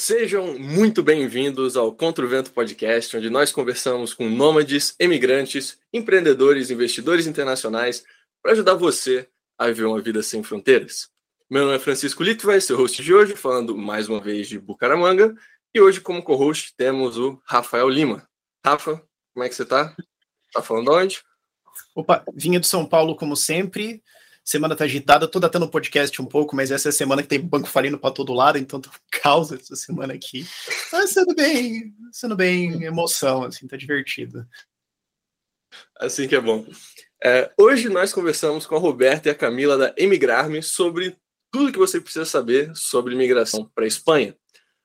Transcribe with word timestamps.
Sejam 0.00 0.58
muito 0.58 1.02
bem-vindos 1.02 1.76
ao 1.76 1.94
Contra 1.94 2.24
o 2.24 2.28
Vento 2.28 2.50
Podcast, 2.52 3.14
onde 3.18 3.28
nós 3.28 3.52
conversamos 3.52 4.14
com 4.14 4.30
nômades, 4.30 4.94
emigrantes, 4.98 5.78
empreendedores, 5.92 6.70
investidores 6.70 7.26
internacionais 7.26 8.02
para 8.42 8.52
ajudar 8.52 8.76
você 8.76 9.28
a 9.58 9.66
viver 9.66 9.84
uma 9.84 10.00
vida 10.00 10.22
sem 10.22 10.42
fronteiras. 10.42 11.10
Meu 11.50 11.66
nome 11.66 11.76
é 11.76 11.78
Francisco 11.78 12.22
Litvai, 12.22 12.62
seu 12.62 12.78
host 12.78 13.02
de 13.02 13.12
hoje, 13.12 13.36
falando 13.36 13.76
mais 13.76 14.08
uma 14.08 14.22
vez 14.22 14.48
de 14.48 14.58
Bucaramanga. 14.58 15.34
E 15.74 15.82
hoje, 15.82 16.00
como 16.00 16.22
co-host, 16.22 16.72
temos 16.78 17.18
o 17.18 17.38
Rafael 17.44 17.90
Lima. 17.90 18.26
Rafa, 18.64 19.02
como 19.34 19.44
é 19.44 19.50
que 19.50 19.54
você 19.54 19.66
tá? 19.66 19.94
Tá 20.54 20.62
falando 20.62 20.92
onde? 20.92 21.22
Opa, 21.94 22.24
vinha 22.32 22.58
de 22.58 22.66
São 22.66 22.86
Paulo, 22.86 23.14
como 23.14 23.36
sempre. 23.36 24.02
Semana 24.44 24.74
tá 24.74 24.84
agitada, 24.84 25.28
tô 25.28 25.38
datando 25.38 25.66
o 25.66 25.70
podcast 25.70 26.20
um 26.20 26.26
pouco, 26.26 26.56
mas 26.56 26.70
essa 26.70 26.88
é 26.88 26.90
a 26.90 26.92
semana 26.92 27.22
que 27.22 27.28
tem 27.28 27.40
banco 27.40 27.68
falindo 27.68 27.98
para 27.98 28.10
todo 28.10 28.32
lado, 28.32 28.58
então 28.58 28.80
tô 28.80 28.90
causa 29.10 29.56
essa 29.56 29.76
semana 29.76 30.14
aqui. 30.14 30.46
Mas 30.92 31.10
sendo 31.10 31.34
bem, 31.34 31.94
sendo 32.10 32.34
bem 32.34 32.82
emoção, 32.84 33.44
assim, 33.44 33.66
tá 33.66 33.76
divertido. 33.76 34.46
Assim 35.98 36.26
que 36.26 36.34
é 36.34 36.40
bom. 36.40 36.66
É, 37.22 37.50
hoje 37.58 37.88
nós 37.88 38.12
conversamos 38.12 38.66
com 38.66 38.74
a 38.74 38.78
Roberta 38.78 39.28
e 39.28 39.30
a 39.30 39.34
Camila 39.34 39.76
da 39.76 39.94
Emigrarme 39.96 40.62
sobre 40.62 41.16
tudo 41.52 41.72
que 41.72 41.78
você 41.78 42.00
precisa 42.00 42.24
saber 42.24 42.74
sobre 42.74 43.14
imigração 43.14 43.70
para 43.74 43.84
a 43.84 43.88
Espanha. 43.88 44.34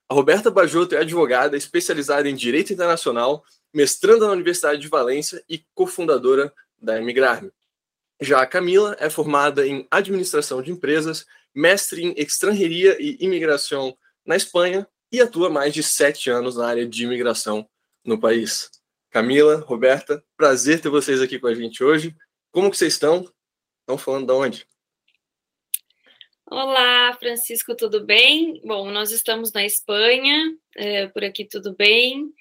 A 0.08 0.14
Roberta 0.14 0.50
Bajoto 0.50 0.94
é 0.94 0.98
advogada 0.98 1.56
especializada 1.56 2.28
em 2.28 2.34
Direito 2.34 2.72
Internacional, 2.72 3.42
mestranda 3.74 4.26
na 4.26 4.32
Universidade 4.32 4.80
de 4.80 4.88
Valência 4.88 5.42
e 5.48 5.64
cofundadora 5.74 6.52
da 6.80 6.98
Emigrarme. 6.98 7.50
Já 8.20 8.40
a 8.40 8.46
Camila 8.46 8.96
é 8.98 9.10
formada 9.10 9.66
em 9.66 9.86
Administração 9.90 10.62
de 10.62 10.70
Empresas, 10.70 11.26
mestre 11.54 12.02
em 12.02 12.14
Estrangeria 12.16 12.96
e 13.00 13.18
Imigração 13.20 13.96
na 14.24 14.36
Espanha 14.36 14.88
e 15.12 15.20
atua 15.20 15.50
mais 15.50 15.74
de 15.74 15.82
sete 15.82 16.30
anos 16.30 16.56
na 16.56 16.66
área 16.66 16.86
de 16.86 17.04
imigração 17.04 17.68
no 18.04 18.18
país. 18.18 18.70
Camila, 19.10 19.56
Roberta, 19.66 20.22
prazer 20.36 20.80
ter 20.80 20.88
vocês 20.88 21.20
aqui 21.20 21.38
com 21.38 21.46
a 21.46 21.54
gente 21.54 21.82
hoje. 21.84 22.14
Como 22.50 22.70
que 22.70 22.76
vocês 22.76 22.94
estão? 22.94 23.30
Estão 23.80 23.98
falando 23.98 24.26
de 24.26 24.32
onde? 24.32 24.66
Olá, 26.50 27.16
Francisco, 27.18 27.74
tudo 27.74 28.04
bem? 28.04 28.60
Bom, 28.64 28.90
nós 28.90 29.10
estamos 29.10 29.52
na 29.52 29.64
Espanha, 29.64 30.56
é, 30.74 31.08
por 31.08 31.24
aqui 31.24 31.44
tudo 31.44 31.74
bem. 31.74 32.32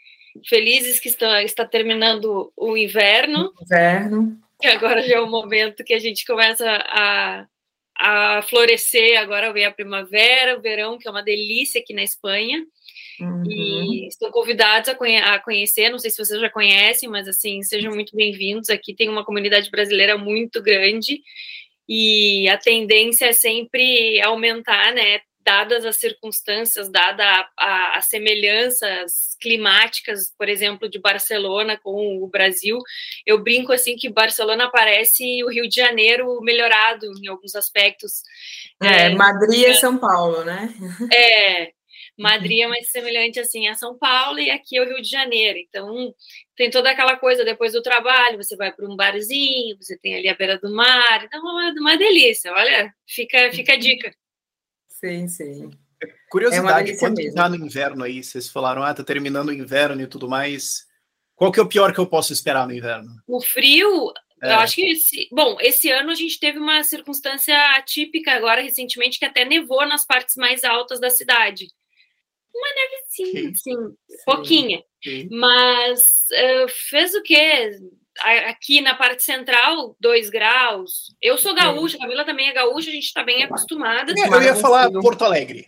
Felizes 0.48 1.00
que 1.00 1.08
está, 1.08 1.44
está 1.44 1.66
terminando 1.66 2.52
o 2.56 2.78
inverno. 2.78 3.54
Inverno. 3.62 4.45
Que 4.60 4.68
agora 4.68 5.02
já 5.02 5.16
é 5.16 5.20
o 5.20 5.30
momento 5.30 5.84
que 5.84 5.94
a 5.94 6.00
gente 6.00 6.26
começa 6.26 6.66
a, 6.68 7.46
a 7.98 8.42
florescer. 8.44 9.20
Agora 9.20 9.52
vem 9.52 9.66
a 9.66 9.72
primavera, 9.72 10.58
o 10.58 10.62
verão, 10.62 10.98
que 10.98 11.08
é 11.08 11.12
uma 11.12 11.24
delícia 11.24 11.82
aqui 11.82 11.94
na 11.94 12.04
Espanha. 12.04 12.66
Uhum. 13.20 13.44
E 13.50 14.08
estão 14.08 14.30
convidados 14.32 14.90
a, 14.90 14.96
conhe 14.96 15.18
a, 15.18 15.40
conhecer, 15.40 15.90
não 15.90 16.00
sei 16.00 16.12
se 16.12 16.18
vocês 16.18 16.40
já 16.40 16.50
conhecem, 16.50 17.08
mas 17.10 17.28
assim, 17.28 17.62
sejam 17.64 17.94
muito 17.94 18.16
bem-vindos. 18.16 18.70
Aqui 18.70 18.94
tem 18.94 19.10
uma 19.10 19.24
comunidade 19.26 19.70
brasileira 19.70 20.18
muito 20.18 20.62
grande 20.62 21.22
e 21.88 22.50
a 22.50 22.58
tendência 22.58 23.26
é 23.28 23.34
sempre 23.34 24.22
aumentar, 24.22 24.94
né? 24.94 25.20
Dadas 25.46 25.86
as 25.86 25.98
circunstâncias, 25.98 26.90
dada 26.90 27.48
as 27.56 28.08
semelhanças 28.08 29.38
climáticas, 29.40 30.34
por 30.38 30.50
exemplo, 30.50 30.90
de 30.90 31.00
Barcelona 31.00 31.78
com 31.78 32.18
o 32.24 32.28
Brasil, 32.28 32.80
eu 33.26 33.44
brinco 33.44 33.72
assim 33.72 33.96
que 33.96 34.10
Barcelona 34.10 34.72
parece 34.72 35.44
o 35.44 35.50
Rio 35.50 35.70
de 35.70 35.76
Janeiro 35.76 36.42
melhorado 36.42 37.06
em 37.22 37.28
alguns 37.28 37.54
aspectos. 37.54 38.24
É, 38.82 39.04
é 39.04 39.10
Madrid 39.10 39.66
é 39.66 39.74
São 39.76 39.98
Paulo, 39.98 40.44
né? 40.44 40.74
É, 41.14 41.72
Madrid 42.18 42.62
é 42.62 42.68
mais 42.68 42.90
semelhante 42.90 43.40
assim 43.40 43.68
a 43.68 43.76
São 43.76 43.98
Paulo 43.98 44.40
e 44.40 44.50
aqui 44.50 44.78
é 44.78 44.82
o 44.82 44.86
Rio 44.88 45.02
de 45.02 45.10
Janeiro. 45.10 45.60
Então 45.60 46.14
tem 46.56 46.70
toda 46.70 46.90
aquela 46.90 47.18
coisa 47.18 47.44
depois 47.44 47.74
do 47.74 47.82
trabalho, 47.82 48.42
você 48.42 48.56
vai 48.56 48.72
para 48.72 48.86
um 48.86 48.96
barzinho, 48.96 49.78
você 49.80 49.98
tem 49.98 50.16
ali 50.16 50.30
a 50.30 50.36
beira 50.36 50.58
do 50.58 50.74
mar, 50.74 51.24
então 51.24 51.40
é 51.40 51.72
uma, 51.72 51.74
uma 51.80 51.98
delícia. 51.98 52.52
Olha, 52.54 52.94
fica 53.06 53.52
fica 53.52 53.74
a 53.74 53.78
dica. 53.78 54.14
Sim, 55.00 55.28
sim. 55.28 55.70
Curiosidade, 56.30 56.92
é 56.92 56.98
quando 56.98 57.20
está 57.20 57.50
no 57.50 57.56
inverno 57.56 58.04
aí, 58.04 58.24
vocês 58.24 58.50
falaram, 58.50 58.84
ah, 58.84 58.94
tá 58.94 59.04
terminando 59.04 59.50
o 59.50 59.54
inverno 59.54 60.02
e 60.02 60.08
tudo 60.08 60.30
mais. 60.30 60.86
Qual 61.36 61.52
que 61.52 61.60
é 61.60 61.64
o 61.64 61.68
pior 61.68 61.94
que 61.94 62.00
eu 62.00 62.08
posso 62.08 62.32
esperar 62.32 62.68
no 62.68 62.74
inverno? 62.74 63.10
O 63.28 63.42
frio, 63.42 64.14
é. 64.42 64.52
Eu 64.52 64.60
acho 64.60 64.76
que 64.76 64.86
esse, 64.86 65.28
bom, 65.32 65.58
esse 65.60 65.90
ano 65.90 66.12
a 66.12 66.16
gente 66.16 66.40
teve 66.40 66.60
uma 66.60 66.84
circunstância 66.84 67.58
atípica 67.76 68.32
agora 68.34 68.62
recentemente 68.62 69.18
que 69.18 69.26
até 69.26 69.46
nevou 69.46 69.86
nas 69.88 70.06
partes 70.06 70.36
mais 70.36 70.64
altas 70.64 71.00
da 71.00 71.10
cidade. 71.10 71.68
Uma 72.54 72.68
nevezinha, 72.76 73.52
assim, 73.52 73.56
sim, 73.56 74.24
pouquinha. 74.26 74.84
Sim. 75.04 75.28
Mas 75.32 76.00
uh, 76.00 76.70
fez 76.90 77.14
o 77.16 77.22
quê? 77.22 77.72
Aqui 78.48 78.82
na 78.82 78.96
parte 78.96 79.24
central, 79.24 79.96
dois 80.00 80.30
graus. 80.30 81.14
Eu 81.22 81.38
sou 81.38 81.54
gaúcha, 81.54 81.98
a 81.98 82.00
Camila 82.00 82.26
também 82.26 82.48
é 82.48 82.54
gaúcha, 82.54 82.90
a 82.90 82.94
gente 82.94 83.06
está 83.06 83.24
bem 83.24 83.44
acostumada. 83.44 84.14
É, 84.14 84.28
eu 84.28 84.42
ia 84.42 84.56
falar 84.56 84.90
Porto 84.92 85.24
Alegre. 85.24 85.68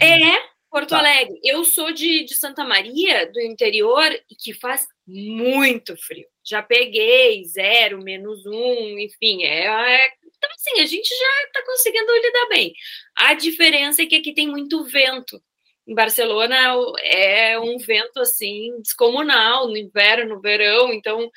É, 0.00 0.56
Porto 0.70 0.90
tá. 0.90 0.98
Alegre. 0.98 1.38
Eu 1.42 1.64
sou 1.64 1.92
de, 1.92 2.24
de 2.24 2.34
Santa 2.34 2.64
Maria, 2.64 3.30
do 3.32 3.40
interior, 3.40 4.12
e 4.30 4.34
que 4.34 4.52
faz 4.52 4.86
muito 5.06 5.96
frio. 5.96 6.26
Já 6.44 6.62
peguei 6.62 7.44
zero, 7.44 8.02
menos 8.02 8.44
um, 8.44 8.98
enfim, 8.98 9.42
é, 9.44 9.66
é 9.66 10.08
então, 10.36 10.50
assim, 10.54 10.80
a 10.80 10.86
gente 10.86 11.08
já 11.08 11.44
está 11.46 11.64
conseguindo 11.64 12.12
lidar 12.12 12.48
bem. 12.50 12.74
A 13.16 13.34
diferença 13.34 14.02
é 14.02 14.06
que 14.06 14.16
aqui 14.16 14.34
tem 14.34 14.46
muito 14.46 14.84
vento 14.84 15.42
em 15.86 15.94
Barcelona 15.94 16.56
é 17.00 17.58
um 17.58 17.78
vento 17.78 18.20
assim 18.20 18.80
descomunal 18.80 19.68
no 19.68 19.76
inverno, 19.76 20.34
no 20.34 20.40
verão, 20.40 20.92
então 20.92 21.30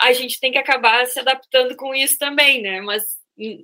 a 0.00 0.12
gente 0.12 0.38
tem 0.38 0.52
que 0.52 0.58
acabar 0.58 1.06
se 1.06 1.18
adaptando 1.18 1.74
com 1.76 1.94
isso 1.94 2.18
também, 2.18 2.60
né? 2.60 2.80
Mas 2.80 3.02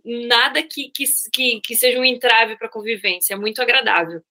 nada 0.05 0.63
que, 0.63 0.91
que, 0.91 1.61
que, 1.61 1.77
seja 1.77 1.99
um 1.99 2.05
entrave 2.05 2.57
para 2.57 2.67
a 2.67 2.71
convivência, 2.71 3.35
é 3.35 3.37
muito 3.37 3.61
agradável. 3.61 4.23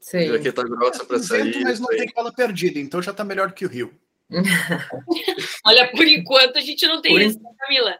Sim. 0.00 0.34
Aqui 0.34 0.52
tá 0.52 0.62
grossa 0.62 1.04
para 1.04 1.18
sair. 1.18 1.52
Vento, 1.52 1.60
mas 1.62 1.80
não 1.80 1.88
tem 1.88 2.06
bola 2.14 2.32
perdida, 2.32 2.78
então 2.78 3.02
já 3.02 3.10
está 3.10 3.24
melhor 3.24 3.52
que 3.52 3.66
o 3.66 3.68
Rio. 3.68 3.92
Olha, 5.64 5.90
por 5.90 6.06
enquanto 6.06 6.58
a 6.58 6.60
gente 6.60 6.86
não 6.86 7.00
tem 7.00 7.12
por 7.12 7.22
isso, 7.22 7.42
né, 7.42 7.50
Camila. 7.58 7.98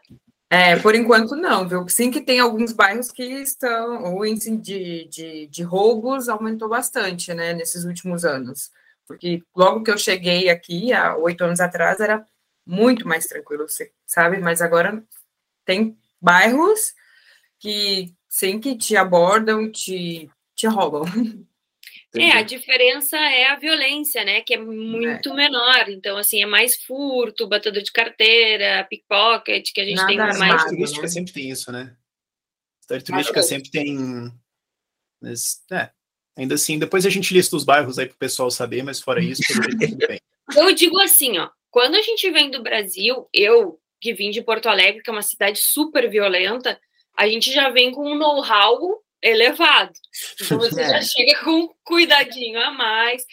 É, 0.51 0.75
por 0.77 0.95
enquanto 0.95 1.35
não, 1.35 1.67
viu? 1.67 1.87
Sim 1.87 2.09
que 2.09 2.21
tem 2.21 2.39
alguns 2.39 2.71
bairros 2.73 3.11
que 3.11 3.23
estão, 3.23 4.15
o 4.15 4.25
índice 4.25 4.57
de, 4.57 5.05
de, 5.07 5.47
de 5.47 5.63
roubos 5.63 6.27
aumentou 6.27 6.67
bastante, 6.67 7.33
né, 7.35 7.53
nesses 7.53 7.83
últimos 7.85 8.25
anos. 8.25 8.71
Porque 9.07 9.43
logo 9.55 9.83
que 9.83 9.91
eu 9.91 9.97
cheguei 9.97 10.49
aqui, 10.49 10.91
há 10.91 11.15
oito 11.17 11.43
anos 11.43 11.59
atrás, 11.59 11.99
era 11.99 12.25
muito 12.65 13.07
mais 13.07 13.27
tranquilo, 13.27 13.65
sabe? 14.05 14.39
Mas 14.39 14.61
agora 14.61 15.03
tem 15.65 15.97
bairros 16.21 16.93
que 17.59 18.15
sim 18.29 18.59
que 18.59 18.77
te 18.77 18.97
abordam, 18.97 19.71
te, 19.71 20.29
te 20.55 20.67
roubam. 20.67 21.03
É, 22.15 22.31
a 22.31 22.41
diferença 22.41 23.17
é 23.17 23.47
a 23.47 23.55
violência, 23.55 24.25
né? 24.25 24.41
Que 24.41 24.55
é 24.55 24.57
muito 24.57 25.29
é. 25.29 25.33
menor. 25.33 25.89
Então, 25.89 26.17
assim, 26.17 26.41
é 26.41 26.45
mais 26.45 26.75
furto, 26.83 27.47
batedor 27.47 27.83
de 27.83 27.91
carteira, 27.91 28.85
pickpocket, 28.89 29.71
que 29.71 29.81
a 29.81 29.85
gente 29.85 29.97
Nada 29.97 30.07
tem 30.07 30.17
mais. 30.17 30.33
A 30.33 30.59
cidade 30.59 30.69
turística 30.69 31.01
né? 31.03 31.07
sempre 31.07 31.33
tem 31.33 31.49
isso, 31.51 31.71
né? 31.71 31.95
A 32.79 32.83
cidade 32.83 33.03
turística 33.03 33.43
sempre 33.43 33.69
tem. 33.69 34.33
Mas, 35.21 35.61
é, 35.71 35.91
ainda 36.35 36.55
assim, 36.55 36.79
depois 36.79 37.05
a 37.05 37.09
gente 37.09 37.33
lista 37.33 37.55
os 37.55 37.63
bairros 37.63 37.99
aí 37.99 38.07
para 38.07 38.15
o 38.15 38.19
pessoal 38.19 38.49
saber, 38.49 38.81
mas 38.81 38.99
fora 38.99 39.23
isso, 39.23 39.43
tudo 39.45 40.07
bem. 40.07 40.19
Eu 40.57 40.73
digo 40.73 40.99
assim, 40.99 41.37
ó, 41.37 41.47
quando 41.69 41.93
a 41.93 42.01
gente 42.01 42.27
vem 42.31 42.49
do 42.49 42.63
Brasil, 42.63 43.29
eu 43.31 43.79
que 44.01 44.15
vim 44.15 44.31
de 44.31 44.41
Porto 44.41 44.67
Alegre, 44.67 45.03
que 45.03 45.09
é 45.09 45.13
uma 45.13 45.21
cidade 45.21 45.59
super 45.59 46.09
violenta, 46.09 46.79
a 47.15 47.27
gente 47.27 47.51
já 47.51 47.69
vem 47.69 47.91
com 47.91 48.09
um 48.09 48.17
know-how 48.17 48.99
elevado. 49.21 49.93
Então 50.41 50.57
você 50.59 50.81
é. 50.81 50.89
já 50.89 51.01
chega 51.01 51.43
com 51.43 51.51
um 51.51 51.69
cuidadinho 51.83 52.59
a 52.59 52.71
mais. 52.71 53.25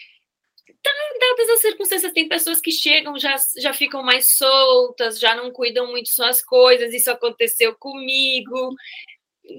Então, 0.69 0.93
dadas 1.19 1.51
as 1.51 1.61
circunstâncias, 1.61 2.13
tem 2.13 2.29
pessoas 2.29 2.61
que 2.61 2.71
chegam, 2.71 3.19
já, 3.19 3.37
já 3.59 3.73
ficam 3.73 4.03
mais 4.03 4.37
soltas, 4.37 5.19
já 5.19 5.35
não 5.35 5.51
cuidam 5.51 5.91
muito 5.91 6.09
suas 6.11 6.43
coisas. 6.43 6.95
Isso 6.95 7.11
aconteceu 7.11 7.75
comigo. 7.77 8.75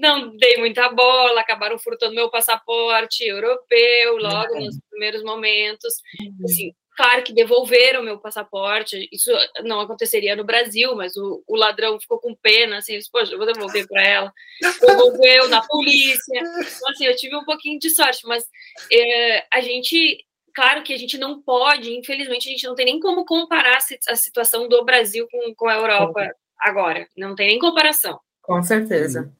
Não 0.00 0.36
dei 0.36 0.58
muita 0.58 0.88
bola, 0.90 1.40
acabaram 1.40 1.78
furtando 1.78 2.14
meu 2.14 2.30
passaporte 2.30 3.24
europeu 3.24 4.16
logo 4.18 4.56
é. 4.56 4.60
nos 4.60 4.78
primeiros 4.90 5.22
momentos. 5.22 5.94
Uhum. 6.20 6.44
Assim, 6.44 6.72
Claro 6.98 7.22
que 7.22 7.32
devolveram 7.32 8.02
meu 8.02 8.18
passaporte, 8.18 9.08
isso 9.12 9.30
não 9.62 9.78
aconteceria 9.78 10.34
no 10.34 10.42
Brasil, 10.42 10.96
mas 10.96 11.16
o, 11.16 11.44
o 11.46 11.54
ladrão 11.54 12.00
ficou 12.00 12.18
com 12.18 12.34
pena, 12.34 12.78
assim, 12.78 12.94
eles, 12.94 13.08
poxa, 13.08 13.32
eu 13.32 13.38
vou 13.38 13.46
devolver 13.46 13.86
para 13.86 14.02
ela. 14.02 14.32
Devolveu 14.80 15.48
na 15.48 15.64
polícia. 15.64 16.40
Então, 16.40 16.90
assim, 16.90 17.06
eu 17.06 17.14
tive 17.14 17.36
um 17.36 17.44
pouquinho 17.44 17.78
de 17.78 17.88
sorte, 17.90 18.26
mas 18.26 18.44
é, 18.90 19.46
a 19.52 19.60
gente, 19.60 20.26
claro 20.52 20.82
que 20.82 20.92
a 20.92 20.96
gente 20.96 21.16
não 21.16 21.40
pode, 21.40 21.96
infelizmente, 21.96 22.48
a 22.48 22.50
gente 22.50 22.66
não 22.66 22.74
tem 22.74 22.86
nem 22.86 22.98
como 22.98 23.24
comparar 23.24 23.78
a 24.08 24.16
situação 24.16 24.66
do 24.66 24.84
Brasil 24.84 25.28
com, 25.30 25.54
com 25.54 25.68
a 25.68 25.76
Europa 25.76 26.34
agora. 26.58 27.06
Não 27.16 27.36
tem 27.36 27.46
nem 27.46 27.60
comparação. 27.60 28.18
Com 28.42 28.60
certeza. 28.60 29.32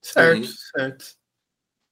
Certo, 0.00 0.46
certo. 0.46 1.04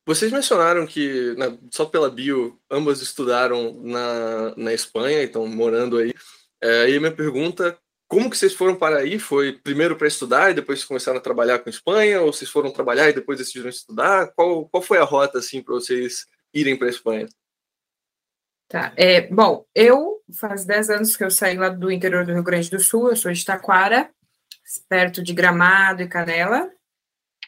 Vocês 0.04 0.32
mencionaram 0.32 0.86
que, 0.86 1.34
né, 1.36 1.56
só 1.70 1.84
pela 1.84 2.10
bio, 2.10 2.60
ambas 2.70 3.00
estudaram 3.00 3.80
na, 3.82 4.54
na 4.56 4.74
Espanha, 4.74 5.22
então 5.22 5.46
morando 5.46 5.98
aí. 5.98 6.12
É, 6.60 6.90
e 6.90 6.98
minha 6.98 7.14
pergunta, 7.14 7.78
como 8.08 8.28
que 8.28 8.36
vocês 8.36 8.52
foram 8.52 8.76
para 8.76 8.98
aí? 8.98 9.18
Foi 9.18 9.52
primeiro 9.52 9.96
para 9.96 10.08
estudar 10.08 10.50
e 10.50 10.54
depois 10.54 10.84
começaram 10.84 11.18
a 11.18 11.22
trabalhar 11.22 11.60
com 11.60 11.68
a 11.68 11.72
Espanha? 11.72 12.20
Ou 12.20 12.32
vocês 12.32 12.50
foram 12.50 12.70
trabalhar 12.70 13.08
e 13.08 13.14
depois 13.14 13.38
decidiram 13.38 13.70
estudar? 13.70 14.32
Qual, 14.34 14.68
qual 14.68 14.82
foi 14.82 14.98
a 14.98 15.04
rota, 15.04 15.38
assim, 15.38 15.62
para 15.62 15.74
vocês 15.74 16.26
irem 16.52 16.76
para 16.76 16.88
a 16.88 16.90
Espanha? 16.90 17.26
Tá, 18.68 18.92
é, 18.96 19.28
bom, 19.28 19.64
eu 19.74 20.22
faz 20.38 20.64
10 20.64 20.90
anos 20.90 21.16
que 21.16 21.22
eu 21.22 21.30
saí 21.30 21.56
lá 21.56 21.68
do 21.68 21.90
interior 21.90 22.24
do 22.24 22.32
Rio 22.32 22.42
Grande 22.42 22.70
do 22.70 22.80
Sul, 22.80 23.10
eu 23.10 23.16
sou 23.16 23.32
de 23.32 23.44
Taquara, 23.44 24.10
perto 24.88 25.22
de 25.22 25.32
Gramado 25.32 26.02
e 26.02 26.08
Canela, 26.08 26.70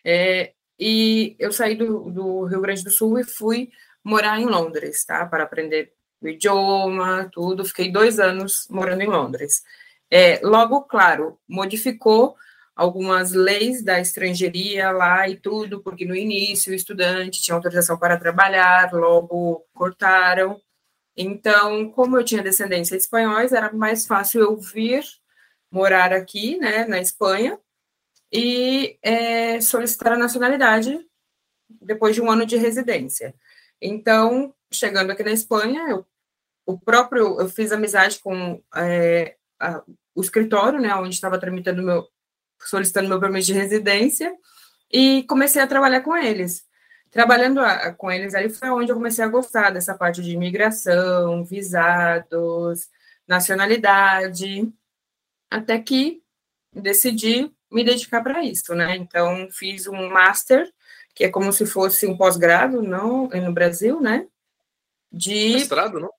é, 0.05 0.53
e 0.79 1.37
eu 1.39 1.53
saí 1.53 1.75
do, 1.75 2.11
do 2.11 2.45
Rio 2.45 2.61
Grande 2.61 2.85
do 2.85 2.91
Sul 2.91 3.19
e 3.19 3.25
fui 3.25 3.71
morar 4.03 4.41
em 4.41 4.47
Londres, 4.47 5.05
tá, 5.05 5.25
para 5.27 5.45
aprender 5.45 5.93
o 6.21 6.29
idioma, 6.29 7.29
tudo, 7.33 7.65
fiquei 7.65 7.91
dois 7.91 8.19
anos 8.19 8.67
morando 8.71 9.03
em 9.03 9.07
Londres. 9.07 9.63
É, 10.11 10.41
logo, 10.43 10.83
claro, 10.83 11.39
modificou 11.49 12.37
algumas 12.75 13.33
leis 13.33 13.83
da 13.85 14.01
estrangeiria 14.01 14.91
lá 14.91 15.29
e 15.29 15.37
tudo, 15.37 15.83
porque 15.83 16.05
no 16.05 16.15
início 16.15 16.73
o 16.73 16.75
estudante 16.75 17.43
tinha 17.43 17.55
autorização 17.55 17.99
para 17.99 18.19
trabalhar, 18.19 18.93
logo 18.93 19.65
cortaram. 19.73 20.61
Então, 21.17 21.91
como 21.91 22.19
eu 22.19 22.25
tinha 22.25 22.43
descendência 22.43 22.97
de 22.97 23.03
espanhóis, 23.05 23.53
era 23.53 23.73
mais 23.73 24.07
fácil 24.07 24.41
eu 24.41 24.57
vir 24.57 25.05
morar 25.71 26.13
aqui, 26.13 26.57
né, 26.59 26.85
na 26.87 27.01
Espanha, 27.01 27.59
e 28.35 28.99
é, 29.01 29.61
solicitar 29.61 30.13
a 30.13 30.19
nacionalidade 30.19 30.99
depois 31.81 32.17
de 32.17 32.21
um 32.21 32.29
ano 32.29 32.45
de 32.45 32.57
residência. 32.57 33.33
Então, 33.81 34.53
chegando 34.73 35.13
aqui 35.13 35.23
na 35.23 35.31
Espanha, 35.31 35.89
eu, 35.89 36.05
o 36.67 36.77
próprio, 36.77 37.41
eu 37.41 37.49
fiz 37.49 37.71
amizade 37.71 38.19
com 38.19 38.61
é, 38.75 39.37
a, 39.61 39.81
o 40.17 40.21
escritório, 40.21 40.81
né, 40.81 40.93
onde 40.97 41.15
estava 41.15 41.39
tramitando 41.39 41.81
meu, 41.81 42.09
solicitando 42.59 43.09
meu 43.09 43.21
permisso 43.21 43.47
de 43.47 43.53
residência, 43.53 44.35
e 44.93 45.23
comecei 45.29 45.63
a 45.63 45.67
trabalhar 45.67 46.01
com 46.01 46.17
eles. 46.17 46.65
Trabalhando 47.13 47.61
a, 47.61 47.93
com 47.93 48.11
eles 48.11 48.35
ali 48.35 48.51
foi 48.51 48.69
onde 48.71 48.91
eu 48.91 48.97
comecei 48.97 49.25
a 49.25 49.29
gostar 49.29 49.71
dessa 49.71 49.95
parte 49.95 50.21
de 50.21 50.33
imigração, 50.33 51.45
visados, 51.45 52.89
nacionalidade, 53.29 54.73
até 55.49 55.79
que 55.79 56.21
decidi 56.73 57.54
me 57.75 57.85
dedicar 57.85 58.23
para 58.23 58.43
isso, 58.43 58.75
né? 58.75 58.97
Então, 58.97 59.49
fiz 59.51 59.87
um 59.87 60.09
master, 60.09 60.71
que 61.15 61.25
é 61.25 61.29
como 61.29 61.53
se 61.53 61.67
fosse 61.67 62.07
um 62.07 62.17
pós-grado, 62.17 62.83
não 62.83 63.29
no 63.29 63.53
Brasil, 63.53 64.01
né? 64.01 64.27
De 65.13 65.55
mestrado, 65.55 66.01
não? 66.01 66.11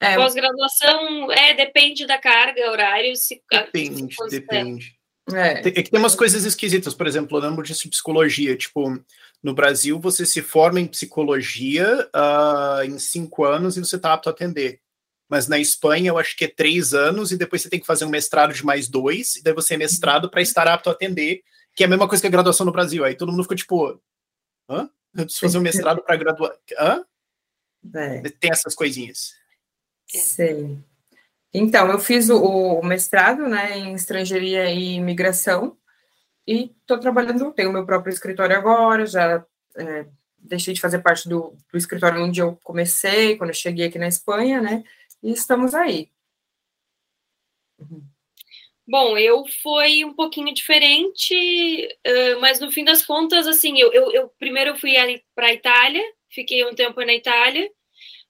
É, 0.00 0.14
Pós-graduação, 0.14 1.32
é, 1.32 1.54
depende 1.54 2.06
da 2.06 2.18
carga, 2.18 2.70
horário. 2.70 3.16
Se, 3.16 3.42
depende, 3.50 4.14
se 4.14 4.28
depende. 4.28 4.96
É. 5.34 5.58
é. 5.58 5.70
que 5.70 5.90
tem 5.90 5.98
umas 5.98 6.14
coisas 6.14 6.44
esquisitas, 6.44 6.94
por 6.94 7.06
exemplo, 7.06 7.36
eu 7.36 7.42
lembro 7.42 7.62
disso 7.62 7.82
de 7.82 7.90
psicologia. 7.90 8.56
Tipo, 8.56 9.02
no 9.42 9.54
Brasil, 9.54 9.98
você 9.98 10.24
se 10.24 10.40
forma 10.40 10.80
em 10.80 10.86
psicologia 10.86 12.08
uh, 12.14 12.84
em 12.84 12.98
cinco 12.98 13.44
anos 13.44 13.76
e 13.76 13.80
você 13.80 13.96
está 13.96 14.14
apto 14.14 14.28
a 14.28 14.32
atender. 14.32 14.80
Mas 15.28 15.46
na 15.46 15.58
Espanha, 15.58 16.10
eu 16.10 16.18
acho 16.18 16.36
que 16.36 16.44
é 16.44 16.48
três 16.48 16.94
anos 16.94 17.30
e 17.30 17.36
depois 17.36 17.62
você 17.62 17.68
tem 17.68 17.78
que 17.80 17.86
fazer 17.86 18.04
um 18.04 18.10
mestrado 18.10 18.54
de 18.54 18.64
mais 18.64 18.88
dois, 18.88 19.36
e 19.36 19.42
daí 19.42 19.52
você 19.52 19.74
é 19.74 19.76
mestrado 19.76 20.30
para 20.30 20.40
estar 20.40 20.66
apto 20.66 20.88
a 20.88 20.92
atender, 20.92 21.42
que 21.74 21.82
é 21.82 21.86
a 21.86 21.88
mesma 21.88 22.08
coisa 22.08 22.20
que 22.22 22.26
a 22.26 22.30
graduação 22.30 22.64
no 22.64 22.72
Brasil. 22.72 23.04
Aí 23.04 23.14
todo 23.14 23.30
mundo 23.30 23.42
ficou 23.42 23.56
tipo, 23.56 24.00
hã? 24.68 24.88
Eu 25.14 25.24
preciso 25.24 25.40
fazer 25.40 25.58
um 25.58 25.62
mestrado 25.62 26.02
para 26.02 26.16
graduar. 26.16 26.52
Hã? 26.78 27.04
É. 27.94 28.22
Tem 28.40 28.50
essas 28.50 28.74
coisinhas. 28.74 29.34
Sim. 30.06 30.82
Então, 31.52 31.90
eu 31.90 31.98
fiz 31.98 32.28
o, 32.28 32.42
o 32.42 32.84
mestrado 32.84 33.46
né, 33.48 33.78
em 33.78 33.94
estrangeiria 33.94 34.70
e 34.70 34.94
imigração 34.94 35.76
e 36.46 36.74
estou 36.80 36.98
trabalhando, 36.98 37.52
tenho 37.52 37.72
meu 37.72 37.84
próprio 37.84 38.12
escritório 38.12 38.56
agora, 38.56 39.06
já 39.06 39.44
é, 39.76 40.06
deixei 40.38 40.74
de 40.74 40.80
fazer 40.80 41.00
parte 41.00 41.28
do, 41.28 41.54
do, 41.70 41.78
escritório 41.78 42.22
onde 42.22 42.40
eu 42.40 42.58
comecei, 42.62 43.36
quando 43.36 43.50
eu 43.50 43.54
cheguei 43.54 43.86
aqui 43.86 43.98
na 43.98 44.08
Espanha, 44.08 44.60
né? 44.60 44.84
E 45.22 45.32
estamos 45.32 45.74
aí. 45.74 46.10
Bom, 48.86 49.18
eu 49.18 49.44
fui 49.62 50.04
um 50.04 50.14
pouquinho 50.14 50.52
diferente, 50.54 51.34
mas 52.40 52.58
no 52.58 52.72
fim 52.72 52.84
das 52.84 53.04
contas, 53.04 53.46
assim, 53.46 53.78
eu, 53.78 53.92
eu, 53.92 54.10
eu 54.12 54.28
primeiro 54.38 54.78
fui 54.78 54.94
para 55.34 55.48
a 55.48 55.52
Itália, 55.52 56.02
fiquei 56.30 56.64
um 56.64 56.74
tempo 56.74 57.04
na 57.04 57.14
Itália, 57.14 57.70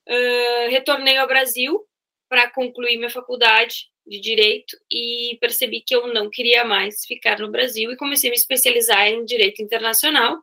uh, 0.09 0.71
retornei 0.71 1.17
ao 1.17 1.29
Brasil 1.29 1.81
para 2.29 2.51
concluir 2.51 2.97
minha 2.97 3.11
faculdade 3.11 3.89
de 4.07 4.21
direito 4.21 4.77
e 4.91 5.37
percebi 5.41 5.83
que 5.83 5.95
eu 5.95 6.13
não 6.13 6.31
queria 6.31 6.65
mais 6.65 7.05
ficar 7.05 7.39
no 7.39 7.51
Brasil 7.51 7.93
e 7.93 7.97
comecei 7.97 8.31
a 8.31 8.33
me 8.33 8.37
especializar 8.37 9.07
em 9.07 9.25
direito 9.25 9.63
internacional. 9.63 10.39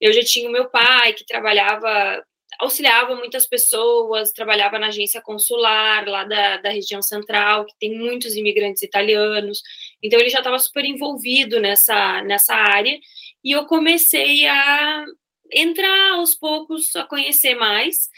Eu 0.00 0.12
já 0.12 0.22
tinha 0.24 0.48
o 0.48 0.52
meu 0.52 0.70
pai 0.70 1.12
que 1.12 1.26
trabalhava, 1.26 2.24
auxiliava 2.58 3.14
muitas 3.16 3.46
pessoas, 3.46 4.32
trabalhava 4.32 4.78
na 4.78 4.88
agência 4.88 5.22
consular 5.22 6.06
lá 6.06 6.24
da, 6.24 6.58
da 6.58 6.70
região 6.70 7.02
central, 7.02 7.64
que 7.66 7.74
tem 7.78 7.98
muitos 7.98 8.36
imigrantes 8.36 8.82
italianos, 8.82 9.62
então 10.02 10.18
ele 10.20 10.28
já 10.28 10.38
estava 10.38 10.58
super 10.58 10.84
envolvido 10.84 11.60
nessa, 11.60 12.22
nessa 12.22 12.54
área 12.54 12.98
e 13.44 13.52
eu 13.52 13.66
comecei 13.66 14.46
a 14.46 15.04
entrar 15.52 16.12
aos 16.12 16.34
poucos, 16.34 16.94
a 16.96 17.04
conhecer 17.04 17.54
mais. 17.54 18.08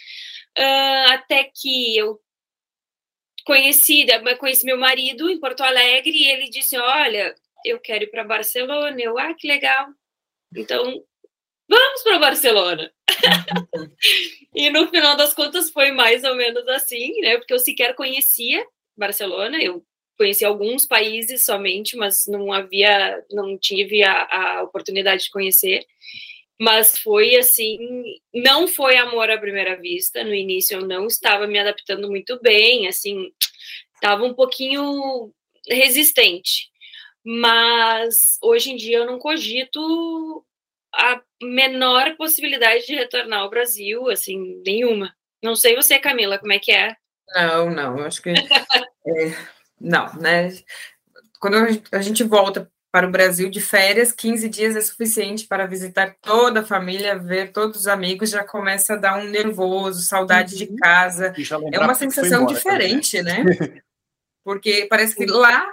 Uh, 0.57 1.13
até 1.13 1.51
que 1.53 1.97
eu 1.97 2.21
conheci, 3.45 4.07
conheci 4.39 4.65
meu 4.65 4.79
marido 4.79 5.29
em 5.29 5.41
Porto 5.41 5.63
Alegre 5.63 6.13
e 6.13 6.31
ele 6.31 6.49
disse: 6.49 6.77
Olha, 6.77 7.35
eu 7.65 7.81
quero 7.81 8.05
ir 8.05 8.11
para 8.11 8.25
Barcelona. 8.25 8.97
Eu, 9.01 9.19
ah, 9.19 9.35
que 9.35 9.49
legal. 9.49 9.89
Então, 10.55 11.03
vamos 11.69 12.03
para 12.03 12.19
Barcelona. 12.19 12.93
e 14.55 14.71
no 14.71 14.89
final 14.89 15.17
das 15.17 15.35
contas 15.35 15.71
foi 15.71 15.93
mais 15.93 16.25
ou 16.25 16.35
menos 16.35 16.67
assim, 16.69 17.21
né? 17.21 17.37
Porque 17.39 17.55
eu 17.55 17.59
sequer 17.59 17.95
conhecia 17.95 18.65
Barcelona, 18.97 19.63
eu 19.63 19.85
conheci 20.17 20.45
alguns 20.45 20.87
países 20.87 21.45
somente, 21.45 21.97
mas 21.97 22.27
não 22.27 22.53
havia, 22.53 23.23
não 23.31 23.59
tive 23.59 24.03
a, 24.05 24.29
a 24.31 24.63
oportunidade 24.63 25.25
de 25.25 25.31
conhecer 25.31 25.85
mas 26.61 26.99
foi 26.99 27.37
assim, 27.37 27.79
não 28.33 28.69
foi 28.69 28.97
amor 28.97 29.31
à 29.31 29.39
primeira 29.39 29.77
vista. 29.77 30.23
No 30.23 30.35
início 30.35 30.79
eu 30.79 30.87
não 30.87 31.07
estava 31.07 31.47
me 31.47 31.59
adaptando 31.59 32.09
muito 32.09 32.41
bem, 32.41 32.87
assim, 32.87 33.33
estava 33.95 34.25
um 34.25 34.35
pouquinho 34.35 35.33
resistente. 35.69 36.71
Mas 37.25 38.39
hoje 38.43 38.71
em 38.71 38.77
dia 38.77 38.99
eu 38.99 39.07
não 39.07 39.19
cogito 39.19 40.45
a 40.97 41.21
menor 41.43 42.17
possibilidade 42.17 42.87
de 42.87 42.95
retornar 42.95 43.41
ao 43.41 43.51
Brasil, 43.51 44.09
assim, 44.11 44.63
nenhuma. 44.65 45.15
Não 45.43 45.55
sei 45.55 45.77
você, 45.77 45.99
Camila, 45.99 46.39
como 46.39 46.53
é 46.53 46.59
que 46.59 46.73
é? 46.73 46.97
Não, 47.35 47.71
não, 47.71 47.99
eu 47.99 48.07
acho 48.07 48.23
que 48.23 48.31
é, 48.31 48.35
não, 49.81 50.13
né? 50.15 50.51
Quando 51.41 51.57
a 51.93 52.01
gente 52.01 52.23
volta 52.23 52.71
para 52.91 53.09
o 53.09 53.11
Brasil 53.11 53.51
de 53.51 53.61
férias, 53.61 54.13
15 54.13 54.49
dias 54.49 54.77
é 54.77 54.81
suficiente 54.81 55.49
para 55.49 55.67
visitar 55.67 56.15
toda 56.23 56.61
a 56.61 56.65
família, 56.65 57.19
ver 57.19 57.51
todos 57.51 57.81
os 57.81 57.87
amigos, 57.89 58.31
já 58.31 58.45
começa 58.45 58.95
a 58.95 58.97
dar 58.97 59.19
um 59.19 59.29
nervoso, 59.29 60.03
saudade 60.03 60.53
uhum. 60.53 60.59
de 60.59 60.77
casa. 60.77 61.35
É 61.73 61.81
uma 61.81 61.95
sensação 61.95 62.47
diferente, 62.47 63.19
também. 63.19 63.45
né? 63.45 63.83
Porque 64.45 64.87
parece 64.89 65.17
que 65.17 65.27
lá 65.27 65.67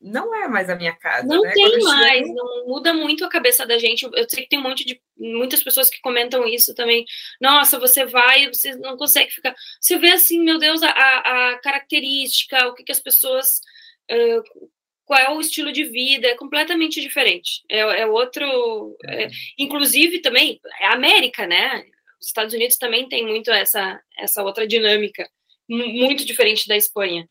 não 0.00 0.34
é 0.34 0.48
mais 0.48 0.70
a 0.70 0.76
minha 0.76 0.94
casa. 0.94 1.26
Não 1.26 1.42
né? 1.42 1.52
tem 1.52 1.78
mais, 1.82 2.18
chego... 2.18 2.34
não 2.34 2.66
muda 2.66 2.94
muito 2.94 3.24
a 3.24 3.28
cabeça 3.28 3.66
da 3.66 3.78
gente. 3.78 4.04
Eu 4.04 4.28
sei 4.28 4.42
que 4.44 4.48
tem 4.48 4.58
um 4.58 4.62
monte 4.62 4.84
de 4.84 5.00
muitas 5.16 5.62
pessoas 5.62 5.90
que 5.90 6.00
comentam 6.00 6.46
isso 6.46 6.74
também. 6.74 7.04
Nossa, 7.40 7.78
você 7.78 8.04
vai, 8.04 8.46
você 8.48 8.76
não 8.76 8.96
consegue 8.96 9.30
ficar. 9.30 9.54
Você 9.80 9.98
vê 9.98 10.10
assim, 10.10 10.42
meu 10.42 10.58
Deus, 10.58 10.82
a, 10.82 10.90
a 10.90 11.58
característica, 11.58 12.68
o 12.68 12.74
que, 12.74 12.84
que 12.84 12.92
as 12.92 13.00
pessoas 13.00 13.60
uh, 14.10 14.68
qual 15.08 15.18
é 15.18 15.30
o 15.30 15.40
estilo 15.40 15.72
de 15.72 15.84
vida, 15.84 16.28
é 16.28 16.36
completamente 16.36 17.00
diferente. 17.00 17.62
É, 17.68 17.78
é 17.78 18.06
outro. 18.06 18.96
É, 19.04 19.24
é 19.24 19.28
inclusive, 19.58 20.20
também, 20.20 20.60
é 20.80 20.86
a 20.86 20.92
América, 20.92 21.46
né? 21.46 21.82
Os 22.20 22.26
Estados 22.26 22.52
Unidos 22.52 22.76
também 22.76 23.08
tem 23.08 23.26
muito 23.26 23.50
essa, 23.50 23.98
essa 24.18 24.42
outra 24.42 24.66
dinâmica, 24.66 25.26
muito 25.66 26.26
diferente 26.26 26.68
da 26.68 26.76
Espanha. 26.76 27.26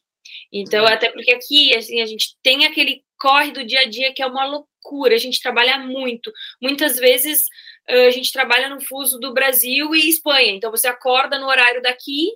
Então, 0.51 0.86
uhum. 0.86 0.91
até 0.91 1.10
porque 1.10 1.31
aqui, 1.31 1.75
assim, 1.75 2.01
a 2.01 2.05
gente 2.05 2.36
tem 2.41 2.65
aquele 2.65 3.03
corre 3.17 3.51
do 3.51 3.65
dia 3.65 3.81
a 3.81 3.86
dia 3.86 4.13
que 4.13 4.22
é 4.22 4.27
uma 4.27 4.46
loucura, 4.46 5.15
a 5.15 5.19
gente 5.19 5.41
trabalha 5.41 5.79
muito. 5.79 6.31
Muitas 6.62 6.98
vezes 6.98 7.46
a 7.88 8.12
gente 8.12 8.31
trabalha 8.31 8.69
no 8.69 8.81
fuso 8.81 9.19
do 9.19 9.34
Brasil 9.34 9.96
e 9.96 10.10
Espanha. 10.10 10.51
Então, 10.51 10.69
você 10.69 10.88
acorda 10.88 11.39
no 11.39 11.48
horário 11.48 11.81
daqui, 11.81 12.29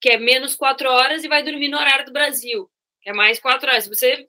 que 0.00 0.10
é 0.10 0.18
menos 0.18 0.54
quatro 0.54 0.90
horas, 0.90 1.24
e 1.24 1.28
vai 1.28 1.42
dormir 1.42 1.68
no 1.68 1.78
horário 1.78 2.04
do 2.04 2.12
Brasil, 2.12 2.68
que 3.00 3.10
é 3.10 3.12
mais 3.12 3.38
quatro 3.38 3.68
horas. 3.70 3.88
Você 3.88 4.26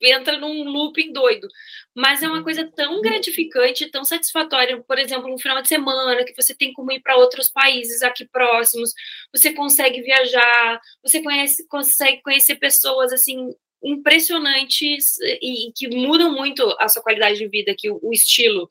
entra 0.00 0.38
num 0.38 0.64
looping 0.64 1.12
doido. 1.12 1.48
Mas 1.94 2.22
é 2.22 2.28
uma 2.28 2.42
coisa 2.42 2.70
tão 2.74 3.00
gratificante, 3.00 3.90
tão 3.90 4.04
satisfatória. 4.04 4.82
Por 4.82 4.98
exemplo, 4.98 5.32
um 5.32 5.38
final 5.38 5.62
de 5.62 5.68
semana 5.68 6.24
que 6.24 6.34
você 6.34 6.54
tem 6.54 6.72
como 6.72 6.92
ir 6.92 7.00
para 7.00 7.16
outros 7.16 7.48
países 7.48 8.02
aqui 8.02 8.26
próximos, 8.26 8.92
você 9.34 9.52
consegue 9.52 10.02
viajar, 10.02 10.80
você 11.02 11.22
conhece, 11.22 11.66
consegue 11.68 12.22
conhecer 12.22 12.56
pessoas 12.56 13.12
assim 13.12 13.54
impressionantes 13.82 15.18
e, 15.20 15.68
e 15.68 15.72
que 15.72 15.88
mudam 15.88 16.32
muito 16.32 16.62
a 16.78 16.88
sua 16.88 17.02
qualidade 17.02 17.38
de 17.38 17.48
vida, 17.48 17.74
que 17.76 17.90
o, 17.90 17.98
o 18.02 18.12
estilo. 18.12 18.68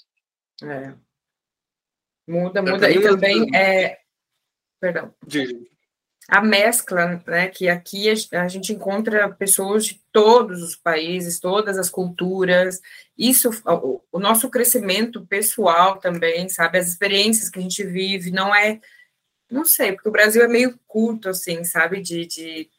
É. 0.63 0.93
Muda, 2.27 2.61
muda. 2.61 2.89
E 2.89 3.01
também 3.01 3.55
é. 3.55 3.99
Perdão. 4.79 5.13
A 6.27 6.41
mescla, 6.41 7.21
né? 7.27 7.47
Que 7.49 7.69
aqui 7.69 8.09
a 8.09 8.47
gente 8.47 8.73
encontra 8.73 9.29
pessoas 9.29 9.85
de 9.85 10.01
todos 10.11 10.63
os 10.63 10.75
países, 10.75 11.39
todas 11.39 11.77
as 11.77 11.89
culturas. 11.89 12.81
Isso, 13.17 13.51
o, 14.11 14.19
nosso 14.19 14.49
crescimento 14.49 15.25
pessoal 15.27 15.97
também, 15.99 16.49
sabe? 16.49 16.79
As 16.79 16.87
experiências 16.87 17.49
que 17.49 17.59
a 17.59 17.61
gente 17.61 17.83
vive, 17.83 18.31
não 18.31 18.53
é. 18.53 18.79
Não 19.51 19.63
sei, 19.63 19.91
porque 19.93 20.09
o 20.09 20.11
Brasil 20.11 20.43
é 20.43 20.47
meio 20.47 20.79
curto, 20.87 21.29
assim, 21.29 21.63
sabe? 21.63 22.01
De, 22.01 22.25
de 22.25 22.69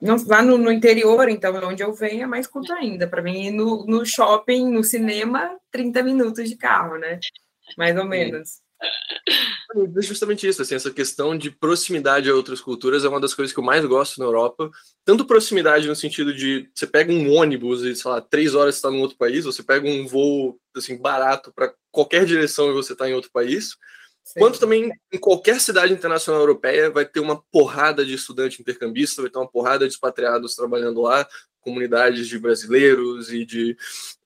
não, 0.00 0.16
lá 0.26 0.42
no, 0.42 0.58
no, 0.58 0.72
interior, 0.72 1.28
então, 1.28 1.54
onde 1.64 1.80
eu 1.84 1.92
venho, 1.94 2.24
é 2.24 2.26
mais 2.26 2.48
curto 2.48 2.72
ainda. 2.72 3.06
Para 3.06 3.22
mim, 3.22 3.50
no, 3.52 3.86
no 3.86 4.04
shopping, 4.04 4.68
no 4.68 4.82
cinema, 4.82 5.56
30 5.70 6.02
minutos 6.02 6.50
de 6.50 6.56
carro, 6.56 6.98
né? 6.98 7.20
Mais 7.78 7.96
ou 7.96 8.04
menos. 8.04 8.61
É 9.74 10.02
justamente 10.02 10.46
isso, 10.46 10.60
assim, 10.60 10.74
essa 10.74 10.90
questão 10.90 11.36
de 11.36 11.50
proximidade 11.50 12.28
a 12.28 12.34
outras 12.34 12.60
culturas 12.60 13.04
é 13.04 13.08
uma 13.08 13.20
das 13.20 13.32
coisas 13.32 13.52
que 13.52 13.58
eu 13.58 13.64
mais 13.64 13.84
gosto 13.84 14.18
na 14.18 14.26
Europa. 14.26 14.70
Tanto 15.04 15.24
proximidade 15.24 15.88
no 15.88 15.96
sentido 15.96 16.34
de 16.34 16.68
você 16.74 16.86
pega 16.86 17.12
um 17.12 17.32
ônibus 17.32 17.82
e, 17.82 17.94
sei 17.96 18.10
lá, 18.10 18.20
três 18.20 18.54
horas 18.54 18.76
está 18.76 18.90
em 18.90 19.00
outro 19.00 19.16
país, 19.16 19.44
você 19.44 19.62
pega 19.62 19.88
um 19.88 20.06
voo 20.06 20.58
assim 20.76 20.96
barato 20.96 21.52
para 21.54 21.72
qualquer 21.90 22.26
direção 22.26 22.70
e 22.70 22.74
você 22.74 22.92
está 22.92 23.08
em 23.08 23.14
outro 23.14 23.30
país. 23.32 23.76
Sim. 24.24 24.40
Quanto 24.40 24.60
também 24.60 24.92
em 25.12 25.18
qualquer 25.18 25.60
cidade 25.60 25.92
internacional 25.92 26.40
europeia 26.40 26.90
vai 26.90 27.04
ter 27.04 27.20
uma 27.20 27.42
porrada 27.50 28.04
de 28.04 28.14
estudante 28.14 28.60
intercambista, 28.60 29.22
vai 29.22 29.30
ter 29.30 29.38
uma 29.38 29.50
porrada 29.50 29.86
de 29.86 29.94
expatriados 29.94 30.54
trabalhando 30.54 31.00
lá, 31.00 31.26
comunidades 31.62 32.28
de 32.28 32.38
brasileiros 32.38 33.32
e 33.32 33.44
de, 33.44 33.76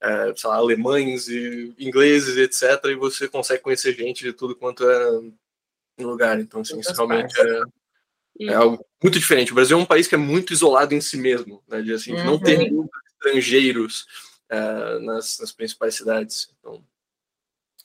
é, 0.00 0.34
lá, 0.44 0.56
alemães 0.56 1.28
e 1.28 1.74
ingleses, 1.78 2.36
etc. 2.36 2.84
E 2.86 2.94
você 2.94 3.28
consegue 3.28 3.62
conhecer 3.62 3.94
gente 3.94 4.24
de 4.24 4.32
tudo 4.32 4.56
quanto 4.56 4.88
é 4.88 6.02
lugar. 6.02 6.40
Então, 6.40 6.60
assim, 6.60 6.78
isso 6.80 6.92
realmente 6.92 7.34
é, 7.40 7.62
é, 8.48 8.54
algo 8.54 8.84
muito 9.02 9.18
diferente. 9.18 9.52
O 9.52 9.54
Brasil 9.54 9.78
é 9.78 9.80
um 9.80 9.86
país 9.86 10.08
que 10.08 10.14
é 10.14 10.18
muito 10.18 10.52
isolado 10.52 10.94
em 10.94 11.00
si 11.00 11.16
mesmo, 11.16 11.62
né? 11.68 11.80
De 11.82 11.92
assim, 11.92 12.12
uhum. 12.12 12.24
não 12.24 12.38
ter 12.38 12.72
estrangeiros 13.12 14.06
é, 14.48 14.98
nas, 15.00 15.38
nas 15.38 15.52
principais 15.52 15.94
cidades. 15.94 16.50
Então, 16.58 16.82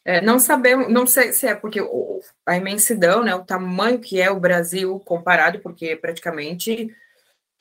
é, 0.04 0.20
não 0.20 0.40
sabemos, 0.40 0.92
não 0.92 1.06
sei 1.06 1.32
se 1.32 1.46
é 1.46 1.54
porque 1.54 1.80
o, 1.80 2.22
a 2.46 2.58
imensidão, 2.58 3.24
né, 3.24 3.36
o 3.36 3.46
tamanho 3.46 4.00
que 4.00 4.20
é 4.20 4.32
o 4.32 4.40
Brasil 4.40 5.00
comparado, 5.02 5.60
porque 5.60 5.96
praticamente 5.96 6.96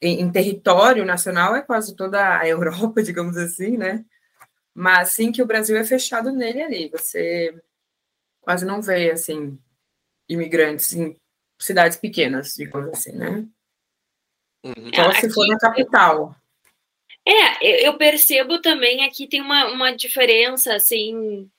em, 0.01 0.21
em, 0.21 0.33
território 0.33 1.05
nacional 1.05 1.55
é 1.55 1.63
quase 1.63 1.95
toda 1.95 2.39
a 2.39 2.47
Europa, 2.47 3.03
digamos 3.03 3.37
assim, 3.37 3.77
né? 3.77 4.05
Mas 4.75 5.13
sim 5.13 5.33
que 5.33 5.43
o 5.43 5.47
Brasil 5.47 5.77
é 5.77 5.85
fechado 5.85 6.33
nele 6.33 6.63
ali, 6.63 6.89
você 6.89 7.55
quase 8.41 8.65
não 8.65 8.81
vê 8.81 9.11
assim 9.11 9.59
imigrantes 10.29 10.93
em 10.95 11.17
cidades 11.61 11.99
pequenas, 11.99 12.55
digamos 12.55 12.91
assim, 12.91 13.13
né? 13.13 13.47
Uhum. 14.65 14.91
Só 14.95 15.13
se 15.13 15.31
for 15.31 15.47
na 15.47 15.59
capital. 15.59 16.35
É, 17.27 17.87
eu 17.87 17.97
percebo 17.99 18.61
também 18.61 19.05
aqui 19.05 19.27
tem 19.27 19.41
uma, 19.41 19.67
uma 19.67 19.93
diferença 19.93 20.75
assim 20.75 21.51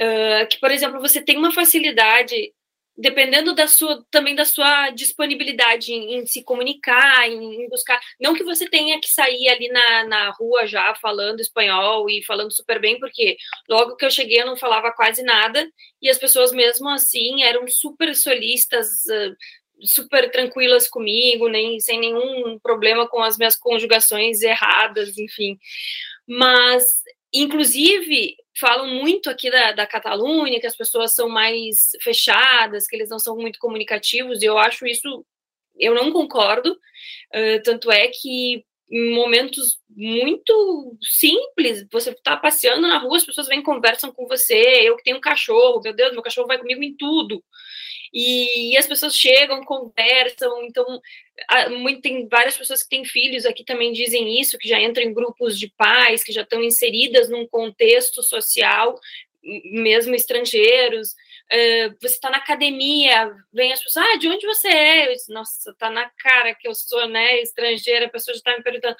Uh, 0.00 0.48
que, 0.48 0.58
por 0.58 0.70
exemplo, 0.70 0.98
você 0.98 1.20
tem 1.20 1.36
uma 1.36 1.52
facilidade, 1.52 2.54
dependendo 3.00 3.54
da 3.54 3.66
sua 3.66 4.04
também 4.10 4.34
da 4.34 4.44
sua 4.44 4.90
disponibilidade 4.90 5.92
em, 5.92 6.16
em 6.16 6.26
se 6.26 6.44
comunicar, 6.44 7.26
em, 7.28 7.68
buscar. 7.68 7.98
Não 8.20 8.34
que 8.34 8.44
você 8.44 8.68
tenha 8.68 9.00
que 9.00 9.08
sair 9.08 9.48
ali 9.48 9.68
na, 9.68 10.04
na 10.04 10.30
rua 10.30 10.66
já 10.66 10.94
falando 10.96 11.40
espanhol 11.40 12.10
e 12.10 12.22
falando 12.24 12.52
super 12.52 12.78
bem, 12.78 13.00
porque 13.00 13.38
logo 13.68 13.96
que 13.96 14.04
eu 14.04 14.10
cheguei 14.10 14.42
eu 14.42 14.46
não 14.46 14.56
falava 14.56 14.92
quase 14.92 15.22
nada, 15.22 15.66
e 16.02 16.10
as 16.10 16.18
pessoas 16.18 16.52
mesmo 16.52 16.88
assim 16.90 17.42
eram 17.42 17.66
super 17.68 18.14
solistas. 18.14 18.86
Uh, 19.06 19.34
super 19.82 20.30
tranquilas 20.30 20.86
comigo, 20.86 21.48
nem 21.48 21.80
sem 21.80 21.98
nenhum 21.98 22.58
problema 22.58 23.08
com 23.08 23.22
as 23.22 23.38
minhas 23.38 23.56
conjugações 23.56 24.42
erradas, 24.42 25.16
enfim. 25.16 25.58
Mas 26.28 26.84
Inclusive, 27.32 28.36
falam 28.58 28.88
muito 28.88 29.30
aqui 29.30 29.50
da, 29.50 29.72
da 29.72 29.86
Catalunha, 29.86 30.60
que 30.60 30.66
as 30.66 30.76
pessoas 30.76 31.14
são 31.14 31.28
mais 31.28 31.90
fechadas, 32.02 32.86
que 32.86 32.96
eles 32.96 33.08
não 33.08 33.18
são 33.18 33.36
muito 33.36 33.58
comunicativos, 33.58 34.42
e 34.42 34.46
eu 34.46 34.58
acho 34.58 34.86
isso, 34.86 35.24
eu 35.78 35.94
não 35.94 36.12
concordo. 36.12 36.72
Uh, 36.72 37.62
tanto 37.64 37.90
é 37.90 38.08
que 38.08 38.64
em 38.90 39.14
momentos 39.14 39.78
muito 39.88 40.96
simples, 41.02 41.86
você 41.90 42.10
está 42.10 42.36
passeando 42.36 42.88
na 42.88 42.98
rua, 42.98 43.16
as 43.16 43.24
pessoas 43.24 43.46
vêm 43.46 43.60
e 43.60 43.62
conversam 43.62 44.12
com 44.12 44.26
você. 44.26 44.80
Eu 44.82 44.96
que 44.96 45.04
tenho 45.04 45.18
um 45.18 45.20
cachorro, 45.20 45.80
meu 45.82 45.94
Deus, 45.94 46.12
meu 46.12 46.22
cachorro 46.22 46.48
vai 46.48 46.58
comigo 46.58 46.82
em 46.82 46.96
tudo 46.96 47.42
e, 48.12 48.76
as 48.76 48.86
pessoas 48.86 49.16
chegam, 49.16 49.64
conversam, 49.64 50.64
então 50.64 51.00
muito, 51.78 52.02
tem 52.02 52.28
várias 52.28 52.56
pessoas 52.56 52.82
que 52.82 52.88
têm 52.88 53.04
filhos 53.04 53.46
aqui 53.46 53.64
também 53.64 53.92
dizem 53.92 54.40
isso, 54.40 54.58
que 54.58 54.68
já 54.68 54.80
entram 54.80 55.04
em 55.04 55.14
grupos 55.14 55.58
de 55.58 55.72
pais, 55.76 56.22
que 56.22 56.32
já 56.32 56.42
estão 56.42 56.62
inseridas 56.62 57.30
num 57.30 57.46
contexto 57.46 58.22
social, 58.22 58.98
mesmo 59.42 60.14
estrangeiros. 60.14 61.14
Uh, 61.52 61.96
você 62.00 62.14
está 62.14 62.30
na 62.30 62.36
academia, 62.38 63.34
vem 63.52 63.72
as 63.72 63.82
pessoas, 63.82 64.06
ah, 64.06 64.16
de 64.18 64.28
onde 64.28 64.46
você 64.46 64.68
é? 64.68 65.08
Eu 65.08 65.12
disse, 65.12 65.32
Nossa, 65.32 65.74
tá 65.78 65.90
na 65.90 66.08
cara 66.10 66.54
que 66.54 66.68
eu 66.68 66.74
sou, 66.74 67.08
né, 67.08 67.40
estrangeira, 67.42 68.06
a 68.06 68.10
pessoa 68.10 68.34
já 68.34 68.38
está 68.38 68.56
me 68.56 68.62
perguntando, 68.62 68.96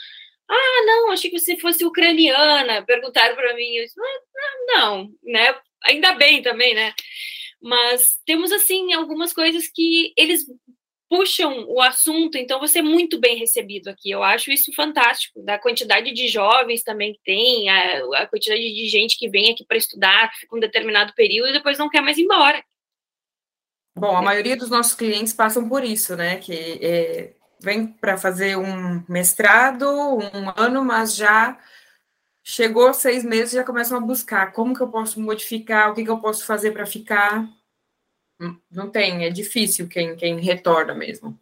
ah, 0.48 0.84
não, 0.84 1.12
achei 1.12 1.30
que 1.30 1.38
você 1.38 1.56
fosse 1.56 1.84
ucraniana, 1.84 2.84
perguntaram 2.84 3.36
para 3.36 3.54
mim, 3.54 3.76
eu 3.76 3.84
disse, 3.84 3.96
não, 3.96 4.66
não, 4.66 5.14
né, 5.22 5.56
ainda 5.84 6.14
bem 6.14 6.42
também, 6.42 6.74
né, 6.74 6.92
mas 7.62 8.18
temos, 8.26 8.50
assim, 8.50 8.92
algumas 8.94 9.32
coisas 9.32 9.68
que 9.68 10.12
eles 10.16 10.44
puxam 11.10 11.66
o 11.68 11.80
assunto, 11.82 12.38
então 12.38 12.60
você 12.60 12.78
é 12.78 12.82
muito 12.82 13.18
bem 13.18 13.36
recebido 13.36 13.88
aqui. 13.88 14.10
Eu 14.10 14.22
acho 14.22 14.50
isso 14.50 14.72
fantástico, 14.72 15.42
da 15.42 15.58
quantidade 15.58 16.12
de 16.12 16.28
jovens 16.28 16.82
também 16.82 17.12
que 17.12 17.20
tem, 17.24 17.68
a, 17.68 18.22
a 18.22 18.26
quantidade 18.26 18.62
de 18.62 18.88
gente 18.88 19.18
que 19.18 19.28
vem 19.28 19.52
aqui 19.52 19.64
para 19.66 19.76
estudar, 19.76 20.32
fica 20.38 20.56
um 20.56 20.60
determinado 20.60 21.12
período 21.14 21.50
e 21.50 21.54
depois 21.54 21.76
não 21.76 21.90
quer 21.90 22.00
mais 22.00 22.16
ir 22.16 22.22
embora. 22.22 22.64
Bom, 23.98 24.16
a 24.16 24.22
maioria 24.22 24.56
dos 24.56 24.70
nossos 24.70 24.94
clientes 24.94 25.32
passam 25.32 25.68
por 25.68 25.84
isso, 25.84 26.16
né? 26.16 26.36
Que 26.36 26.78
é, 26.80 27.34
vem 27.60 27.88
para 27.88 28.16
fazer 28.16 28.56
um 28.56 29.04
mestrado, 29.08 29.84
um 29.90 30.52
ano, 30.56 30.84
mas 30.84 31.16
já 31.16 31.58
Chegou 32.42 32.92
seis 32.94 33.22
meses, 33.22 33.52
já 33.52 33.62
começam 33.62 33.98
a 33.98 34.00
buscar 34.00 34.52
como 34.52 34.74
que 34.74 34.80
eu 34.80 34.88
posso 34.88 35.20
modificar, 35.20 35.90
o 35.90 35.94
que, 35.94 36.02
que 36.02 36.10
eu 36.10 36.18
posso 36.18 36.44
fazer 36.44 36.72
para 36.72 36.86
ficar. 36.86 37.46
Não 38.70 38.90
tem, 38.90 39.24
é 39.24 39.30
difícil 39.30 39.86
quem, 39.86 40.16
quem 40.16 40.40
retorna 40.40 40.94
mesmo. 40.94 41.38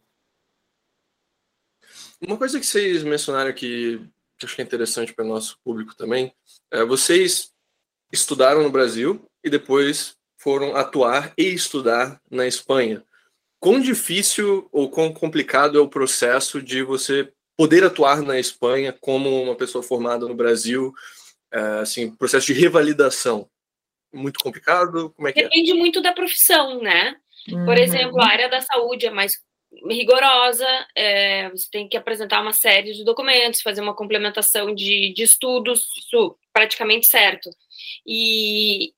Uma 2.20 2.36
coisa 2.36 2.58
que 2.58 2.66
vocês 2.66 3.04
mencionaram 3.04 3.48
aqui, 3.48 4.00
que 4.36 4.44
acho 4.44 4.56
que 4.56 4.62
é 4.62 4.64
interessante 4.64 5.14
para 5.14 5.24
o 5.24 5.28
nosso 5.28 5.58
público 5.64 5.94
também, 5.94 6.34
é 6.70 6.84
vocês 6.84 7.52
estudaram 8.12 8.62
no 8.62 8.70
Brasil 8.70 9.24
e 9.44 9.48
depois 9.48 10.16
foram 10.36 10.74
atuar 10.74 11.32
e 11.38 11.44
estudar 11.44 12.20
na 12.28 12.46
Espanha. 12.46 13.04
Quão 13.60 13.80
difícil 13.80 14.68
ou 14.72 14.90
quão 14.90 15.12
complicado 15.12 15.78
é 15.78 15.80
o 15.80 15.88
processo 15.88 16.60
de 16.60 16.82
você 16.82 17.32
poder 17.56 17.84
atuar 17.84 18.22
na 18.22 18.38
Espanha 18.38 18.96
como 19.00 19.42
uma 19.42 19.56
pessoa 19.56 19.82
formada 19.82 20.26
no 20.26 20.34
Brasil, 20.34 20.92
é, 21.52 21.60
assim, 21.80 22.10
processo 22.10 22.46
de 22.46 22.52
revalidação. 22.52 23.48
Muito 24.12 24.38
complicado? 24.40 25.10
Como 25.10 25.28
é 25.28 25.32
que 25.32 25.40
é? 25.40 25.42
Depende 25.44 25.72
é? 25.72 25.74
muito 25.74 26.00
da 26.00 26.12
profissão, 26.12 26.80
né? 26.80 27.16
Uhum. 27.48 27.64
Por 27.64 27.78
exemplo, 27.78 28.20
a 28.20 28.26
área 28.26 28.48
da 28.48 28.60
saúde 28.60 29.06
é 29.06 29.10
mais 29.10 29.38
rigorosa, 29.90 30.66
é, 30.96 31.50
você 31.50 31.68
tem 31.70 31.88
que 31.88 31.96
apresentar 31.96 32.40
uma 32.40 32.52
série 32.52 32.92
de 32.92 33.04
documentos, 33.04 33.60
fazer 33.60 33.80
uma 33.80 33.94
complementação 33.94 34.74
de, 34.74 35.12
de 35.14 35.22
estudos, 35.22 35.84
isso 35.98 36.36
praticamente 36.52 37.06
certo. 37.06 37.50
E 38.06 38.92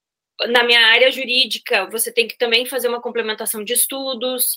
na 0.49 0.63
minha 0.65 0.87
área 0.87 1.11
jurídica, 1.11 1.87
você 1.91 2.13
tem 2.13 2.27
que 2.27 2.39
também 2.39 2.65
fazer 2.65 2.89
uma 2.89 3.01
complementação 3.01 3.65
de 3.65 3.73
estudos, 3.73 4.57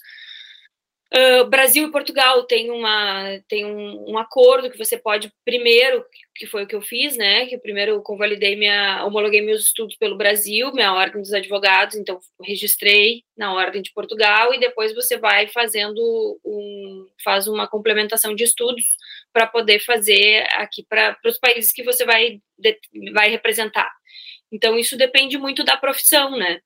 Uh, 1.16 1.46
Brasil 1.48 1.88
e 1.88 1.92
Portugal 1.92 2.42
tem, 2.46 2.72
uma, 2.72 3.40
tem 3.48 3.64
um, 3.64 4.14
um, 4.14 4.18
acordo 4.18 4.72
que 4.72 4.78
você 4.78 4.98
pode 4.98 5.32
primeiro, 5.46 6.04
que 6.34 6.48
foi 6.48 6.64
o 6.64 6.68
que 6.68 6.74
eu 6.74 6.82
fiz, 6.82 7.16
né? 7.16 7.46
Que 7.46 7.56
primeiro 7.56 7.92
eu 7.92 8.02
convalidei 8.02 8.56
minha, 8.56 9.06
homologuei 9.06 9.40
meus 9.40 9.66
estudos 9.66 9.96
pelo 9.96 10.18
Brasil, 10.18 10.74
minha 10.74 10.92
ordem 10.92 11.22
dos 11.22 11.32
advogados, 11.32 11.96
então 11.96 12.20
registrei 12.42 13.24
na 13.38 13.54
ordem 13.54 13.84
de 13.84 13.94
Portugal 13.94 14.56
e 14.56 14.60
depois 14.60 14.96
você 14.96 15.16
vai 15.16 15.48
fazendo 15.48 16.02
um, 16.44 17.08
faz 17.24 17.48
uma 17.48 17.68
complementação 17.68 18.34
de 18.34 18.44
estudos 18.44 18.84
para 19.32 19.46
poder 19.46 19.80
fazer 19.82 20.48
aqui 20.54 20.84
para 20.84 21.16
os 21.26 21.38
países 21.38 21.72
que 21.72 21.84
você 21.84 22.06
vai, 22.06 22.42
de, 22.58 22.80
vai 23.14 23.30
representar. 23.30 23.92
Então, 24.52 24.78
isso 24.80 24.98
depende 24.98 25.38
muito 25.38 25.64
da 25.64 25.78
profissão, 25.78 26.32
né? 26.32 26.60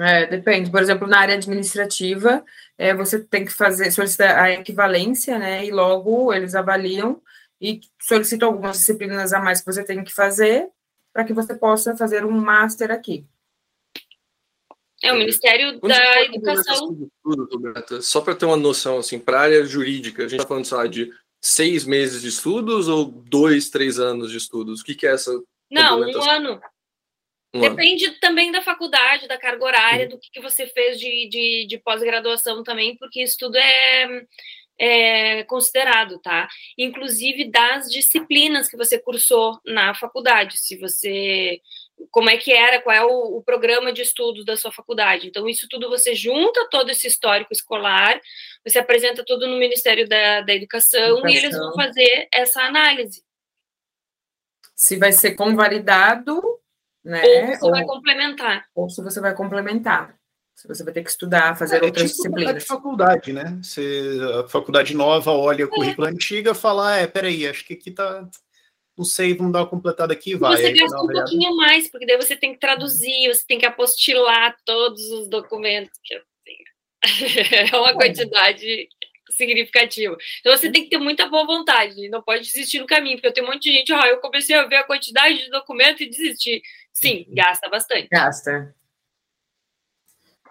É, 0.00 0.26
depende. 0.26 0.70
Por 0.70 0.80
exemplo, 0.80 1.06
na 1.06 1.20
área 1.20 1.34
administrativa, 1.34 2.44
é, 2.76 2.94
você 2.94 3.18
tem 3.18 3.44
que 3.44 3.52
fazer, 3.52 3.90
solicitar 3.90 4.38
a 4.38 4.50
equivalência, 4.50 5.38
né? 5.38 5.64
E 5.64 5.70
logo 5.70 6.32
eles 6.32 6.54
avaliam 6.54 7.20
e 7.60 7.80
solicitam 8.00 8.48
algumas 8.48 8.78
disciplinas 8.78 9.32
a 9.32 9.40
mais 9.40 9.60
que 9.60 9.66
você 9.66 9.82
tem 9.82 10.04
que 10.04 10.12
fazer 10.12 10.68
para 11.12 11.24
que 11.24 11.32
você 11.32 11.54
possa 11.54 11.96
fazer 11.96 12.24
um 12.24 12.30
master 12.30 12.90
aqui. 12.90 13.26
É 15.02 15.12
o 15.12 15.16
Ministério 15.16 15.80
da 15.80 16.24
Educação. 16.24 17.08
Tudo, 17.22 18.02
Só 18.02 18.20
para 18.20 18.34
ter 18.34 18.46
uma 18.46 18.56
noção, 18.56 18.98
assim, 18.98 19.18
para 19.18 19.38
a 19.38 19.42
área 19.42 19.64
jurídica, 19.64 20.24
a 20.24 20.28
gente 20.28 20.40
está 20.40 20.48
falando, 20.48 20.64
sei 20.64 20.88
de 20.88 21.12
seis 21.40 21.84
meses 21.84 22.22
de 22.22 22.28
estudos 22.28 22.88
ou 22.88 23.06
dois, 23.06 23.70
três 23.70 23.98
anos 23.98 24.30
de 24.30 24.38
estudos? 24.38 24.80
O 24.80 24.84
que, 24.84 24.94
que 24.94 25.06
é 25.06 25.12
essa? 25.12 25.32
Não, 25.70 26.00
um 26.00 26.30
ano. 26.30 26.60
Um 27.56 27.60
Depende 27.60 28.06
ano. 28.06 28.16
também 28.20 28.52
da 28.52 28.62
faculdade, 28.62 29.28
da 29.28 29.38
carga 29.38 29.64
horária, 29.64 30.08
do 30.08 30.18
que, 30.18 30.30
que 30.30 30.40
você 30.40 30.66
fez 30.66 30.98
de, 30.98 31.28
de, 31.28 31.66
de 31.68 31.78
pós-graduação 31.78 32.62
também, 32.62 32.96
porque 32.96 33.22
isso 33.22 33.36
tudo 33.38 33.56
é, 33.56 34.22
é, 34.78 35.44
considerado, 35.44 36.18
tá? 36.20 36.48
Inclusive 36.76 37.50
das 37.50 37.90
disciplinas 37.90 38.68
que 38.68 38.76
você 38.76 38.98
cursou 38.98 39.58
na 39.64 39.94
faculdade. 39.94 40.58
Se 40.58 40.76
você 40.76 41.60
como 42.10 42.28
é 42.28 42.36
que 42.36 42.52
era, 42.52 42.80
qual 42.80 42.94
é 42.94 43.04
o, 43.04 43.38
o, 43.38 43.42
programa 43.42 43.92
de 43.92 44.02
estudos 44.02 44.44
da 44.44 44.56
sua 44.56 44.70
faculdade. 44.70 45.26
Então, 45.26 45.48
isso 45.48 45.66
tudo 45.68 45.88
você 45.88 46.14
junta 46.14 46.68
todo 46.70 46.90
esse 46.90 47.06
histórico 47.06 47.52
escolar, 47.52 48.20
você 48.64 48.78
apresenta 48.78 49.24
tudo 49.24 49.46
no 49.46 49.56
Ministério 49.56 50.06
da, 50.06 50.42
da 50.42 50.54
Educação, 50.54 51.18
Educação. 51.18 51.30
e 51.30 51.36
eles 51.36 51.56
vão 51.56 51.72
fazer 51.72 52.28
essa 52.32 52.62
análise. 52.62 53.24
Se 54.74 54.96
vai 54.96 55.12
ser 55.12 55.34
convalidado, 55.34 56.42
né? 57.06 57.22
Ou 57.22 57.46
você 57.46 57.64
ou, 57.64 57.70
vai 57.70 57.84
complementar. 57.84 58.66
Ou 58.74 58.90
se 58.90 59.02
você 59.02 59.20
vai 59.20 59.34
complementar. 59.34 60.14
Se 60.54 60.66
você 60.66 60.82
vai 60.82 60.92
ter 60.92 61.02
que 61.02 61.10
estudar, 61.10 61.56
fazer 61.56 61.82
é, 61.82 61.84
outras 61.84 62.04
é 62.04 62.08
tipo 62.08 62.16
disciplinas. 62.16 62.62
de 62.62 62.66
faculdade, 62.66 63.32
né? 63.32 63.58
Se 63.62 64.18
a 64.40 64.48
faculdade 64.48 64.94
nova 64.94 65.30
olha 65.30 65.66
o 65.66 65.68
currículo 65.68 66.08
é. 66.08 66.10
antigo 66.10 66.50
e 66.50 66.54
fala, 66.54 66.94
ah, 66.94 66.96
é, 66.96 67.06
peraí, 67.06 67.46
acho 67.46 67.64
que 67.64 67.74
aqui 67.74 67.90
tá 67.90 68.26
não 68.96 69.04
sei, 69.04 69.34
vamos 69.34 69.52
dar 69.52 69.60
uma 69.60 69.68
completada 69.68 70.14
aqui, 70.14 70.34
vai. 70.34 70.56
Você 70.56 70.72
gasta 70.72 71.02
um 71.02 71.06
pouquinho 71.06 71.54
mais, 71.54 71.90
porque 71.90 72.06
daí 72.06 72.16
você 72.16 72.34
tem 72.34 72.54
que 72.54 72.58
traduzir, 72.58 73.28
você 73.28 73.44
tem 73.46 73.58
que 73.58 73.66
apostilar 73.66 74.56
todos 74.64 75.02
os 75.10 75.28
documentos. 75.28 75.92
É 77.70 77.76
uma 77.76 77.92
quantidade 77.92 78.88
significativa. 79.30 80.16
Então 80.40 80.56
você 80.56 80.72
tem 80.72 80.84
que 80.84 80.90
ter 80.90 80.98
muita 80.98 81.28
boa 81.28 81.46
vontade, 81.46 82.08
não 82.08 82.22
pode 82.22 82.44
desistir 82.44 82.80
no 82.80 82.86
caminho, 82.86 83.16
porque 83.16 83.28
eu 83.28 83.32
tenho 83.32 83.46
um 83.46 83.50
monte 83.50 83.70
de 83.70 83.76
gente, 83.76 83.92
ah, 83.92 84.08
eu 84.08 84.18
comecei 84.18 84.56
a 84.56 84.66
ver 84.66 84.76
a 84.76 84.84
quantidade 84.84 85.44
de 85.44 85.50
documentos 85.50 86.00
e 86.00 86.08
desisti. 86.08 86.62
Sim, 86.96 87.26
gasta 87.28 87.68
bastante. 87.68 88.08
Gasta. 88.10 88.74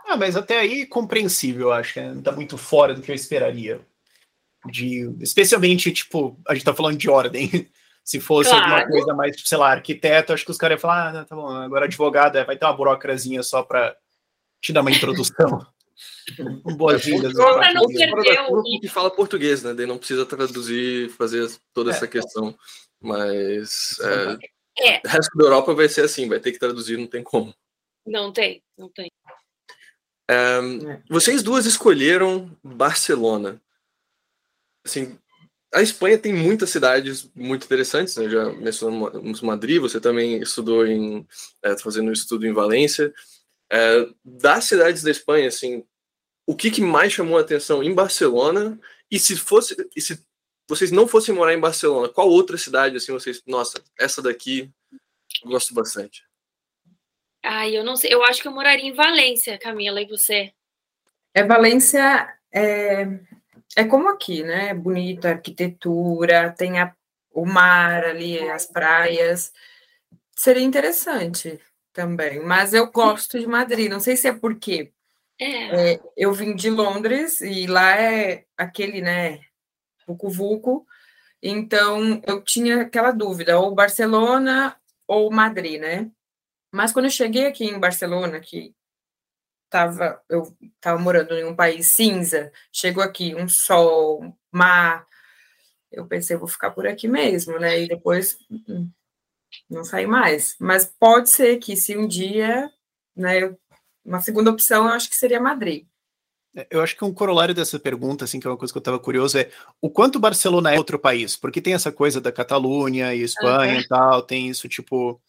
Ah, 0.07 0.15
mas 0.15 0.35
até 0.37 0.59
aí 0.59 0.85
compreensível, 0.85 1.71
acho 1.71 1.95
que 1.95 1.99
né? 1.99 2.21
tá 2.23 2.31
muito 2.31 2.55
fora 2.55 2.93
do 2.93 3.01
que 3.01 3.09
eu 3.09 3.15
esperaria. 3.15 3.81
De, 4.67 5.11
especialmente, 5.19 5.91
tipo, 5.91 6.39
a 6.47 6.53
gente 6.53 6.63
tá 6.63 6.73
falando 6.73 6.97
de 6.97 7.09
ordem. 7.09 7.49
Se 8.03 8.19
fosse 8.19 8.51
claro. 8.51 8.65
alguma 8.65 8.87
coisa 8.87 9.13
mais, 9.15 9.35
tipo, 9.35 9.49
sei 9.49 9.57
lá, 9.57 9.71
arquiteto, 9.71 10.31
acho 10.31 10.45
que 10.45 10.51
os 10.51 10.57
caras 10.59 10.75
iam 10.75 10.81
falar, 10.81 11.15
ah, 11.15 11.25
tá 11.25 11.35
bom, 11.35 11.49
agora 11.49 11.85
advogado, 11.85 12.35
é, 12.35 12.43
vai 12.43 12.55
ter 12.55 12.63
uma 12.63 12.77
burocrazinha 12.77 13.41
só 13.41 13.63
para 13.63 13.97
te 14.61 14.71
dar 14.71 14.81
uma 14.81 14.91
introdução. 14.91 15.65
Boas-vindas. 16.77 17.33
Para 17.33 17.73
não 17.73 17.87
perder 17.87 18.41
o... 18.49 18.61
que 18.79 18.87
fala 18.87 19.09
português, 19.09 19.63
né? 19.63 19.73
Daí 19.73 19.87
não 19.87 19.97
precisa 19.97 20.23
traduzir, 20.23 21.09
fazer 21.09 21.49
toda 21.73 21.89
é, 21.89 21.95
essa 21.95 22.07
questão. 22.07 22.55
Mas 23.01 23.97
é, 23.99 24.37
é. 24.79 25.01
o 25.05 25.07
resto 25.07 25.37
da 25.37 25.45
Europa 25.45 25.73
vai 25.73 25.87
ser 25.87 26.01
assim, 26.01 26.27
vai 26.27 26.39
ter 26.39 26.51
que 26.51 26.59
traduzir, 26.59 26.97
não 26.97 27.07
tem 27.07 27.23
como. 27.23 27.53
Não 28.05 28.31
tem, 28.31 28.63
não 28.77 28.89
tem. 28.89 29.11
É, 30.29 30.33
é. 30.33 31.01
vocês 31.09 31.43
duas 31.43 31.65
escolheram 31.65 32.55
Barcelona. 32.63 33.61
Assim, 34.85 35.17
a 35.73 35.81
Espanha 35.81 36.17
tem 36.17 36.33
muitas 36.33 36.69
cidades 36.69 37.29
muito 37.35 37.65
interessantes, 37.65 38.15
né? 38.15 38.29
Já 38.29 38.51
mencionamos 38.53 39.41
Madrid, 39.41 39.81
você 39.81 39.99
também 39.99 40.41
estudou 40.41 40.85
em 40.85 41.27
é, 41.63 41.77
fazendo 41.77 42.09
um 42.09 42.13
estudo 42.13 42.45
em 42.45 42.53
Valência. 42.53 43.13
É, 43.71 44.07
das 44.23 44.65
cidades 44.65 45.03
da 45.03 45.11
Espanha, 45.11 45.47
assim, 45.47 45.83
o 46.45 46.55
que, 46.55 46.69
que 46.69 46.81
mais 46.81 47.11
chamou 47.11 47.37
a 47.37 47.41
atenção 47.41 47.83
em 47.83 47.93
Barcelona? 47.93 48.79
E 49.09 49.19
se 49.19 49.35
fosse, 49.35 49.75
e 49.95 50.01
se 50.01 50.23
vocês 50.67 50.91
não 50.91 51.07
fossem 51.07 51.33
morar 51.33 51.53
em 51.53 51.59
Barcelona, 51.59 52.09
qual 52.09 52.29
outra 52.29 52.57
cidade 52.57 52.97
assim 52.97 53.11
vocês, 53.11 53.41
nossa, 53.45 53.83
essa 53.99 54.21
daqui 54.21 54.71
eu 55.43 55.51
gosto 55.51 55.73
bastante? 55.73 56.23
Ai, 57.43 57.77
eu 57.77 57.83
não 57.83 57.95
sei. 57.95 58.11
Eu 58.11 58.23
acho 58.23 58.41
que 58.41 58.47
eu 58.47 58.51
moraria 58.51 58.89
em 58.89 58.93
Valência, 58.93 59.57
Camila, 59.59 60.01
e 60.01 60.07
você? 60.07 60.51
É 61.33 61.43
Valência 61.43 62.35
é, 62.51 63.07
é 63.75 63.83
como 63.83 64.09
aqui, 64.09 64.41
né? 64.43 64.73
Bonita 64.73 65.29
arquitetura, 65.29 66.51
tem 66.57 66.79
a, 66.79 66.95
o 67.31 67.45
mar 67.45 68.03
ali, 68.03 68.39
as 68.49 68.65
praias. 68.65 69.53
Seria 70.35 70.63
interessante 70.63 71.59
também, 71.93 72.39
mas 72.39 72.73
eu 72.73 72.91
gosto 72.91 73.39
de 73.39 73.45
Madrid. 73.45 73.91
Não 73.91 73.99
sei 73.99 74.17
se 74.17 74.27
é 74.27 74.33
porque 74.33 74.91
é. 75.39 75.93
É, 75.93 75.99
eu 76.15 76.31
vim 76.33 76.55
de 76.55 76.69
Londres 76.69 77.41
e 77.41 77.67
lá 77.67 77.95
é 77.99 78.45
aquele, 78.57 79.01
né? 79.01 79.41
Vucu 80.07 80.29
Vucu. 80.29 80.85
Então 81.41 82.21
eu 82.25 82.41
tinha 82.43 82.81
aquela 82.81 83.11
dúvida, 83.11 83.59
ou 83.59 83.75
Barcelona 83.75 84.75
ou 85.07 85.31
Madrid, 85.31 85.79
né? 85.81 86.11
Mas 86.71 86.91
quando 86.91 87.05
eu 87.05 87.11
cheguei 87.11 87.45
aqui 87.47 87.65
em 87.65 87.79
Barcelona, 87.79 88.39
que 88.39 88.75
tava, 89.69 90.21
eu 90.29 90.55
estava 90.61 90.99
morando 90.99 91.33
em 91.35 91.45
um 91.45 91.55
país 91.55 91.87
cinza, 91.87 92.51
chegou 92.71 93.03
aqui 93.03 93.35
um 93.35 93.47
sol, 93.47 94.35
mar, 94.51 95.05
eu 95.91 96.07
pensei, 96.07 96.35
vou 96.37 96.47
ficar 96.47 96.71
por 96.71 96.87
aqui 96.87 97.07
mesmo, 97.07 97.59
né? 97.59 97.81
E 97.81 97.87
depois 97.87 98.37
hum, 98.49 98.89
não 99.69 99.83
saí 99.83 100.07
mais. 100.07 100.55
Mas 100.59 100.85
pode 100.85 101.29
ser 101.29 101.57
que 101.59 101.75
se 101.77 101.97
um 101.97 102.07
dia, 102.07 102.71
né, 103.15 103.55
uma 104.03 104.19
segunda 104.21 104.51
opção, 104.51 104.85
eu 104.85 104.93
acho 104.93 105.09
que 105.09 105.15
seria 105.15 105.39
Madrid. 105.39 105.87
É, 106.55 106.67
eu 106.71 106.81
acho 106.81 106.95
que 106.95 107.03
um 107.03 107.13
corolário 107.13 107.53
dessa 107.53 107.77
pergunta, 107.77 108.25
assim, 108.25 108.39
que 108.39 108.47
é 108.47 108.49
uma 108.49 108.57
coisa 108.57 108.73
que 108.73 108.77
eu 108.77 108.81
estava 108.81 108.99
curioso, 108.99 109.37
é 109.37 109.49
o 109.81 109.89
quanto 109.89 110.19
Barcelona 110.19 110.73
é 110.73 110.77
outro 110.77 110.97
país? 110.97 111.35
Porque 111.35 111.61
tem 111.61 111.73
essa 111.73 111.91
coisa 111.91 112.21
da 112.21 112.31
Catalunha 112.31 113.13
e 113.13 113.21
Espanha 113.21 113.75
uhum. 113.75 113.79
e 113.81 113.87
tal, 113.87 114.21
tem 114.21 114.47
isso, 114.49 114.67
tipo, 114.69 115.21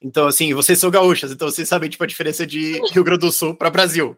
então, 0.00 0.26
assim, 0.26 0.54
vocês 0.54 0.78
são 0.78 0.90
gaúchas, 0.90 1.30
então 1.30 1.50
vocês 1.50 1.68
sabem, 1.68 1.90
tipo, 1.90 2.02
a 2.02 2.06
diferença 2.06 2.46
de 2.46 2.80
Rio 2.92 3.04
Grande 3.04 3.20
do 3.20 3.32
Sul 3.32 3.54
para 3.54 3.68
Brasil. 3.68 4.16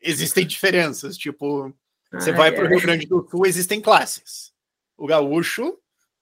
Existem 0.00 0.46
diferenças, 0.46 1.16
tipo, 1.16 1.74
você 2.12 2.30
ah, 2.30 2.36
vai 2.36 2.52
para 2.52 2.64
o 2.64 2.68
Rio 2.68 2.80
Grande 2.80 3.06
do 3.06 3.26
Sul, 3.30 3.44
existem 3.44 3.80
classes. 3.80 4.52
O 4.96 5.06
gaúcho, 5.06 5.76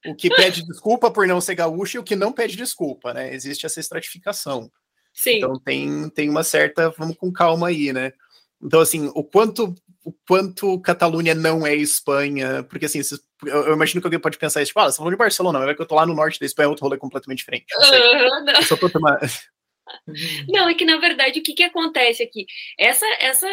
o 0.07 0.15
que 0.15 0.29
pede 0.29 0.65
desculpa 0.67 1.11
por 1.11 1.27
não 1.27 1.41
ser 1.41 1.55
gaúcho 1.55 1.99
e 1.99 2.01
o 2.01 2.05
que 2.05 2.17
não 2.17 2.33
pede 2.33 2.57
desculpa, 2.57 3.15
né? 3.15 3.33
Existe 3.33 3.65
essa 3.65 3.79
estratificação. 3.79 4.71
Sim. 5.13 5.37
Então 5.37 5.59
tem, 5.61 6.09
tem 6.11 6.29
uma 6.29 6.43
certa, 6.43 6.91
vamos 6.99 7.17
com 7.17 7.33
calma 7.33 7.69
aí, 7.69 7.93
né? 7.93 8.13
Então, 8.65 8.81
assim, 8.81 9.11
o 9.15 9.23
quanto 9.23 9.75
o 10.05 10.13
quanto 10.29 10.79
Catalunha 10.81 11.35
não 11.35 11.67
é 11.67 11.75
Espanha, 11.75 12.63
porque 12.65 12.85
assim, 12.85 13.01
eu, 13.47 13.73
imagino 13.73 14.03
que 14.03 14.07
alguém 14.07 14.21
pode 14.21 14.37
pensar 14.37 14.61
isso, 14.61 14.69
tipo, 14.69 14.81
ah, 14.81 14.91
você 14.91 14.99
falou 14.99 15.11
de 15.11 15.17
Barcelona, 15.17 15.59
mas 15.59 15.69
é 15.71 15.75
que 15.75 15.81
eu 15.81 15.87
tô 15.87 15.95
lá 15.95 16.05
no 16.05 16.15
norte 16.15 16.39
da 16.39 16.45
Espanha, 16.45 16.67
é 16.67 16.69
outro 16.69 16.85
rolê 16.85 16.99
completamente 16.99 17.39
diferente. 17.39 17.65
Não, 17.71 18.41
uh, 18.41 18.45
não. 18.45 18.63
só 18.63 18.77
tô 18.77 18.91
tomando... 18.91 19.19
não, 20.49 20.69
é 20.69 20.75
que 20.75 20.85
na 20.85 20.99
verdade 20.99 21.41
o 21.41 21.43
que, 21.43 21.55
que 21.55 21.63
acontece 21.63 22.23
aqui? 22.23 22.45
Essa, 22.79 23.07
essa, 23.19 23.49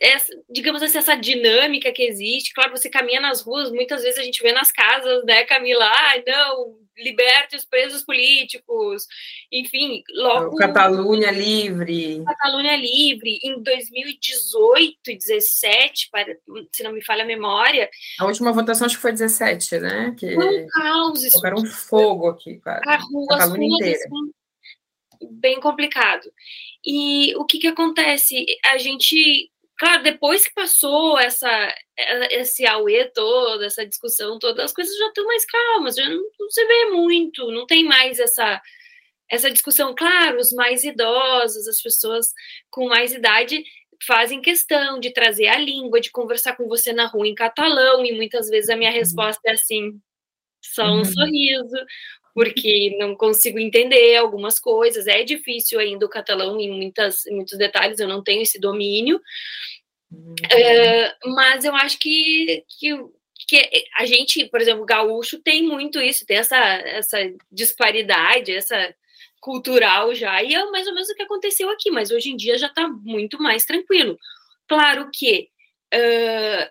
essa, 0.00 0.32
digamos 0.50 0.82
assim, 0.82 0.98
essa 0.98 1.14
dinâmica 1.14 1.92
que 1.92 2.02
existe, 2.02 2.52
claro, 2.52 2.76
você 2.76 2.90
caminha 2.90 3.20
nas 3.20 3.40
ruas, 3.40 3.70
muitas 3.70 4.02
vezes 4.02 4.18
a 4.18 4.24
gente 4.24 4.42
vê 4.42 4.52
nas 4.52 4.72
casas, 4.72 5.24
né, 5.24 5.44
Camila, 5.44 5.86
ah, 5.86 6.22
não, 6.26 6.74
liberte 6.96 7.56
os 7.56 7.64
presos 7.64 8.02
políticos, 8.02 9.06
enfim, 9.50 10.02
logo... 10.14 10.56
Catalunha 10.56 11.30
Livre. 11.30 12.22
Catalunha 12.24 12.76
Livre, 12.76 13.38
em 13.42 13.62
2018 13.62 15.10
e 15.10 15.16
17, 15.16 16.10
se 16.72 16.82
não 16.82 16.92
me 16.92 17.04
falha 17.04 17.24
a 17.24 17.26
memória... 17.26 17.88
A 18.18 18.26
última 18.26 18.52
votação 18.52 18.86
acho 18.86 18.96
que 18.96 19.02
foi 19.02 19.12
17, 19.12 19.78
né? 19.78 20.14
Que 20.18 20.36
um 20.36 20.66
caos. 20.68 21.22
Era 21.44 21.56
um 21.56 21.66
fogo 21.66 22.28
aqui, 22.28 22.58
cara. 22.60 22.82
A 22.86 22.96
rua, 22.96 23.26
Catalunha 23.28 23.76
inteira. 23.76 23.98
Assim, 23.98 24.32
bem 25.30 25.60
complicado. 25.60 26.30
E 26.84 27.34
o 27.36 27.44
que 27.44 27.58
que 27.58 27.66
acontece? 27.66 28.44
A 28.64 28.78
gente 28.78 29.50
Claro, 29.78 30.02
depois 30.04 30.46
que 30.46 30.54
passou 30.54 31.18
essa, 31.18 31.74
esse 32.30 32.64
auê 32.64 33.06
todo, 33.06 33.64
essa 33.64 33.84
discussão 33.84 34.38
toda, 34.38 34.62
as 34.64 34.72
coisas 34.72 34.96
já 34.96 35.08
estão 35.08 35.24
mais 35.26 35.44
calmas, 35.44 35.96
já 35.96 36.08
não, 36.08 36.22
não, 36.38 36.50
se 36.50 36.64
vê 36.64 36.84
muito, 36.90 37.50
não 37.50 37.66
tem 37.66 37.84
mais 37.84 38.20
essa, 38.20 38.62
essa 39.28 39.50
discussão. 39.50 39.94
Claro, 39.94 40.38
os 40.38 40.52
mais 40.52 40.84
idosos, 40.84 41.66
as 41.66 41.82
pessoas 41.82 42.32
com 42.70 42.88
mais 42.88 43.12
idade, 43.12 43.64
fazem 44.06 44.40
questão 44.40 45.00
de 45.00 45.12
trazer 45.12 45.48
a 45.48 45.58
língua, 45.58 46.00
de 46.00 46.10
conversar 46.10 46.56
com 46.56 46.68
você 46.68 46.92
na 46.92 47.06
rua 47.06 47.26
em 47.26 47.34
catalão, 47.34 48.04
e 48.04 48.12
muitas 48.12 48.48
vezes 48.48 48.70
a 48.70 48.76
minha 48.76 48.90
uhum. 48.90 48.96
resposta 48.96 49.40
é 49.46 49.52
assim, 49.52 49.98
só 50.62 50.84
um 50.84 50.98
uhum. 50.98 51.04
sorriso, 51.04 51.76
porque 52.34 52.96
não 52.98 53.14
consigo 53.14 53.60
entender 53.60 54.16
algumas 54.16 54.58
coisas. 54.58 55.06
É 55.06 55.22
difícil 55.22 55.78
ainda 55.78 56.04
o 56.04 56.10
catalão 56.10 56.60
em, 56.60 56.68
muitas, 56.70 57.24
em 57.26 57.36
muitos 57.36 57.56
detalhes, 57.56 58.00
eu 58.00 58.08
não 58.08 58.22
tenho 58.22 58.42
esse 58.42 58.58
domínio. 58.58 59.20
Uhum. 60.10 60.34
É, 60.50 61.14
mas 61.26 61.64
eu 61.64 61.74
acho 61.76 61.98
que, 61.98 62.64
que, 62.68 62.96
que 63.48 63.86
a 63.96 64.04
gente, 64.04 64.46
por 64.46 64.60
exemplo, 64.60 64.84
gaúcho 64.84 65.38
tem 65.38 65.62
muito 65.62 66.00
isso, 66.00 66.26
tem 66.26 66.38
essa, 66.38 66.56
essa 66.56 67.18
disparidade, 67.52 68.52
essa 68.52 68.94
cultural 69.40 70.14
já, 70.14 70.42
e 70.42 70.54
é 70.54 70.70
mais 70.70 70.86
ou 70.86 70.94
menos 70.94 71.08
o 71.10 71.14
que 71.14 71.22
aconteceu 71.22 71.68
aqui, 71.68 71.90
mas 71.90 72.10
hoje 72.10 72.30
em 72.30 72.36
dia 72.36 72.58
já 72.58 72.66
está 72.66 72.88
muito 72.88 73.40
mais 73.40 73.64
tranquilo. 73.64 74.18
Claro 74.66 75.10
que, 75.12 75.50
uh, 75.94 76.70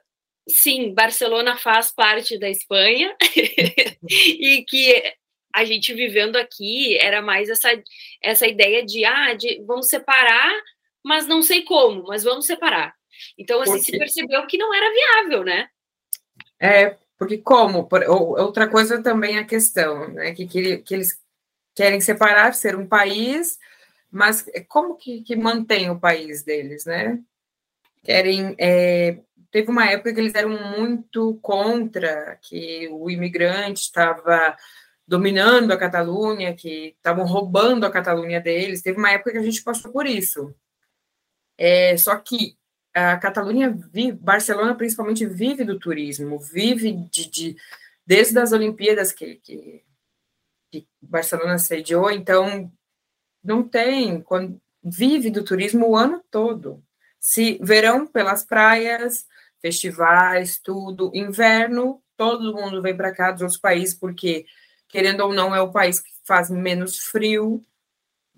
sim, 0.49 0.91
Barcelona 0.93 1.55
faz 1.55 1.93
parte 1.93 2.37
da 2.39 2.49
Espanha, 2.49 3.15
e 4.09 4.65
que 4.67 5.13
a 5.53 5.63
gente 5.63 5.93
vivendo 5.93 6.35
aqui 6.35 6.97
era 6.99 7.21
mais 7.21 7.47
essa, 7.49 7.69
essa 8.21 8.47
ideia 8.47 8.83
de, 8.83 9.05
ah, 9.05 9.33
de, 9.33 9.63
vamos 9.65 9.87
separar, 9.87 10.51
mas 11.03 11.27
não 11.27 11.41
sei 11.41 11.63
como, 11.63 12.03
mas 12.07 12.23
vamos 12.23 12.45
separar. 12.45 12.93
Então, 13.37 13.61
assim, 13.61 13.79
se 13.79 13.97
percebeu 13.97 14.45
que 14.47 14.57
não 14.57 14.73
era 14.73 14.91
viável, 14.91 15.43
né? 15.43 15.67
É, 16.59 16.97
porque 17.17 17.37
como? 17.37 17.87
Outra 18.07 18.67
coisa 18.67 19.01
também 19.03 19.37
é 19.37 19.39
a 19.39 19.45
questão, 19.45 20.07
né, 20.09 20.33
que, 20.33 20.47
que, 20.47 20.77
que 20.77 20.93
eles 20.93 21.21
querem 21.75 22.01
separar, 22.01 22.53
ser 22.53 22.75
um 22.75 22.87
país, 22.87 23.59
mas 24.11 24.45
como 24.67 24.95
que, 24.95 25.21
que 25.21 25.35
mantém 25.35 25.89
o 25.89 25.99
país 25.99 26.43
deles, 26.43 26.85
né? 26.85 27.19
Querem. 28.03 28.55
É, 28.59 29.17
teve 29.49 29.71
uma 29.71 29.89
época 29.89 30.13
que 30.13 30.19
eles 30.19 30.35
eram 30.35 30.49
muito 30.77 31.39
contra 31.41 32.37
que 32.41 32.87
o 32.91 33.09
imigrante 33.09 33.81
estava 33.81 34.55
dominando 35.07 35.71
a 35.71 35.77
Catalunha, 35.77 36.55
que 36.55 36.95
estavam 36.97 37.25
roubando 37.25 37.85
a 37.85 37.91
Catalunha 37.91 38.39
deles. 38.39 38.81
Teve 38.81 38.97
uma 38.97 39.11
época 39.11 39.31
que 39.31 39.37
a 39.37 39.43
gente 39.43 39.63
passou 39.63 39.91
por 39.91 40.05
isso. 40.05 40.53
É, 41.57 41.95
só 41.97 42.15
que 42.15 42.57
a 42.93 43.17
Catalunha 43.17 43.75
Barcelona 44.19 44.75
principalmente 44.75 45.25
vive 45.25 45.63
do 45.63 45.79
turismo, 45.79 46.39
vive 46.39 46.91
de, 46.91 47.29
de 47.29 47.55
desde 48.05 48.37
as 48.39 48.51
Olimpíadas 48.51 49.11
que, 49.11 49.35
que 49.35 49.83
que 50.73 50.87
Barcelona 50.99 51.59
sediou, 51.59 52.09
então 52.09 52.71
não 53.43 53.61
tem, 53.61 54.21
quando, 54.21 54.59
vive 54.83 55.29
do 55.29 55.43
turismo 55.43 55.87
o 55.87 55.95
ano 55.95 56.23
todo. 56.31 56.83
Se 57.19 57.59
verão 57.61 58.07
pelas 58.07 58.43
praias, 58.43 59.27
festivais, 59.61 60.57
tudo, 60.57 61.11
inverno, 61.13 62.01
todo 62.17 62.55
mundo 62.55 62.81
vem 62.81 62.97
para 62.97 63.13
cá 63.13 63.31
dos 63.31 63.43
outros 63.43 63.59
países, 63.59 63.93
porque, 63.93 64.45
querendo 64.93 65.21
ou 65.21 65.33
não, 65.33 65.55
é 65.55 65.59
o 65.59 65.71
país 65.71 65.99
que 65.99 66.11
faz 66.23 66.51
menos 66.51 66.99
frio, 66.99 67.65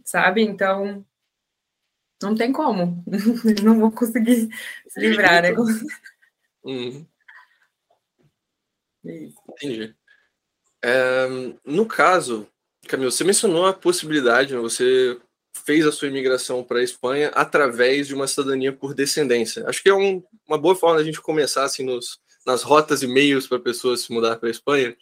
sabe? 0.05 0.41
Então, 0.41 1.05
não 2.23 2.33
tem 2.33 2.53
como. 2.53 3.03
não 3.61 3.77
vou 3.77 3.91
conseguir 3.91 4.47
se 4.87 4.99
livrar, 4.99 5.43
né? 5.43 5.49
Hum. 6.67 7.05
Entendi. 9.03 9.95
É, 10.83 11.27
no 11.63 11.85
caso, 11.85 12.47
Camilo, 12.87 13.11
você 13.11 13.23
mencionou 13.23 13.67
a 13.67 13.73
possibilidade, 13.73 14.55
né, 14.55 14.59
você 14.59 15.15
fez 15.63 15.85
a 15.85 15.91
sua 15.91 16.07
imigração 16.07 16.63
para 16.63 16.79
a 16.79 16.83
Espanha 16.83 17.29
através 17.35 18.07
de 18.07 18.15
uma 18.15 18.25
cidadania 18.25 18.73
por 18.73 18.95
descendência. 18.95 19.63
Acho 19.69 19.83
que 19.83 19.89
é 19.89 19.93
um, 19.93 20.23
uma 20.47 20.57
boa 20.57 20.75
forma 20.75 20.97
da 20.97 21.03
gente 21.03 21.21
começar 21.21 21.65
assim, 21.65 21.83
nos, 21.83 22.19
nas 22.47 22.63
rotas 22.63 23.03
e 23.03 23.07
meios 23.07 23.45
para 23.45 23.59
pessoas 23.59 24.01
se 24.01 24.11
mudar 24.11 24.37
para 24.37 24.49
a 24.49 24.51
Espanha. 24.51 24.97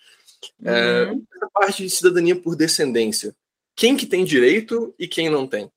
É, 0.63 1.03
uhum. 1.03 1.23
essa 1.35 1.49
parte 1.53 1.83
de 1.83 1.89
cidadania 1.89 2.35
por 2.35 2.55
descendência. 2.55 3.35
Quem 3.75 3.97
que 3.97 4.05
tem 4.05 4.23
direito 4.23 4.93
e 4.97 5.07
quem 5.07 5.29
não 5.29 5.47
tem? 5.47 5.71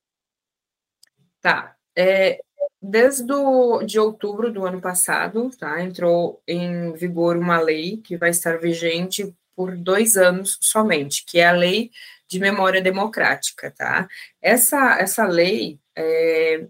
Tá. 1.40 1.76
É, 1.96 2.40
desde 2.80 3.24
do, 3.24 3.82
de 3.82 3.98
outubro 3.98 4.52
do 4.52 4.66
ano 4.66 4.80
passado, 4.80 5.50
tá, 5.58 5.80
entrou 5.82 6.42
em 6.46 6.92
vigor 6.92 7.36
uma 7.36 7.60
lei 7.60 7.98
que 7.98 8.16
vai 8.16 8.30
estar 8.30 8.58
vigente 8.58 9.34
por 9.54 9.76
dois 9.76 10.16
anos 10.16 10.58
somente, 10.60 11.24
que 11.24 11.38
é 11.38 11.46
a 11.46 11.52
Lei 11.52 11.90
de 12.28 12.38
Memória 12.38 12.82
Democrática, 12.82 13.70
tá? 13.70 14.06
Essa, 14.42 14.98
essa 14.98 15.26
lei 15.26 15.78
é, 15.96 16.66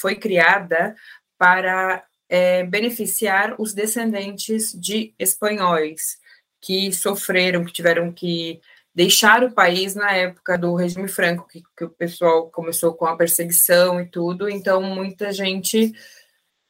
foi 0.00 0.16
criada 0.16 0.96
para 1.38 2.04
é, 2.28 2.64
beneficiar 2.64 3.54
os 3.60 3.72
descendentes 3.72 4.72
de 4.72 5.14
espanhóis 5.18 6.18
que 6.64 6.92
sofreram, 6.92 7.64
que 7.64 7.72
tiveram 7.72 8.12
que 8.12 8.60
deixar 8.94 9.42
o 9.44 9.52
país 9.52 9.94
na 9.94 10.12
época 10.12 10.56
do 10.56 10.74
regime 10.74 11.08
franco, 11.08 11.48
que, 11.48 11.62
que 11.76 11.84
o 11.84 11.90
pessoal 11.90 12.48
começou 12.50 12.94
com 12.94 13.06
a 13.06 13.16
perseguição 13.16 14.00
e 14.00 14.06
tudo, 14.06 14.48
então 14.48 14.80
muita 14.82 15.32
gente 15.32 15.92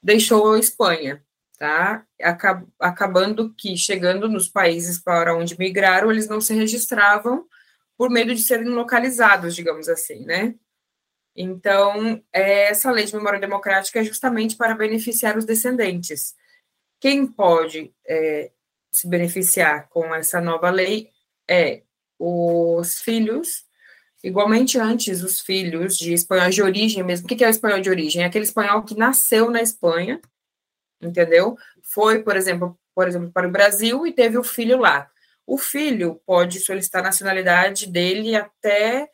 deixou 0.03 0.55
a 0.55 0.59
Espanha 0.59 1.23
tá? 1.59 2.07
Acabando 2.79 3.55
que, 3.55 3.77
chegando 3.77 4.29
nos 4.29 4.49
países 4.49 4.99
para 4.99 5.37
onde 5.37 5.59
migraram, 5.59 6.11
eles 6.11 6.29
não 6.29 6.41
se 6.41 6.55
registravam 6.55 7.47
por 7.97 8.11
medo 8.11 8.35
de 8.35 8.43
serem 8.43 8.69
localizados, 8.69 9.55
digamos 9.55 9.89
assim, 9.89 10.25
né? 10.25 10.55
Então, 11.37 12.23
é, 12.33 12.71
essa 12.71 12.91
lei 12.91 13.05
de 13.05 13.15
memória 13.15 13.41
democrática 13.41 14.01
é 14.01 14.05
justamente 14.05 14.57
para 14.57 14.75
beneficiar 14.75 15.37
os 15.37 15.45
descendentes. 15.45 16.35
Quem 17.01 17.27
pode 17.27 17.93
é, 18.07 18.51
se 18.95 19.09
beneficiar 19.09 19.89
com 19.89 20.15
essa 20.15 20.41
nova 20.41 20.71
lei 20.71 21.11
é 21.49 21.83
os 22.19 23.01
filhos, 23.01 23.65
igualmente 24.23 24.79
antes, 24.79 25.23
os 25.23 25.41
filhos 25.41 25.99
de 25.99 26.15
espanhóis 26.15 26.55
de 26.55 26.63
origem 26.63 27.03
mesmo. 27.03 27.27
O 27.27 27.29
que 27.29 27.45
é 27.45 27.49
o 27.49 27.51
espanhol 27.51 27.81
de 27.81 27.91
origem? 27.91 28.23
É 28.23 28.27
aquele 28.27 28.45
espanhol 28.45 28.85
que 28.85 28.97
nasceu 28.97 29.51
na 29.51 29.61
Espanha, 29.61 30.21
entendeu? 31.03 31.59
Foi, 31.83 32.23
por 32.23 32.37
exemplo, 32.37 32.79
por 32.95 33.09
exemplo, 33.09 33.33
para 33.33 33.49
o 33.49 33.51
Brasil 33.51 34.07
e 34.07 34.13
teve 34.13 34.39
o 34.39 34.45
filho 34.45 34.79
lá. 34.79 35.11
O 35.45 35.59
filho 35.59 36.21
pode 36.25 36.61
solicitar 36.61 37.03
a 37.03 37.07
nacionalidade 37.07 37.89
dele 37.89 38.37
até 38.37 39.11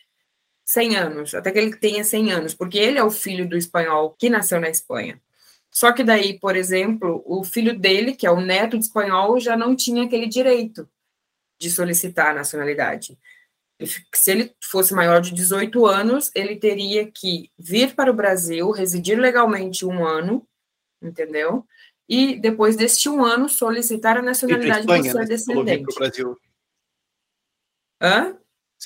100 0.64 0.96
anos, 0.96 1.34
até 1.34 1.50
que 1.50 1.58
ele 1.58 1.74
tenha 1.74 2.04
100 2.04 2.32
anos, 2.32 2.54
porque 2.54 2.78
ele 2.78 2.98
é 2.98 3.02
o 3.02 3.10
filho 3.10 3.48
do 3.48 3.56
espanhol 3.56 4.14
que 4.18 4.28
nasceu 4.28 4.60
na 4.60 4.68
Espanha. 4.68 5.20
Só 5.70 5.92
que 5.92 6.02
daí, 6.02 6.38
por 6.38 6.56
exemplo, 6.56 7.22
o 7.24 7.44
filho 7.44 7.78
dele, 7.78 8.14
que 8.14 8.26
é 8.26 8.30
o 8.30 8.40
neto 8.40 8.76
de 8.76 8.84
espanhol, 8.84 9.38
já 9.38 9.56
não 9.56 9.76
tinha 9.76 10.04
aquele 10.04 10.26
direito 10.26 10.88
de 11.58 11.70
solicitar 11.70 12.30
a 12.30 12.34
nacionalidade. 12.34 13.16
Se 14.14 14.30
ele 14.30 14.54
fosse 14.62 14.92
maior 14.92 15.20
de 15.20 15.32
18 15.32 15.86
anos, 15.86 16.30
ele 16.34 16.56
teria 16.56 17.10
que 17.10 17.50
vir 17.58 17.94
para 17.94 18.10
o 18.10 18.14
Brasil, 18.14 18.70
residir 18.72 19.18
legalmente 19.18 19.86
um 19.86 20.04
ano, 20.04 20.46
entendeu? 21.00 21.64
E 22.08 22.36
depois 22.36 22.76
deste 22.76 23.08
um 23.08 23.24
ano 23.24 23.48
solicitar 23.48 24.18
a 24.18 24.22
nacionalidade 24.22 24.86
do 24.86 25.02
seu 25.04 25.14
né? 25.14 25.24
descendente. 25.24 25.86
Vir 25.86 25.94
Brasil. 25.94 26.36
Hã? 28.02 28.36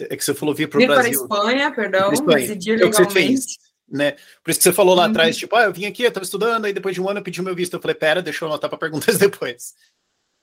É 0.00 0.16
que 0.16 0.24
você 0.24 0.34
falou 0.34 0.54
vir 0.54 0.68
para 0.68 0.82
o 0.82 0.86
Brasil. 0.86 1.22
Vir 1.22 1.28
para 1.28 1.38
a 1.38 1.50
Espanha, 1.50 1.72
perdão, 1.72 2.12
Espanha. 2.12 2.38
residir 2.38 2.80
é 2.80 2.84
legalmente. 2.84 3.58
Né? 3.88 4.12
Por 4.42 4.50
isso 4.50 4.60
que 4.60 4.64
você 4.64 4.72
falou 4.72 4.94
lá 4.94 5.04
uhum. 5.04 5.10
atrás, 5.10 5.36
tipo, 5.36 5.54
ah, 5.56 5.64
eu 5.64 5.72
vim 5.72 5.86
aqui, 5.86 6.02
eu 6.02 6.08
estava 6.08 6.24
estudando, 6.24 6.64
aí 6.64 6.72
depois 6.72 6.94
de 6.94 7.00
um 7.00 7.08
ano 7.08 7.20
eu 7.20 7.24
pedi 7.24 7.40
o 7.40 7.44
meu 7.44 7.54
visto. 7.54 7.74
Eu 7.74 7.80
falei, 7.80 7.94
pera, 7.94 8.22
deixa 8.22 8.44
eu 8.44 8.48
anotar 8.48 8.68
para 8.70 8.78
perguntas 8.78 9.16
depois. 9.18 9.74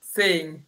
Sim. 0.01 0.63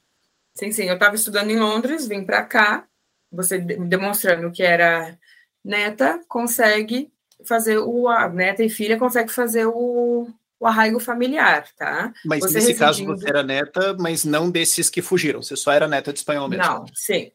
Sim, 0.55 0.71
sim. 0.71 0.83
Eu 0.85 0.95
estava 0.95 1.15
estudando 1.15 1.49
em 1.49 1.59
Londres, 1.59 2.07
vim 2.07 2.23
para 2.23 2.43
cá, 2.43 2.87
você 3.31 3.57
demonstrando 3.57 4.51
que 4.51 4.63
era 4.63 5.17
neta, 5.63 6.21
consegue 6.27 7.11
fazer 7.45 7.77
o. 7.79 8.07
A 8.07 8.29
neta 8.29 8.63
e 8.63 8.69
filha 8.69 8.97
consegue 8.97 9.31
fazer 9.31 9.65
o, 9.65 10.27
o 10.59 10.67
arraigo 10.67 10.99
familiar, 10.99 11.67
tá? 11.75 12.13
Mas 12.23 12.41
você 12.41 12.55
nesse 12.55 12.73
residindo... 12.73 12.79
caso 12.79 13.05
você 13.05 13.29
era 13.29 13.43
neta, 13.43 13.95
mas 13.99 14.23
não 14.23 14.51
desses 14.51 14.89
que 14.89 15.01
fugiram, 15.01 15.41
você 15.41 15.55
só 15.55 15.71
era 15.71 15.87
neta 15.87 16.13
de 16.13 16.19
espanhol 16.19 16.47
mesmo. 16.47 16.63
Não, 16.63 16.85
sim. 16.93 17.31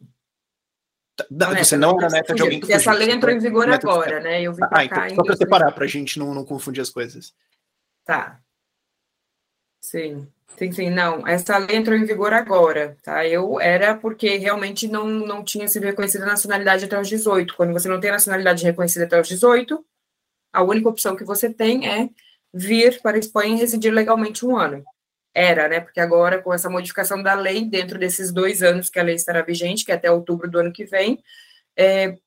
Não, 1.30 1.56
você 1.56 1.76
não, 1.76 1.98
era 1.98 2.08
neta 2.08 2.34
de 2.34 2.42
alguém 2.42 2.60
que. 2.60 2.72
Essa 2.72 2.92
lei 2.92 3.10
entrou 3.10 3.34
em 3.34 3.38
vigor 3.38 3.68
agora, 3.68 4.20
né? 4.20 4.42
Eu 4.42 4.52
vim 4.52 4.62
ah, 4.70 4.84
então, 4.84 5.14
só 5.14 5.22
para 5.22 5.36
separar, 5.36 5.72
para 5.72 5.84
a 5.84 5.88
gente 5.88 6.18
não, 6.18 6.34
não 6.34 6.44
confundir 6.44 6.80
as 6.80 6.90
coisas. 6.90 7.34
Tá. 8.04 8.40
Sim. 9.80 10.28
Sim, 10.56 10.72
sim, 10.72 10.90
não. 10.90 11.26
Essa 11.26 11.56
lei 11.56 11.76
entrou 11.76 11.96
em 11.96 12.04
vigor 12.04 12.32
agora, 12.32 12.96
tá? 13.02 13.24
Eu 13.24 13.60
era 13.60 13.96
porque 13.96 14.36
realmente 14.38 14.88
não, 14.88 15.06
não 15.06 15.44
tinha 15.44 15.68
sido 15.68 15.84
reconhecida 15.84 16.24
a 16.24 16.28
nacionalidade 16.28 16.84
até 16.84 17.00
os 17.00 17.08
18. 17.08 17.54
Quando 17.54 17.72
você 17.72 17.88
não 17.88 18.00
tem 18.00 18.10
nacionalidade 18.10 18.64
reconhecida 18.64 19.04
até 19.04 19.20
os 19.20 19.28
18, 19.28 19.84
a 20.52 20.62
única 20.62 20.88
opção 20.88 21.14
que 21.14 21.22
você 21.22 21.48
tem 21.52 21.88
é 21.88 22.10
vir 22.52 23.00
para 23.00 23.16
a 23.16 23.20
Espanha 23.20 23.54
e 23.54 23.58
residir 23.58 23.92
legalmente 23.92 24.44
um 24.44 24.56
ano. 24.56 24.84
Era, 25.40 25.68
né? 25.68 25.78
Porque 25.78 26.00
agora, 26.00 26.42
com 26.42 26.52
essa 26.52 26.68
modificação 26.68 27.22
da 27.22 27.32
lei, 27.32 27.64
dentro 27.64 27.96
desses 27.96 28.32
dois 28.32 28.60
anos 28.60 28.90
que 28.90 28.98
a 28.98 29.04
lei 29.04 29.14
estará 29.14 29.40
vigente, 29.40 29.84
que 29.84 29.92
é 29.92 29.94
até 29.94 30.10
outubro 30.10 30.50
do 30.50 30.58
ano 30.58 30.72
que 30.72 30.84
vem, 30.84 31.22
é, 31.76 32.18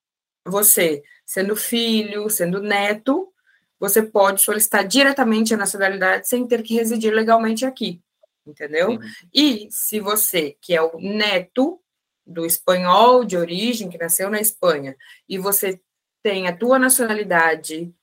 você, 0.48 1.04
sendo 1.26 1.54
filho, 1.58 2.30
sendo 2.30 2.62
neto, 2.62 3.30
você 3.78 4.02
pode 4.02 4.42
solicitar 4.42 4.88
diretamente 4.88 5.54
a 5.54 5.58
nacionalidade 5.58 6.26
sem 6.30 6.48
ter 6.48 6.64
que 6.64 6.74
residir 6.74 7.14
legalmente 7.14 7.66
aqui, 7.66 8.02
entendeu? 8.48 8.92
Uhum. 8.92 9.00
E 9.34 9.68
se 9.70 10.00
você, 10.00 10.56
que 10.62 10.74
é 10.74 10.82
o 10.82 10.98
neto 10.98 11.82
do 12.26 12.46
espanhol 12.46 13.26
de 13.26 13.36
origem, 13.36 13.90
que 13.90 13.98
nasceu 13.98 14.30
na 14.30 14.40
Espanha, 14.40 14.96
e 15.28 15.38
você 15.38 15.82
tem 16.24 16.48
a 16.48 16.56
tua 16.56 16.80
nacionalidade, 16.80 17.94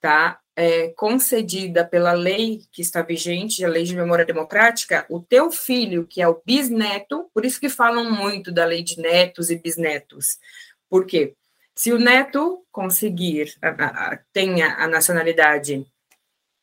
tá? 0.00 0.38
É, 0.54 0.88
concedida 0.88 1.82
pela 1.82 2.12
lei 2.12 2.60
que 2.70 2.82
está 2.82 3.00
vigente, 3.00 3.64
a 3.64 3.68
lei 3.68 3.84
de 3.84 3.96
memória 3.96 4.24
democrática, 4.24 5.06
o 5.08 5.18
teu 5.18 5.50
filho, 5.50 6.06
que 6.06 6.20
é 6.20 6.28
o 6.28 6.42
bisneto, 6.44 7.30
por 7.32 7.46
isso 7.46 7.58
que 7.58 7.70
falam 7.70 8.10
muito 8.10 8.52
da 8.52 8.66
lei 8.66 8.82
de 8.82 9.00
netos 9.00 9.50
e 9.50 9.56
bisnetos. 9.56 10.38
Por 10.90 11.06
quê? 11.06 11.34
Se 11.74 11.90
o 11.90 11.98
neto 11.98 12.66
conseguir, 12.70 13.54
a, 13.62 13.68
a, 13.68 14.18
tenha 14.30 14.74
a 14.74 14.86
nacionalidade, 14.86 15.86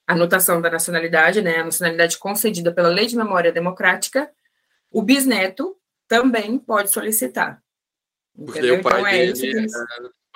a 0.05 0.13
anotação 0.13 0.61
da 0.61 0.69
nacionalidade, 0.69 1.41
né, 1.41 1.57
a 1.57 1.65
nacionalidade 1.65 2.17
concedida 2.19 2.71
pela 2.71 2.89
lei 2.89 3.07
de 3.07 3.17
memória 3.17 3.51
democrática, 3.51 4.29
o 4.91 5.01
bisneto 5.01 5.75
também 6.07 6.59
pode 6.59 6.91
solicitar. 6.91 7.59
Entendeu? 8.37 8.75
Então 8.75 9.07
é 9.07 9.25
isso 9.25 9.41
que 9.41 9.47
eles... 9.47 9.73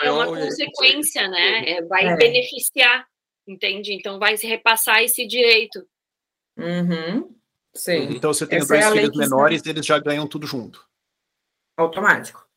É 0.01 0.11
uma 0.11 0.25
consequência, 0.25 1.27
né? 1.27 1.69
É, 1.69 1.81
vai 1.83 2.07
é. 2.07 2.15
beneficiar, 2.15 3.05
entende? 3.47 3.93
Então 3.93 4.19
vai 4.19 4.37
se 4.37 4.47
repassar 4.47 5.01
esse 5.01 5.25
direito. 5.27 5.85
Uhum. 6.57 7.33
Sim. 7.75 8.09
Então, 8.11 8.33
você 8.33 8.45
tem 8.45 8.59
Essa 8.59 8.67
dois 8.67 8.85
é 8.85 8.91
filhos 8.91 9.17
menores, 9.17 9.57
está... 9.57 9.69
eles 9.69 9.85
já 9.85 9.97
ganham 9.97 10.27
tudo 10.27 10.45
junto. 10.45 10.85
Automático. 11.75 12.47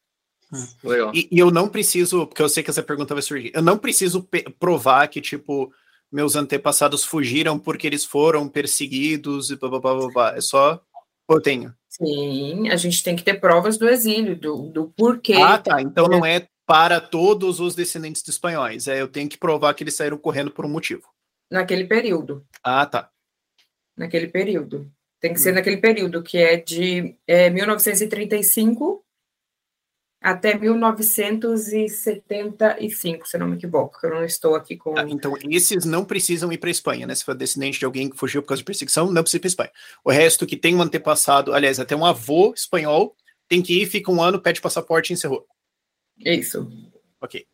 Legal. 0.85 1.11
E, 1.15 1.29
e, 1.31 1.39
eu 1.39 1.51
não 1.51 1.69
preciso, 1.69 2.27
porque 2.27 2.43
eu 2.43 2.49
sei 2.49 2.63
que 2.63 2.71
essa 2.71 2.83
pergunta 2.83 3.15
vai 3.15 3.23
surgir, 3.23 3.51
eu 3.55 3.63
não 3.63 3.79
preciso 3.79 4.29
provar 4.61 5.09
que, 5.09 5.21
tipo, 5.21 5.73
meus 6.13 6.37
antepassados 6.37 7.05
fugiram 7.05 7.59
porque 7.59 7.87
eles 7.87 8.05
foram 8.05 8.49
perseguidos 8.49 9.51
e 9.51 9.57
blá 9.57 9.69
blá 9.71 9.81
blá 9.81 9.95
blá. 9.95 10.09
blá. 10.13 10.37
É 10.37 10.41
só. 10.41 10.81
Eu 11.29 11.41
tenho. 11.41 11.75
Sim, 11.89 12.69
a 12.69 12.77
gente 12.77 13.03
tem 13.03 13.17
que 13.17 13.25
ter 13.25 13.41
provas 13.41 13.79
do 13.79 13.89
exílio, 13.89 14.39
do, 14.39 14.69
do 14.69 14.93
porquê. 14.97 15.35
Ah, 15.35 15.59
tá. 15.59 15.81
Então 15.81 16.07
não 16.07 16.25
é 16.25 16.47
para 16.67 17.01
todos 17.01 17.61
os 17.61 17.75
descendentes 17.75 18.23
de 18.23 18.31
espanhóis. 18.31 18.89
É, 18.89 19.01
eu 19.01 19.09
tenho 19.09 19.29
que 19.29 19.39
provar 19.39 19.73
que 19.75 19.85
eles 19.85 19.95
saíram 19.95 20.19
correndo 20.19 20.51
por 20.51 20.67
um 20.67 20.69
motivo. 20.69 21.05
Naquele 21.51 21.85
período. 21.85 22.45
Ah, 22.63 22.85
tá. 22.85 23.11
Naquele 23.97 24.27
período. 24.27 24.91
Tem 25.21 25.33
que 25.33 25.39
hum. 25.39 25.43
ser 25.43 25.53
naquele 25.53 25.79
período, 25.79 26.23
que 26.23 26.39
é 26.39 26.57
de 26.57 27.17
é, 27.27 27.49
1935 27.49 29.03
até 30.21 30.59
1975, 30.59 33.29
se 33.29 33.39
não 33.39 33.47
me 33.47 33.57
equivoco, 33.57 34.01
que 34.01 34.07
eu 34.07 34.11
não 34.11 34.25
estou 34.25 34.57
aqui 34.57 34.77
com. 34.77 34.99
Ah, 34.99 35.07
então, 35.09 35.35
esses 35.49 35.85
não 35.85 36.05
precisam 36.05 36.51
ir 36.51 36.59
para 36.59 36.69
a 36.69 36.73
Espanha, 36.73 37.07
né? 37.07 37.15
Se 37.15 37.25
for 37.25 37.33
descendente 37.35 37.79
de 37.79 37.85
alguém 37.85 38.11
que 38.11 38.17
fugiu 38.17 38.43
por 38.43 38.49
causa 38.49 38.61
de 38.61 38.65
perseguição, 38.65 39.13
não 39.13 39.23
precisa 39.23 39.37
ir 39.37 39.41
para 39.41 39.47
a 39.47 39.51
Espanha. 39.51 39.71
O 40.05 40.11
resto 40.11 40.45
que 40.45 40.57
tem 40.57 40.75
um 40.75 40.83
antepassado, 40.83 41.55
aliás, 41.55 41.79
até 41.79 41.95
um 41.95 42.05
avô 42.05 42.53
espanhol, 42.53 43.15
tem 43.47 43.63
que 43.63 43.81
ir, 43.81 43.87
fica 43.87 44.11
um 44.11 44.21
ano, 44.21 44.41
pede 44.41 44.61
passaporte 44.61 45.13
e 45.13 45.15
encerrou. 45.15 45.47
Isso. 46.19 46.71
Ok. 47.21 47.47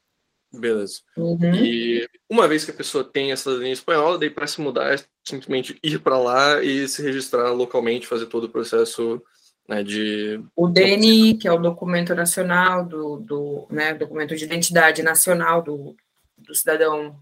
Beleza. 0.52 1.00
Uhum. 1.16 1.54
E 1.54 2.06
uma 2.28 2.46
vez 2.46 2.64
que 2.64 2.70
a 2.70 2.74
pessoa 2.74 3.02
tem 3.02 3.32
essa 3.32 3.44
cidadania 3.44 3.72
espanhola, 3.72 4.18
daí 4.18 4.28
para 4.28 4.46
se 4.46 4.60
mudar 4.60 4.94
é 4.94 5.02
simplesmente 5.24 5.78
ir 5.82 5.98
para 6.00 6.18
lá 6.18 6.62
e 6.62 6.86
se 6.86 7.02
registrar 7.02 7.50
localmente, 7.52 8.06
fazer 8.06 8.26
todo 8.26 8.44
o 8.44 8.50
processo 8.50 9.22
né, 9.66 9.82
de... 9.82 10.42
O 10.54 10.68
DNI, 10.68 11.38
que 11.38 11.48
é 11.48 11.52
o 11.52 11.58
documento 11.58 12.14
nacional, 12.14 12.84
do, 12.84 13.16
do 13.16 13.66
né, 13.70 13.94
documento 13.94 14.36
de 14.36 14.44
identidade 14.44 15.02
nacional 15.02 15.62
do, 15.62 15.96
do 16.36 16.54
cidadão 16.54 17.18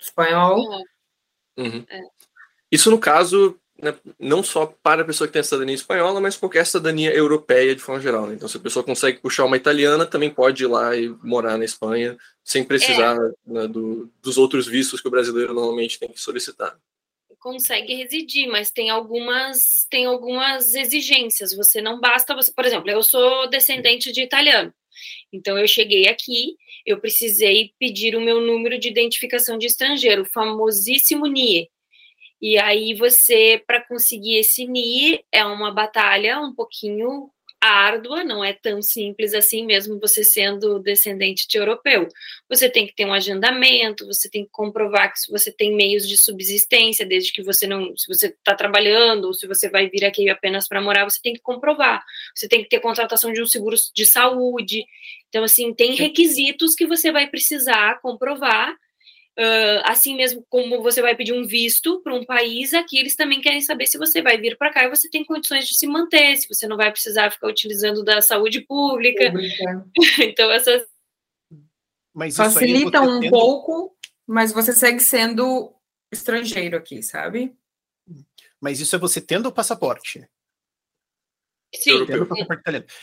espanhol. 0.00 0.58
Uhum. 1.58 1.84
É. 1.88 2.00
Isso, 2.70 2.90
no 2.90 2.98
caso, 2.98 3.60
né, 3.82 3.94
não 4.18 4.42
só 4.42 4.66
para 4.66 5.02
a 5.02 5.04
pessoa 5.04 5.26
que 5.26 5.32
tem 5.32 5.40
a 5.40 5.44
cidadania 5.44 5.74
espanhola, 5.74 6.20
mas 6.20 6.36
qualquer 6.36 6.64
cidadania 6.64 7.12
europeia 7.12 7.74
de 7.74 7.82
forma 7.82 8.00
geral. 8.00 8.26
Né? 8.28 8.34
Então, 8.34 8.48
se 8.48 8.56
a 8.56 8.60
pessoa 8.60 8.84
consegue 8.84 9.18
puxar 9.18 9.44
uma 9.44 9.56
italiana, 9.56 10.06
também 10.06 10.30
pode 10.30 10.62
ir 10.62 10.68
lá 10.68 10.96
e 10.96 11.08
morar 11.22 11.58
na 11.58 11.64
Espanha, 11.64 12.16
sem 12.44 12.62
precisar 12.62 13.16
é. 13.16 13.52
né, 13.52 13.66
do, 13.66 14.08
dos 14.22 14.38
outros 14.38 14.68
vistos 14.68 15.00
que 15.00 15.08
o 15.08 15.10
brasileiro 15.10 15.52
normalmente 15.52 15.98
tem 15.98 16.08
que 16.08 16.20
solicitar 16.20 16.78
consegue 17.42 17.94
residir, 17.94 18.46
mas 18.46 18.70
tem 18.70 18.88
algumas 18.88 19.84
tem 19.90 20.06
algumas 20.06 20.74
exigências. 20.74 21.52
Você 21.52 21.82
não 21.82 22.00
basta 22.00 22.36
você, 22.36 22.52
por 22.52 22.64
exemplo, 22.64 22.88
eu 22.88 23.02
sou 23.02 23.50
descendente 23.50 24.12
de 24.12 24.22
italiano. 24.22 24.72
Então 25.32 25.58
eu 25.58 25.66
cheguei 25.66 26.06
aqui, 26.06 26.56
eu 26.86 27.00
precisei 27.00 27.72
pedir 27.80 28.14
o 28.14 28.20
meu 28.20 28.40
número 28.40 28.78
de 28.78 28.88
identificação 28.88 29.58
de 29.58 29.66
estrangeiro, 29.66 30.22
o 30.22 30.26
famosíssimo 30.26 31.26
NIE. 31.26 31.68
E 32.42 32.58
aí 32.58 32.92
você 32.94 33.62
para 33.64 33.80
conseguir 33.80 34.36
esse 34.36 34.66
NIE 34.66 35.24
é 35.30 35.44
uma 35.44 35.70
batalha 35.70 36.40
um 36.40 36.52
pouquinho 36.52 37.30
árdua, 37.62 38.24
não 38.24 38.44
é 38.44 38.52
tão 38.52 38.82
simples 38.82 39.32
assim, 39.32 39.64
mesmo 39.64 40.00
você 40.00 40.24
sendo 40.24 40.80
descendente 40.80 41.46
de 41.46 41.56
europeu. 41.56 42.08
Você 42.48 42.68
tem 42.68 42.88
que 42.88 42.94
ter 42.94 43.06
um 43.06 43.12
agendamento, 43.12 44.04
você 44.04 44.28
tem 44.28 44.44
que 44.44 44.50
comprovar 44.50 45.12
que 45.12 45.30
você 45.30 45.52
tem 45.52 45.76
meios 45.76 46.08
de 46.08 46.18
subsistência, 46.18 47.06
desde 47.06 47.32
que 47.32 47.40
você 47.40 47.64
não, 47.68 47.96
se 47.96 48.08
você 48.08 48.26
está 48.26 48.56
trabalhando 48.56 49.26
ou 49.26 49.32
se 49.32 49.46
você 49.46 49.70
vai 49.70 49.88
vir 49.88 50.04
aqui 50.04 50.28
apenas 50.28 50.66
para 50.66 50.82
morar, 50.82 51.04
você 51.04 51.20
tem 51.22 51.34
que 51.34 51.40
comprovar. 51.40 52.02
Você 52.34 52.48
tem 52.48 52.64
que 52.64 52.68
ter 52.68 52.80
contratação 52.80 53.32
de 53.32 53.40
um 53.40 53.46
seguro 53.46 53.76
de 53.94 54.04
saúde. 54.04 54.84
Então, 55.28 55.44
assim, 55.44 55.72
tem 55.72 55.94
requisitos 55.94 56.74
que 56.74 56.86
você 56.86 57.12
vai 57.12 57.28
precisar 57.28 58.00
comprovar 58.00 58.76
Uh, 59.38 59.80
assim 59.84 60.14
mesmo 60.14 60.44
como 60.50 60.82
você 60.82 61.00
vai 61.00 61.16
pedir 61.16 61.32
um 61.32 61.46
visto 61.46 62.02
para 62.02 62.14
um 62.14 62.22
país, 62.22 62.74
aqui 62.74 62.98
eles 62.98 63.16
também 63.16 63.40
querem 63.40 63.62
saber 63.62 63.86
se 63.86 63.96
você 63.96 64.20
vai 64.20 64.36
vir 64.36 64.58
para 64.58 64.70
cá 64.70 64.84
e 64.84 64.90
você 64.90 65.08
tem 65.08 65.24
condições 65.24 65.66
de 65.66 65.74
se 65.74 65.86
manter, 65.86 66.36
se 66.36 66.46
você 66.46 66.66
não 66.66 66.76
vai 66.76 66.92
precisar 66.92 67.30
ficar 67.30 67.48
utilizando 67.48 68.04
da 68.04 68.20
saúde 68.20 68.60
pública. 68.60 69.30
pública. 69.30 69.86
então, 70.20 70.50
essas. 70.50 70.86
Mas 72.14 72.36
Facilita 72.36 73.00
um 73.00 73.20
tendo... 73.20 73.30
pouco, 73.30 73.96
mas 74.26 74.52
você 74.52 74.74
segue 74.74 75.00
sendo 75.00 75.74
estrangeiro 76.12 76.76
aqui, 76.76 77.02
sabe? 77.02 77.56
Mas 78.60 78.80
isso 78.80 78.94
é 78.94 78.98
você 78.98 79.18
tendo 79.18 79.46
o 79.46 79.52
passaporte. 79.52 80.28
Sim. 81.74 82.06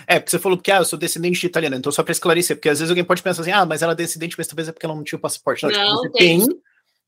É, 0.08 0.20
porque 0.20 0.32
você 0.32 0.40
falou 0.40 0.58
que 0.58 0.72
ah, 0.72 0.78
eu 0.78 0.86
sou 0.86 1.00
descendente 1.00 1.40
de 1.40 1.48
italiano, 1.48 1.76
então 1.76 1.92
só 1.92 2.04
para 2.04 2.12
esclarecer, 2.12 2.56
porque 2.56 2.70
às 2.70 2.80
vezes 2.80 2.90
alguém 2.90 3.04
pode 3.04 3.24
pensar 3.24 3.42
assim, 3.42 3.52
ah, 3.52 3.66
mas 3.66 3.82
ela 3.82 3.94
é 3.94 3.96
descendente, 3.96 4.36
mas 4.38 4.48
talvez 4.48 4.68
é 4.68 4.72
porque 4.72 4.86
ela 4.86 4.96
não 4.96 5.04
tinha 5.04 5.18
o 5.18 5.22
passaporte. 5.22 5.64
Não, 5.64 5.72
tipo, 5.72 5.84
não 5.84 6.02
tipo, 6.04 6.18
tem. 6.18 6.48
tem. 6.48 6.62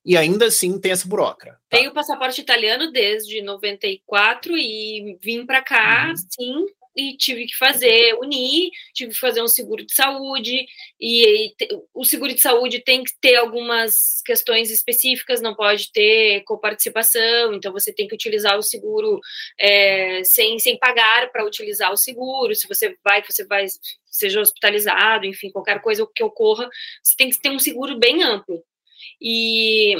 e 0.03 0.17
ainda 0.17 0.45
assim 0.45 0.79
tem 0.79 0.91
essa 0.91 1.07
burocra. 1.07 1.51
Tá? 1.69 1.77
Tenho 1.77 1.91
o 1.91 1.93
passaporte 1.93 2.41
italiano 2.41 2.91
desde 2.91 3.41
94 3.41 4.57
e 4.57 5.17
vim 5.21 5.45
para 5.45 5.61
cá, 5.61 6.07
uhum. 6.09 6.15
sim, 6.15 6.65
e 6.95 7.15
tive 7.15 7.45
que 7.45 7.55
fazer 7.55 8.15
unir, 8.19 8.69
tive 8.93 9.11
que 9.13 9.19
fazer 9.19 9.41
um 9.41 9.47
seguro 9.47 9.85
de 9.85 9.93
saúde, 9.93 10.65
e, 10.99 11.45
e 11.45 11.55
te, 11.55 11.67
o 11.93 12.03
seguro 12.03 12.33
de 12.33 12.41
saúde 12.41 12.79
tem 12.79 13.03
que 13.03 13.13
ter 13.19 13.35
algumas 13.35 14.21
questões 14.25 14.69
específicas, 14.69 15.41
não 15.41 15.55
pode 15.55 15.91
ter 15.91 16.43
coparticipação, 16.43 17.53
então 17.53 17.71
você 17.71 17.93
tem 17.93 18.07
que 18.07 18.15
utilizar 18.15 18.57
o 18.57 18.63
seguro 18.63 19.19
é, 19.59 20.23
sem, 20.23 20.59
sem 20.59 20.77
pagar 20.77 21.31
para 21.31 21.45
utilizar 21.45 21.91
o 21.91 21.97
seguro, 21.97 22.53
se 22.55 22.67
você 22.67 22.97
vai, 23.03 23.23
você 23.23 23.45
vai, 23.45 23.65
seja 24.05 24.41
hospitalizado, 24.41 25.25
enfim, 25.25 25.51
qualquer 25.51 25.81
coisa 25.81 26.07
que 26.13 26.23
ocorra, 26.23 26.69
você 27.01 27.15
tem 27.15 27.29
que 27.29 27.39
ter 27.41 27.49
um 27.49 27.59
seguro 27.59 27.97
bem 27.97 28.23
amplo. 28.23 28.63
E 29.19 29.95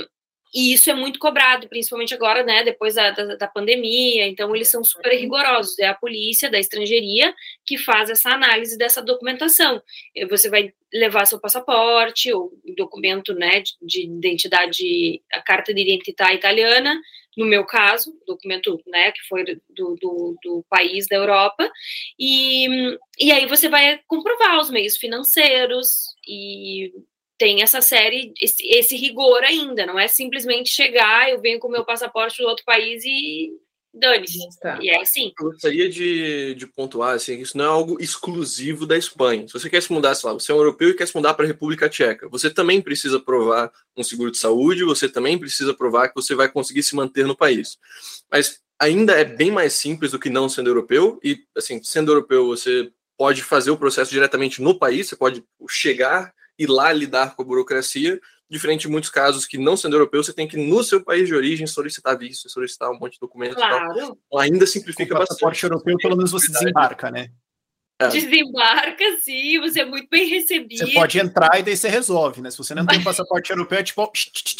e 0.53 0.73
isso 0.73 0.89
é 0.89 0.93
muito 0.93 1.17
cobrado, 1.17 1.69
principalmente 1.69 2.13
agora, 2.13 2.43
né, 2.43 2.63
depois 2.63 2.95
da, 2.95 3.11
da, 3.11 3.35
da, 3.35 3.47
pandemia. 3.47 4.27
Então, 4.27 4.53
eles 4.55 4.69
são 4.69 4.83
super 4.83 5.13
rigorosos. 5.13 5.79
É 5.79 5.87
a 5.87 5.93
polícia 5.93 6.49
da 6.49 6.59
estrangeiria 6.59 7.33
que 7.65 7.77
faz 7.77 8.09
essa 8.09 8.31
análise 8.31 8.77
dessa 8.77 9.01
documentação. 9.01 9.81
Você 10.29 10.49
vai 10.49 10.73
levar 10.93 11.25
seu 11.25 11.39
passaporte, 11.39 12.33
o 12.33 12.51
documento 12.75 13.33
né, 13.33 13.61
de, 13.61 13.73
de 13.81 14.03
identidade, 14.03 15.21
a 15.31 15.41
carta 15.41 15.73
de 15.73 15.81
identidade 15.81 16.35
italiana, 16.35 16.99
no 17.37 17.45
meu 17.45 17.65
caso, 17.65 18.13
documento 18.27 18.77
né, 18.87 19.11
que 19.11 19.21
foi 19.29 19.45
do, 19.45 19.95
do, 19.95 20.37
do, 20.43 20.65
país 20.69 21.07
da 21.07 21.15
Europa, 21.15 21.71
e, 22.19 22.67
e 23.17 23.31
aí 23.31 23.45
você 23.45 23.69
vai 23.69 24.01
comprovar 24.05 24.59
os 24.59 24.69
meios 24.69 24.97
financeiros 24.97 26.13
e 26.27 26.91
tem 27.41 27.63
essa 27.63 27.81
série, 27.81 28.31
esse, 28.39 28.63
esse, 28.67 28.95
rigor 28.95 29.43
ainda, 29.43 29.83
não 29.83 29.97
é 29.97 30.07
simplesmente 30.07 30.69
chegar, 30.69 31.27
eu 31.27 31.41
venho 31.41 31.57
com 31.57 31.67
meu 31.67 31.83
passaporte 31.83 32.39
do 32.39 32.47
outro 32.47 32.63
país 32.63 33.03
e 33.03 33.49
dane-se. 33.91 34.37
E 34.79 34.91
é 34.91 35.01
assim. 35.01 35.33
Eu 35.39 35.47
gostaria 35.47 35.89
de, 35.89 36.53
de 36.53 36.67
pontuar 36.67 37.15
assim, 37.15 37.37
que 37.37 37.41
isso 37.41 37.57
não 37.57 37.65
é 37.65 37.67
algo 37.67 37.99
exclusivo 37.99 38.85
da 38.85 38.95
Espanha. 38.95 39.47
Se 39.47 39.53
você 39.53 39.71
quer 39.71 39.81
se 39.81 39.91
mudar, 39.91 40.13
sei 40.13 40.29
lá, 40.29 40.33
você 40.35 40.51
é 40.51 40.55
um 40.55 40.59
europeu 40.59 40.89
e 40.89 40.93
quer 40.93 41.07
se 41.07 41.15
mudar 41.15 41.33
para 41.33 41.43
a 41.43 41.47
República 41.47 41.89
Tcheca, 41.89 42.29
você 42.29 42.47
também 42.47 42.79
precisa 42.79 43.19
provar 43.19 43.71
um 43.97 44.03
seguro 44.03 44.29
de 44.29 44.37
saúde, 44.37 44.83
você 44.83 45.09
também 45.09 45.35
precisa 45.35 45.73
provar 45.73 46.09
que 46.09 46.15
você 46.15 46.35
vai 46.35 46.47
conseguir 46.47 46.83
se 46.83 46.95
manter 46.95 47.25
no 47.25 47.35
país. 47.35 47.79
Mas 48.31 48.59
ainda 48.79 49.13
é 49.13 49.25
bem 49.25 49.49
mais 49.49 49.73
simples 49.73 50.11
do 50.11 50.19
que 50.19 50.29
não 50.29 50.47
sendo 50.47 50.69
europeu, 50.69 51.19
e 51.23 51.39
assim, 51.57 51.81
sendo 51.81 52.11
europeu, 52.11 52.45
você 52.45 52.91
pode 53.17 53.41
fazer 53.41 53.71
o 53.71 53.77
processo 53.77 54.11
diretamente 54.11 54.61
no 54.61 54.77
país, 54.77 55.07
você 55.07 55.15
pode 55.15 55.43
chegar 55.67 56.31
ir 56.61 56.67
lá 56.69 56.91
lidar 56.93 57.35
com 57.35 57.41
a 57.41 57.45
burocracia, 57.45 58.19
diferente 58.49 58.81
de 58.81 58.89
muitos 58.89 59.09
casos 59.09 59.45
que, 59.45 59.57
não 59.57 59.77
sendo 59.77 59.95
europeu, 59.95 60.23
você 60.23 60.33
tem 60.33 60.47
que, 60.47 60.57
no 60.57 60.83
seu 60.83 61.03
país 61.03 61.27
de 61.27 61.33
origem, 61.33 61.65
solicitar 61.65 62.17
visto, 62.17 62.49
solicitar 62.49 62.91
um 62.91 62.99
monte 62.99 63.13
de 63.13 63.19
documentos. 63.19 63.55
Claro. 63.55 64.17
Ainda 64.37 64.67
simplifica 64.67 65.13
Com 65.13 65.19
bastante. 65.19 65.39
passaporte 65.39 65.63
europeu, 65.63 65.97
pelo 65.97 66.17
menos 66.17 66.31
você 66.31 66.51
desembarca, 66.51 67.09
né? 67.09 67.29
É. 67.99 68.07
Desembarca, 68.07 69.03
sim, 69.23 69.59
você 69.59 69.81
é 69.81 69.85
muito 69.85 70.09
bem 70.09 70.27
recebido. 70.27 70.85
Você 70.85 70.93
pode 70.93 71.19
entrar 71.19 71.59
e 71.59 71.63
daí 71.63 71.77
você 71.77 71.87
resolve, 71.87 72.41
né? 72.41 72.49
Se 72.49 72.57
você 72.57 72.73
não 72.73 72.85
tem 72.85 72.99
um 72.99 73.03
passaporte 73.03 73.51
europeu, 73.51 73.77
é 73.77 73.83
tipo. 73.83 74.01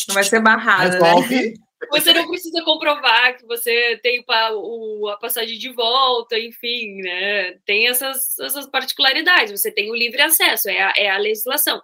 Não 0.07 0.13
vai 0.13 0.23
ser 0.23 0.39
barrado, 0.41 0.99
né? 0.99 1.53
Você 1.89 2.13
não 2.13 2.27
precisa 2.27 2.63
comprovar 2.63 3.37
que 3.37 3.45
você 3.45 3.97
tem 4.03 4.23
a 4.27 5.17
passagem 5.17 5.57
de 5.57 5.69
volta, 5.73 6.37
enfim, 6.37 7.01
né? 7.01 7.53
Tem 7.65 7.87
essas, 7.87 8.37
essas 8.39 8.67
particularidades. 8.67 9.59
Você 9.59 9.71
tem 9.71 9.89
o 9.89 9.95
livre 9.95 10.21
acesso, 10.21 10.69
é 10.69 10.81
a, 10.81 10.93
é 10.95 11.09
a 11.09 11.17
legislação. 11.17 11.81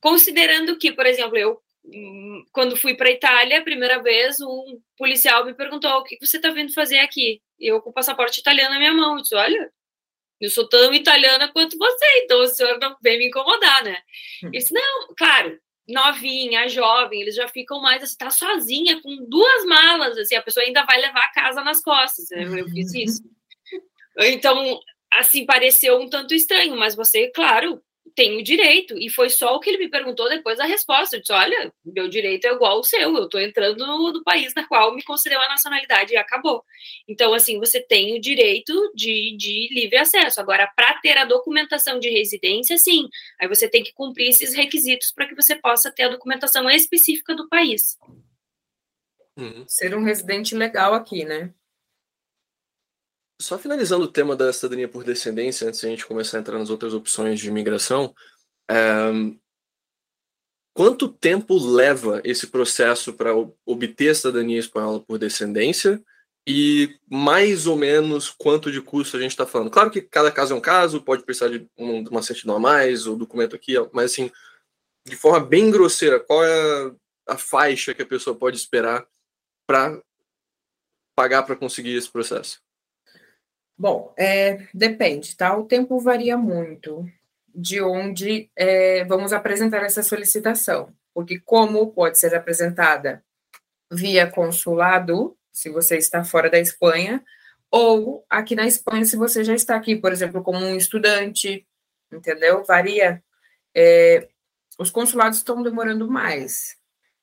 Considerando 0.00 0.78
que, 0.78 0.92
por 0.92 1.06
exemplo, 1.06 1.36
eu, 1.36 1.60
hum, 1.84 2.44
quando 2.52 2.76
fui 2.76 2.94
para 2.94 3.08
a 3.08 3.12
Itália 3.12 3.58
a 3.58 3.64
primeira 3.64 4.02
vez, 4.02 4.40
um 4.40 4.80
policial 4.96 5.44
me 5.44 5.54
perguntou: 5.54 5.90
o 5.92 6.04
que 6.04 6.18
você 6.20 6.36
está 6.36 6.50
vindo 6.50 6.72
fazer 6.72 6.98
aqui? 6.98 7.40
Eu 7.58 7.80
com 7.80 7.90
o 7.90 7.94
passaporte 7.94 8.40
italiano 8.40 8.74
na 8.74 8.78
minha 8.78 8.94
mão. 8.94 9.16
Eu 9.16 9.22
disse: 9.22 9.34
olha. 9.34 9.72
Eu 10.40 10.48
sou 10.48 10.66
tão 10.66 10.94
italiana 10.94 11.52
quanto 11.52 11.76
você, 11.76 12.06
então 12.24 12.40
o 12.40 12.46
senhor 12.46 12.78
não 12.78 12.96
vem 13.02 13.18
me 13.18 13.26
incomodar, 13.26 13.84
né? 13.84 13.98
Ele 14.42 14.52
disse, 14.52 14.72
não, 14.72 15.14
claro, 15.14 15.60
novinha, 15.90 16.68
jovem, 16.68 17.20
eles 17.22 17.34
já 17.34 17.48
ficam 17.48 17.80
mais 17.80 18.02
assim, 18.02 18.16
tá 18.16 18.30
sozinha 18.30 19.00
com 19.02 19.24
duas 19.28 19.64
malas, 19.66 20.16
assim, 20.18 20.34
a 20.34 20.42
pessoa 20.42 20.64
ainda 20.64 20.84
vai 20.84 21.00
levar 21.00 21.24
a 21.24 21.32
casa 21.32 21.62
nas 21.62 21.82
costas. 21.82 22.28
né? 22.30 22.44
Eu 22.60 22.68
fiz 22.68 22.94
isso. 22.94 23.22
Então, 24.22 24.78
assim, 25.14 25.46
pareceu 25.46 25.98
um 25.98 26.10
tanto 26.10 26.34
estranho, 26.34 26.76
mas 26.76 26.94
você, 26.96 27.28
claro, 27.28 27.80
tem 28.14 28.38
o 28.38 28.44
direito. 28.44 28.96
E 28.98 29.08
foi 29.08 29.30
só 29.30 29.54
o 29.54 29.60
que 29.60 29.70
ele 29.70 29.78
me 29.78 29.88
perguntou 29.88 30.28
depois 30.28 30.58
da 30.58 30.64
resposta. 30.64 31.16
Eu 31.16 31.20
disse: 31.20 31.32
olha, 31.32 31.72
meu 31.84 32.08
direito 32.08 32.46
é 32.46 32.52
igual 32.52 32.76
ao 32.76 32.84
seu, 32.84 33.16
eu 33.16 33.24
estou 33.24 33.40
entrando 33.40 33.86
no, 33.86 34.12
no 34.12 34.22
país 34.22 34.54
na 34.54 34.66
qual 34.66 34.94
me 34.94 35.02
concedeu 35.02 35.40
a 35.40 35.48
nacionalidade 35.48 36.12
e 36.12 36.16
acabou. 36.16 36.64
Então, 37.08 37.32
assim, 37.34 37.58
você 37.58 37.80
tem 37.80 38.16
o 38.16 38.20
direito 38.20 38.92
de, 38.94 39.36
de 39.36 39.68
livre 39.72 39.96
acesso. 39.96 40.40
Agora, 40.40 40.70
para 40.74 40.94
ter 41.00 41.16
a 41.16 41.24
documentação 41.24 41.98
de 41.98 42.08
residência, 42.08 42.76
sim, 42.78 43.08
aí 43.40 43.48
você 43.48 43.68
tem 43.68 43.82
que 43.82 43.92
cumprir 43.92 44.28
esses 44.28 44.54
requisitos 44.54 45.12
para 45.12 45.26
que 45.26 45.34
você 45.34 45.56
possa 45.56 45.90
ter 45.90 46.04
a 46.04 46.08
documentação 46.08 46.68
específica 46.70 47.34
do 47.34 47.48
país. 47.48 47.96
Uhum. 49.36 49.64
Ser 49.66 49.94
um 49.94 50.02
residente 50.02 50.54
legal 50.54 50.94
aqui, 50.94 51.24
né? 51.24 51.52
Só 53.40 53.58
finalizando 53.58 54.04
o 54.04 54.12
tema 54.12 54.36
da 54.36 54.52
cidadania 54.52 54.86
por 54.86 55.02
descendência, 55.02 55.66
antes 55.66 55.80
de 55.80 55.86
a 55.86 55.90
gente 55.90 56.04
começar 56.04 56.36
a 56.36 56.40
entrar 56.40 56.58
nas 56.58 56.68
outras 56.68 56.92
opções 56.92 57.40
de 57.40 57.48
imigração, 57.48 58.14
é, 58.70 59.10
quanto 60.74 61.08
tempo 61.08 61.58
leva 61.58 62.20
esse 62.22 62.48
processo 62.48 63.14
para 63.14 63.32
obter 63.64 64.10
a 64.10 64.14
cidadania 64.14 64.58
espanhola 64.58 65.00
por 65.00 65.18
descendência 65.18 66.04
e 66.46 66.98
mais 67.10 67.66
ou 67.66 67.76
menos 67.76 68.28
quanto 68.28 68.70
de 68.70 68.82
custo 68.82 69.16
a 69.16 69.20
gente 69.20 69.30
está 69.30 69.46
falando? 69.46 69.70
Claro 69.70 69.90
que 69.90 70.02
cada 70.02 70.30
caso 70.30 70.52
é 70.52 70.56
um 70.56 70.60
caso, 70.60 71.02
pode 71.02 71.24
precisar 71.24 71.48
de 71.48 71.66
um- 71.78 72.06
uma 72.08 72.22
certidão 72.22 72.56
a 72.56 72.60
mais, 72.60 73.06
ou 73.06 73.16
documento 73.16 73.56
aqui, 73.56 73.74
mas 73.92 74.12
assim, 74.12 74.30
de 75.06 75.16
forma 75.16 75.40
bem 75.40 75.70
grosseira, 75.70 76.20
qual 76.20 76.44
é 76.44 76.94
a 77.26 77.38
faixa 77.38 77.94
que 77.94 78.02
a 78.02 78.06
pessoa 78.06 78.36
pode 78.36 78.58
esperar 78.58 79.06
para 79.66 79.98
pagar 81.16 81.42
para 81.44 81.56
conseguir 81.56 81.94
esse 81.94 82.10
processo? 82.10 82.60
Bom, 83.80 84.12
é, 84.14 84.66
depende, 84.74 85.34
tá? 85.34 85.56
O 85.56 85.64
tempo 85.64 85.98
varia 85.98 86.36
muito 86.36 87.10
de 87.48 87.80
onde 87.80 88.50
é, 88.54 89.06
vamos 89.06 89.32
apresentar 89.32 89.82
essa 89.82 90.02
solicitação, 90.02 90.92
porque 91.14 91.40
como 91.40 91.90
pode 91.90 92.18
ser 92.18 92.34
apresentada 92.34 93.24
via 93.90 94.30
consulado, 94.30 95.34
se 95.50 95.70
você 95.70 95.96
está 95.96 96.22
fora 96.22 96.50
da 96.50 96.58
Espanha, 96.58 97.24
ou 97.70 98.22
aqui 98.28 98.54
na 98.54 98.66
Espanha, 98.66 99.06
se 99.06 99.16
você 99.16 99.42
já 99.44 99.54
está 99.54 99.76
aqui, 99.76 99.96
por 99.96 100.12
exemplo, 100.12 100.42
como 100.42 100.58
um 100.58 100.76
estudante, 100.76 101.66
entendeu? 102.12 102.62
Varia. 102.66 103.24
É, 103.74 104.28
os 104.78 104.90
consulados 104.90 105.38
estão 105.38 105.62
demorando 105.62 106.06
mais, 106.06 106.76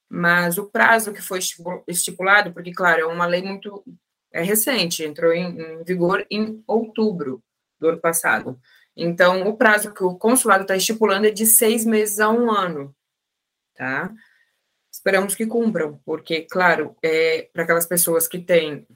mas 0.09 0.57
o 0.57 0.65
prazo 0.71 1.13
que 1.13 1.21
foi 1.21 1.37
estipu- 1.37 1.83
estipulado, 1.87 2.51
porque, 2.51 2.73
claro, 2.73 3.01
é 3.01 3.05
uma 3.05 3.27
lei 3.27 3.43
muito 3.43 3.83
é 4.37 4.43
recente, 4.43 5.03
entrou 5.03 5.33
em, 5.33 5.59
em 5.59 5.83
vigor 5.83 6.25
em 6.29 6.63
outubro 6.67 7.43
do 7.79 7.89
ano 7.89 7.97
passado. 7.99 8.59
Então, 8.95 9.47
o 9.47 9.57
prazo 9.57 9.93
que 9.93 10.03
o 10.03 10.15
consulado 10.15 10.61
está 10.61 10.75
estipulando 10.75 11.27
é 11.27 11.31
de 11.31 11.45
seis 11.45 11.85
meses 11.85 12.19
a 12.19 12.29
um 12.29 12.51
ano, 12.51 12.95
tá? 13.75 14.13
Esperamos 14.91 15.35
que 15.35 15.45
cumpram, 15.45 15.99
porque, 16.05 16.41
claro, 16.41 16.95
é, 17.03 17.49
para 17.51 17.63
aquelas 17.63 17.85
pessoas 17.85 18.27
que 18.27 18.39
têm 18.39 18.87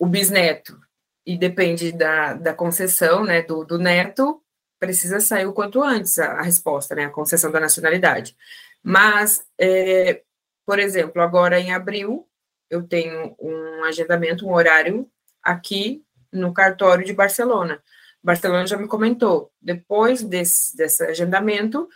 o 0.00 0.06
bisneto 0.06 0.80
e 1.24 1.36
depende 1.36 1.90
da, 1.92 2.34
da 2.34 2.54
concessão, 2.54 3.24
né, 3.24 3.42
do, 3.42 3.64
do 3.64 3.78
neto, 3.78 4.40
precisa 4.78 5.18
sair 5.18 5.46
o 5.46 5.52
quanto 5.52 5.82
antes 5.82 6.18
a, 6.18 6.32
a 6.32 6.42
resposta, 6.42 6.94
né, 6.94 7.06
a 7.06 7.10
concessão 7.10 7.50
da 7.50 7.60
nacionalidade. 7.60 8.36
Mas, 8.82 9.44
é, 9.58 10.22
por 10.64 10.78
exemplo, 10.78 11.20
agora 11.22 11.58
em 11.58 11.72
abril, 11.72 12.28
eu 12.70 12.82
tenho 12.86 13.36
um 13.40 13.84
agendamento, 13.84 14.46
um 14.46 14.52
horário 14.52 15.08
aqui 15.42 16.02
no 16.32 16.52
cartório 16.52 17.04
de 17.04 17.12
Barcelona. 17.12 17.82
Barcelona 18.22 18.66
já 18.66 18.76
me 18.76 18.88
comentou, 18.88 19.52
depois 19.62 20.22
desse, 20.22 20.76
desse 20.76 21.02
agendamento, 21.04 21.88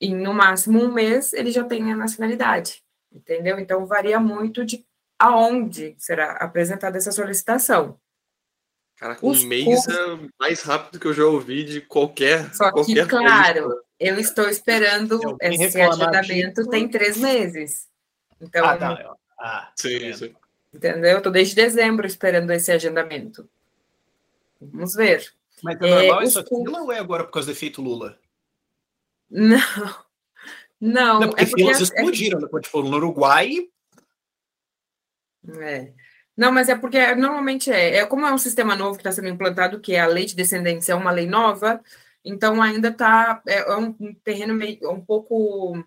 em 0.00 0.14
no 0.14 0.32
máximo 0.34 0.82
um 0.82 0.92
mês, 0.92 1.32
ele 1.32 1.50
já 1.52 1.62
tem 1.64 1.92
a 1.92 1.96
nacionalidade, 1.96 2.82
entendeu? 3.12 3.58
Então, 3.58 3.86
varia 3.86 4.18
muito 4.18 4.64
de 4.64 4.84
aonde 5.18 5.94
será 5.98 6.32
apresentada 6.32 6.98
essa 6.98 7.12
solicitação. 7.12 7.98
Caraca, 8.96 9.24
um 9.24 9.30
Os 9.30 9.44
mês 9.44 9.64
custos- 9.64 9.94
é 9.96 10.28
mais 10.40 10.60
rápido 10.62 10.98
que 10.98 11.06
eu 11.06 11.14
já 11.14 11.24
ouvi 11.24 11.62
de 11.62 11.80
qualquer. 11.80 12.52
Só 12.52 12.66
que, 12.66 12.72
qualquer 12.72 13.06
claro, 13.06 13.68
país. 13.68 13.80
eu 14.00 14.18
estou 14.18 14.48
esperando 14.48 15.20
esse 15.40 15.80
agendamento 15.80 16.54
disso- 16.60 16.70
tem 16.70 16.88
três 16.88 17.16
meses. 17.16 17.86
Então, 18.40 18.64
Ah, 18.66 18.76
tá. 18.76 19.16
Ah, 19.38 19.70
Sim, 19.76 20.12
sim. 20.12 20.34
entendeu? 20.74 21.10
Eu 21.12 21.18
estou 21.18 21.32
desde 21.32 21.54
dezembro 21.54 22.06
esperando 22.06 22.50
esse 22.52 22.72
agendamento. 22.72 23.48
Vamos 24.60 24.94
ver. 24.94 25.32
Mas 25.62 25.80
é 25.80 25.86
É, 25.86 25.90
normal 26.06 26.22
os 26.22 26.28
isso 26.30 26.38
aqui 26.40 26.54
ou 26.54 26.92
é 26.92 26.98
agora 26.98 27.24
por 27.24 27.32
causa 27.32 27.46
do 27.46 27.52
efeito 27.52 27.80
Lula? 27.82 28.18
Não, 29.30 29.58
não, 30.80 31.20
Não, 31.20 31.28
porque 31.28 31.42
é 31.42 31.46
porque 31.46 31.62
filas 31.62 31.80
é- 31.80 31.82
explodiram, 31.84 32.60
tipo, 32.60 32.82
no 32.82 32.96
Uruguai, 32.96 33.68
É. 35.60 35.92
Não, 36.36 36.52
mas 36.52 36.68
é 36.68 36.76
porque 36.76 37.14
normalmente 37.16 37.70
é, 37.70 37.96
é 37.96 38.06
como 38.06 38.24
é 38.24 38.32
um 38.32 38.38
sistema 38.38 38.76
novo 38.76 38.92
que 38.96 39.00
está 39.00 39.10
sendo 39.10 39.28
implantado, 39.28 39.80
que 39.80 39.94
é 39.94 40.00
a 40.00 40.06
lei 40.06 40.24
de 40.24 40.36
descendência, 40.36 40.92
é 40.92 40.94
uma 40.94 41.10
lei 41.10 41.26
nova, 41.26 41.82
então 42.24 42.62
ainda 42.62 42.88
está 42.88 43.42
é, 43.46 43.58
é 43.58 43.76
um 43.76 43.92
terreno 44.22 44.54
meio 44.54 44.88
um 44.90 45.00
pouco 45.04 45.84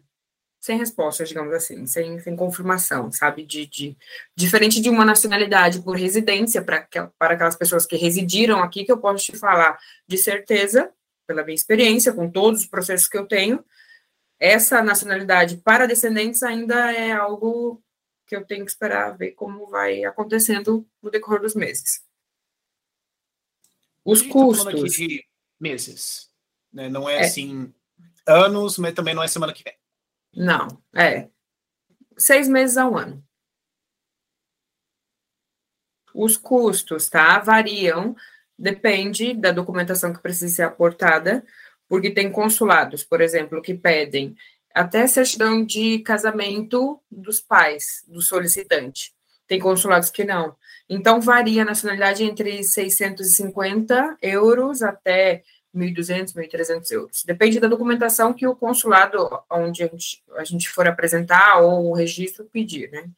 sem 0.61 0.77
respostas, 0.77 1.27
digamos 1.27 1.51
assim, 1.53 1.87
sem, 1.87 2.19
sem 2.19 2.35
confirmação, 2.35 3.11
sabe? 3.11 3.43
De, 3.43 3.65
de 3.65 3.97
diferente 4.35 4.79
de 4.79 4.91
uma 4.91 5.03
nacionalidade 5.03 5.81
por 5.81 5.97
residência 5.97 6.61
para 6.61 6.87
para 7.17 7.33
aquelas 7.33 7.55
pessoas 7.55 7.85
que 7.87 7.97
residiram 7.97 8.59
aqui, 8.61 8.85
que 8.85 8.91
eu 8.91 8.99
posso 8.99 9.25
te 9.25 9.37
falar 9.37 9.79
de 10.07 10.19
certeza, 10.19 10.93
pela 11.25 11.43
minha 11.43 11.55
experiência, 11.55 12.13
com 12.13 12.29
todos 12.29 12.61
os 12.61 12.67
processos 12.67 13.07
que 13.07 13.17
eu 13.17 13.25
tenho, 13.25 13.65
essa 14.39 14.83
nacionalidade 14.83 15.57
para 15.57 15.87
descendentes 15.87 16.43
ainda 16.43 16.91
é 16.91 17.11
algo 17.11 17.81
que 18.27 18.35
eu 18.35 18.45
tenho 18.45 18.63
que 18.63 18.71
esperar 18.71 19.17
ver 19.17 19.31
como 19.31 19.67
vai 19.67 20.05
acontecendo 20.05 20.87
no 21.01 21.09
decorrer 21.09 21.41
dos 21.41 21.55
meses. 21.55 22.03
Os 24.05 24.21
custos, 24.21 24.93
de 24.93 25.25
meses, 25.59 26.29
né? 26.71 26.87
Não 26.87 27.09
é, 27.09 27.17
É. 27.17 27.19
assim 27.21 27.73
anos, 28.27 28.77
mas 28.77 28.93
também 28.93 29.15
não 29.15 29.23
é 29.23 29.27
semana 29.27 29.53
que 29.53 29.63
vem. 29.63 29.80
Não, 30.33 30.81
é 30.95 31.29
seis 32.17 32.47
meses 32.47 32.77
a 32.77 32.87
um 32.87 32.97
ano. 32.97 33.23
Os 36.13 36.37
custos, 36.37 37.09
tá? 37.09 37.39
Variam, 37.39 38.15
depende 38.57 39.33
da 39.33 39.51
documentação 39.51 40.13
que 40.13 40.21
precisa 40.21 40.55
ser 40.55 40.63
aportada, 40.63 41.43
porque 41.87 42.11
tem 42.11 42.31
consulados, 42.31 43.03
por 43.03 43.21
exemplo, 43.21 43.61
que 43.61 43.73
pedem 43.73 44.35
até 44.73 45.05
certidão 45.07 45.65
de 45.65 45.99
casamento 45.99 47.01
dos 47.09 47.41
pais 47.41 48.05
do 48.07 48.21
solicitante. 48.21 49.13
Tem 49.47 49.59
consulados 49.59 50.09
que 50.09 50.23
não. 50.23 50.55
Então, 50.87 51.19
varia 51.19 51.63
a 51.63 51.65
nacionalidade 51.65 52.23
entre 52.23 52.63
650 52.63 54.17
euros 54.21 54.81
até 54.81 55.43
1.200, 55.75 56.33
1.300 56.33 56.91
euros. 56.91 57.23
Depende 57.23 57.59
da 57.59 57.67
documentação 57.67 58.33
que 58.33 58.45
o 58.45 58.55
consulado, 58.55 59.29
onde 59.49 59.83
a 59.83 59.87
gente, 59.87 60.23
a 60.35 60.43
gente 60.43 60.69
for 60.69 60.87
apresentar, 60.87 61.61
ou 61.61 61.89
o 61.89 61.93
registro 61.93 62.45
pedir, 62.45 62.89
né? 62.91 63.09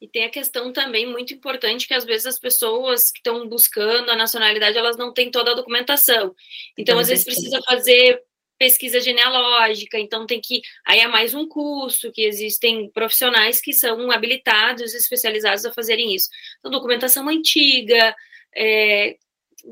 E 0.00 0.08
tem 0.08 0.24
a 0.24 0.30
questão 0.30 0.72
também 0.72 1.06
muito 1.06 1.34
importante 1.34 1.86
que 1.86 1.92
às 1.92 2.04
vezes 2.04 2.26
as 2.26 2.38
pessoas 2.38 3.10
que 3.10 3.18
estão 3.18 3.46
buscando 3.46 4.10
a 4.10 4.16
nacionalidade, 4.16 4.78
elas 4.78 4.96
não 4.96 5.12
têm 5.12 5.30
toda 5.30 5.50
a 5.50 5.54
documentação. 5.54 6.34
Então, 6.78 6.94
Também 6.94 7.02
às 7.02 7.08
vezes 7.08 7.24
precisa 7.24 7.60
fazer 7.66 8.22
pesquisa 8.58 9.00
genealógica, 9.00 9.98
então 9.98 10.26
tem 10.26 10.40
que. 10.40 10.62
Aí 10.86 11.00
é 11.00 11.08
mais 11.08 11.34
um 11.34 11.46
curso, 11.46 12.10
que 12.12 12.22
existem 12.22 12.90
profissionais 12.90 13.60
que 13.60 13.74
são 13.74 14.10
habilitados, 14.10 14.94
especializados 14.94 15.66
a 15.66 15.72
fazerem 15.72 16.14
isso. 16.14 16.30
Então, 16.58 16.70
documentação 16.70 17.28
antiga. 17.28 18.14
É, 18.54 19.16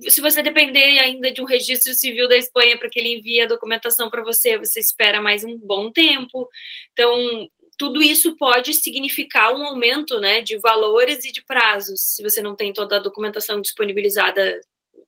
se 0.09 0.20
você 0.20 0.43
depender 0.43 0.99
ainda 0.99 1.30
de 1.30 1.41
um 1.41 1.45
registro 1.45 1.93
civil 1.95 2.28
da 2.28 2.36
Espanha 2.36 2.78
para 2.78 2.89
que 2.89 2.99
ele 2.99 3.18
envie 3.18 3.41
a 3.41 3.47
documentação 3.47 4.11
para 4.11 4.22
você, 4.22 4.59
você 4.59 4.80
espera 4.80 5.20
mais 5.20 5.45
um 5.45 5.57
bom 5.57 5.91
tempo. 5.91 6.49
Então, 6.93 7.49
tudo 7.78 8.03
isso 8.03 8.36
pode 8.36 8.74
significar 8.74 9.55
um 9.55 9.64
aumento 9.64 10.20
né, 10.20 10.43
de 10.43 10.59
valores 10.59 11.24
e 11.24 11.32
de 11.32 11.45
prazos, 11.45 12.01
se 12.01 12.22
você 12.22 12.43
não 12.43 12.57
tem 12.57 12.72
toda 12.72 12.97
a 12.97 13.03
documentação 13.03 13.61
disponibilizada 13.61 14.61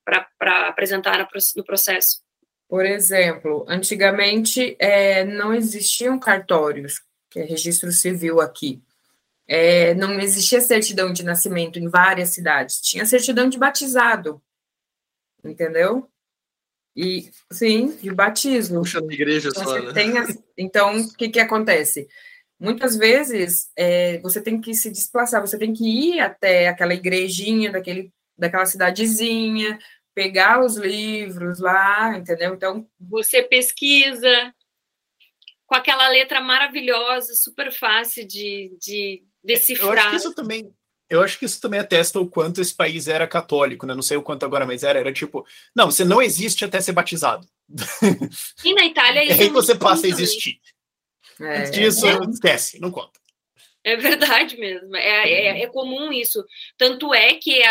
para 0.04 0.68
apresentar 0.68 1.28
no 1.56 1.64
processo. 1.64 2.22
Por 2.68 2.86
exemplo, 2.86 3.66
antigamente 3.68 4.76
é, 4.78 5.24
não 5.24 5.52
existiam 5.52 6.18
cartórios, 6.18 7.00
que 7.28 7.40
é 7.40 7.44
registro 7.44 7.90
civil 7.90 8.40
aqui. 8.40 8.80
É, 9.48 9.94
não 9.94 10.20
existia 10.20 10.60
certidão 10.60 11.12
de 11.12 11.24
nascimento 11.24 11.80
em 11.80 11.88
várias 11.88 12.28
cidades, 12.28 12.80
tinha 12.80 13.04
certidão 13.04 13.48
de 13.48 13.58
batizado, 13.58 14.40
entendeu? 15.44 16.08
E 16.96 17.30
sim, 17.52 17.96
de 17.96 18.10
batismo. 18.12 18.80
Puxa, 18.80 19.00
na 19.00 19.12
igreja 19.12 19.48
então, 19.50 19.64
só, 19.64 19.80
né? 19.80 19.92
Tem, 19.92 20.12
então, 20.56 20.96
o 20.98 21.16
que, 21.16 21.28
que 21.28 21.40
acontece? 21.40 22.08
Muitas 22.58 22.96
vezes 22.96 23.70
é, 23.76 24.18
você 24.18 24.40
tem 24.40 24.60
que 24.60 24.74
se 24.74 24.90
desplaçar, 24.90 25.40
você 25.40 25.58
tem 25.58 25.72
que 25.72 25.84
ir 25.84 26.20
até 26.20 26.68
aquela 26.68 26.92
igrejinha 26.92 27.72
daquele, 27.72 28.12
daquela 28.36 28.66
cidadezinha, 28.66 29.78
pegar 30.14 30.62
os 30.62 30.76
livros 30.76 31.60
lá, 31.60 32.18
entendeu? 32.18 32.54
Então. 32.54 32.86
Você 32.98 33.42
pesquisa 33.42 34.52
com 35.66 35.76
aquela 35.76 36.08
letra 36.08 36.40
maravilhosa, 36.40 37.32
super 37.34 37.72
fácil 37.72 38.26
de, 38.26 38.76
de 38.80 39.22
decifrar. 39.42 39.92
Eu 39.92 39.98
acho 40.00 40.10
que 40.10 40.16
isso 40.16 40.34
também. 40.34 40.74
Eu 41.10 41.22
acho 41.22 41.38
que 41.38 41.44
isso 41.44 41.60
também 41.60 41.80
atesta 41.80 42.20
o 42.20 42.28
quanto 42.28 42.60
esse 42.60 42.72
país 42.72 43.08
era 43.08 43.26
católico, 43.26 43.84
né? 43.84 43.94
Não 43.94 44.02
sei 44.02 44.16
o 44.16 44.22
quanto 44.22 44.46
agora, 44.46 44.64
mas 44.64 44.84
era, 44.84 45.00
era 45.00 45.12
tipo, 45.12 45.44
não, 45.74 45.90
você 45.90 46.04
não 46.04 46.22
existe 46.22 46.64
até 46.64 46.80
ser 46.80 46.92
batizado. 46.92 47.46
E 48.64 48.74
na 48.74 48.84
Itália 48.86 49.24
isso. 49.24 49.40
E 49.40 49.42
aí 49.42 49.48
é 49.48 49.52
você 49.52 49.74
passa 49.74 50.06
a 50.06 50.08
existir. 50.08 50.60
É, 51.40 51.58
Antes 51.58 51.70
disso, 51.72 52.06
é. 52.06 52.18
esquece, 52.30 52.80
não 52.80 52.90
conta. 52.90 53.18
É 53.82 53.96
verdade 53.96 54.58
mesmo, 54.58 54.94
é, 54.94 55.30
é, 55.30 55.62
é, 55.62 55.66
comum 55.68 56.12
isso. 56.12 56.44
Tanto 56.76 57.14
é 57.14 57.34
que, 57.34 57.62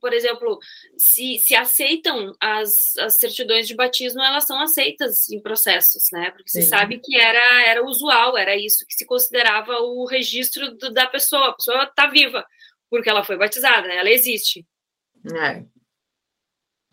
por 0.00 0.14
exemplo, 0.14 0.58
se, 0.96 1.38
se 1.40 1.54
aceitam 1.54 2.34
as, 2.40 2.96
as 2.96 3.18
certidões 3.18 3.68
de 3.68 3.74
batismo, 3.74 4.22
elas 4.22 4.46
são 4.46 4.58
aceitas 4.62 5.28
em 5.28 5.40
processos, 5.42 6.04
né? 6.10 6.30
Porque 6.30 6.48
se 6.48 6.62
sabe 6.62 6.98
que 7.04 7.16
era, 7.16 7.66
era 7.66 7.84
usual, 7.84 8.38
era 8.38 8.56
isso 8.56 8.86
que 8.86 8.94
se 8.94 9.04
considerava 9.04 9.74
o 9.82 10.06
registro 10.06 10.74
do, 10.74 10.90
da 10.90 11.06
pessoa. 11.06 11.50
A 11.50 11.52
pessoa 11.52 11.84
está 11.84 12.06
viva, 12.06 12.46
porque 12.90 13.08
ela 13.08 13.24
foi 13.24 13.36
batizada, 13.36 13.86
né? 13.86 13.96
ela 13.96 14.10
existe. 14.10 14.66
É. 15.34 15.64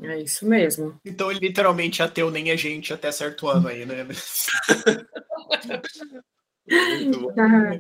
É 0.02 0.20
isso 0.20 0.46
mesmo. 0.46 1.00
Então, 1.06 1.32
literalmente, 1.32 2.04
ateu 2.04 2.30
nem 2.30 2.52
a 2.52 2.56
gente 2.56 2.94
até 2.94 3.12
certo 3.12 3.48
ano 3.48 3.70
aí, 3.70 3.86
né? 3.86 4.04
Muito 6.68 7.20
bom. 7.22 7.34
Ah. 7.40 7.80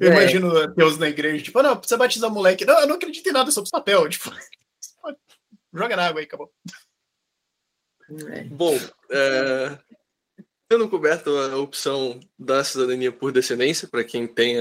Eu 0.00 0.10
é. 0.10 0.16
imagino 0.16 0.66
Deus 0.74 0.98
na 0.98 1.08
igreja, 1.08 1.44
tipo, 1.44 1.62
não, 1.62 1.76
precisa 1.76 1.98
batizar 1.98 2.30
o 2.30 2.34
moleque. 2.34 2.64
Não, 2.64 2.80
eu 2.80 2.86
não 2.86 2.96
acredito 2.96 3.28
em 3.28 3.32
nada 3.32 3.50
sobre 3.50 3.70
papel. 3.70 4.08
Tipo, 4.08 4.30
joga 5.72 5.96
na 5.96 6.06
água 6.06 6.20
aí, 6.20 6.24
acabou. 6.26 6.50
É. 8.32 8.44
Bom, 8.44 8.74
é, 9.10 9.78
tendo 10.68 10.88
coberto 10.88 11.30
a 11.30 11.56
opção 11.58 12.18
da 12.38 12.64
cidadania 12.64 13.12
por 13.12 13.32
descendência, 13.32 13.86
para 13.86 14.02
quem 14.02 14.26
tem 14.26 14.56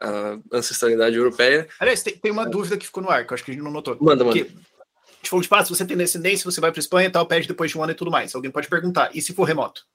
a, 0.00 0.38
ancestralidade 0.52 1.16
europeia. 1.16 1.68
Aliás, 1.78 2.02
tem, 2.02 2.16
tem 2.16 2.32
uma 2.32 2.48
dúvida 2.48 2.76
que 2.76 2.86
ficou 2.86 3.02
no 3.02 3.10
ar, 3.10 3.26
que 3.26 3.32
eu 3.32 3.34
acho 3.34 3.44
que 3.44 3.50
a 3.50 3.54
gente 3.54 3.62
não 3.62 3.70
notou. 3.70 3.96
Manda, 4.00 4.24
manda. 4.24 4.36
Que, 4.36 4.42
a 4.42 5.16
gente 5.16 5.30
falou, 5.30 5.42
tipo, 5.42 5.54
ah, 5.54 5.64
se 5.64 5.70
você 5.70 5.84
tem 5.84 5.96
descendência, 5.96 6.50
você 6.50 6.60
vai 6.60 6.72
para 6.72 6.80
Espanha 6.80 7.08
e 7.08 7.12
tal, 7.12 7.26
pede 7.26 7.46
depois 7.46 7.70
de 7.70 7.78
um 7.78 7.82
ano 7.82 7.92
e 7.92 7.96
tudo 7.96 8.10
mais. 8.10 8.34
Alguém 8.34 8.50
pode 8.50 8.68
perguntar, 8.68 9.10
e 9.14 9.20
se 9.20 9.34
for 9.34 9.44
remoto? 9.44 9.86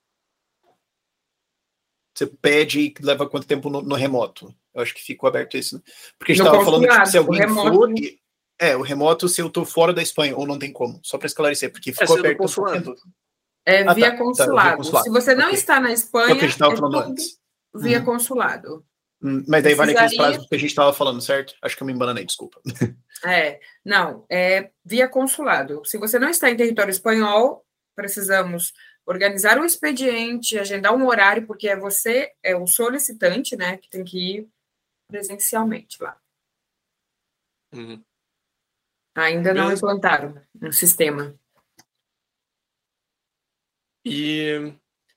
Você 2.13 2.27
pede 2.27 2.79
e 2.79 2.93
leva 3.01 3.27
quanto 3.27 3.47
tempo 3.47 3.69
no, 3.69 3.81
no 3.81 3.95
remoto? 3.95 4.53
Eu 4.73 4.81
acho 4.81 4.93
que 4.93 5.03
ficou 5.03 5.27
aberto 5.27 5.57
isso. 5.57 5.75
Né? 5.75 5.81
Porque 6.17 6.31
a 6.31 6.35
gente 6.35 6.45
estava 6.45 6.63
falando 6.63 6.87
tipo, 6.87 7.05
se 7.07 7.17
alguém 7.17 7.39
remoto... 7.41 7.73
for. 7.73 7.93
É, 8.57 8.77
o 8.77 8.81
remoto 8.81 9.27
se 9.27 9.41
eu 9.41 9.47
estou 9.47 9.65
fora 9.65 9.93
da 9.93 10.01
Espanha, 10.01 10.35
ou 10.37 10.47
não 10.47 10.57
tem 10.57 10.71
como. 10.71 10.99
Só 11.03 11.17
para 11.17 11.27
esclarecer, 11.27 11.71
porque 11.71 11.91
ficou 11.91 12.15
é, 12.15 12.19
aberto. 12.19 12.37
Consulado. 12.37 12.95
É 13.65 13.81
ah, 13.81 13.93
via, 13.93 14.11
tá, 14.11 14.17
consulado. 14.17 14.55
Tá, 14.55 14.63
via, 14.63 14.77
consulado. 14.77 15.03
Se 15.03 15.09
você 15.09 15.35
não 15.35 15.47
okay. 15.47 15.55
está 15.55 15.79
na 15.79 15.91
Espanha. 15.91 16.29
É 16.29 16.33
o 16.33 16.37
que 16.37 16.45
a 16.45 16.47
gente 16.47 16.51
estava 16.51 16.77
falando 16.77 16.99
antes. 16.99 17.37
Via 17.73 17.99
hum. 17.99 18.05
consulado. 18.05 18.85
Mas 19.19 19.63
daí 19.63 19.73
vale 19.73 19.93
aqueles 19.93 20.15
prazos 20.15 20.47
que 20.47 20.55
a 20.55 20.57
gente 20.57 20.69
estava 20.69 20.93
falando, 20.93 21.21
certo? 21.21 21.55
Acho 21.61 21.75
que 21.75 21.81
eu 21.81 21.87
me 21.87 21.93
embananei, 21.93 22.25
desculpa. 22.25 22.61
É, 23.25 23.61
não, 23.83 24.25
é 24.29 24.71
via 24.83 25.07
consulado. 25.07 25.81
Se 25.85 25.97
você 25.97 26.19
não 26.19 26.29
está 26.29 26.49
em 26.49 26.57
território 26.57 26.91
espanhol, 26.91 27.65
precisamos 27.95 28.73
organizar 29.05 29.57
um 29.57 29.63
expediente, 29.63 30.59
agendar 30.59 30.93
um 30.93 31.07
horário, 31.07 31.47
porque 31.47 31.69
é 31.69 31.77
você, 31.77 32.33
é 32.43 32.55
o 32.55 32.67
solicitante, 32.67 33.55
né, 33.55 33.77
que 33.77 33.89
tem 33.89 34.03
que 34.03 34.17
ir 34.17 34.49
presencialmente 35.07 36.03
lá. 36.03 36.19
Uhum. 37.73 38.03
Ainda 39.15 39.53
não 39.53 39.63
Beleza. 39.63 39.79
implantaram 39.79 40.45
um 40.61 40.71
sistema. 40.71 41.39
E 44.03 44.75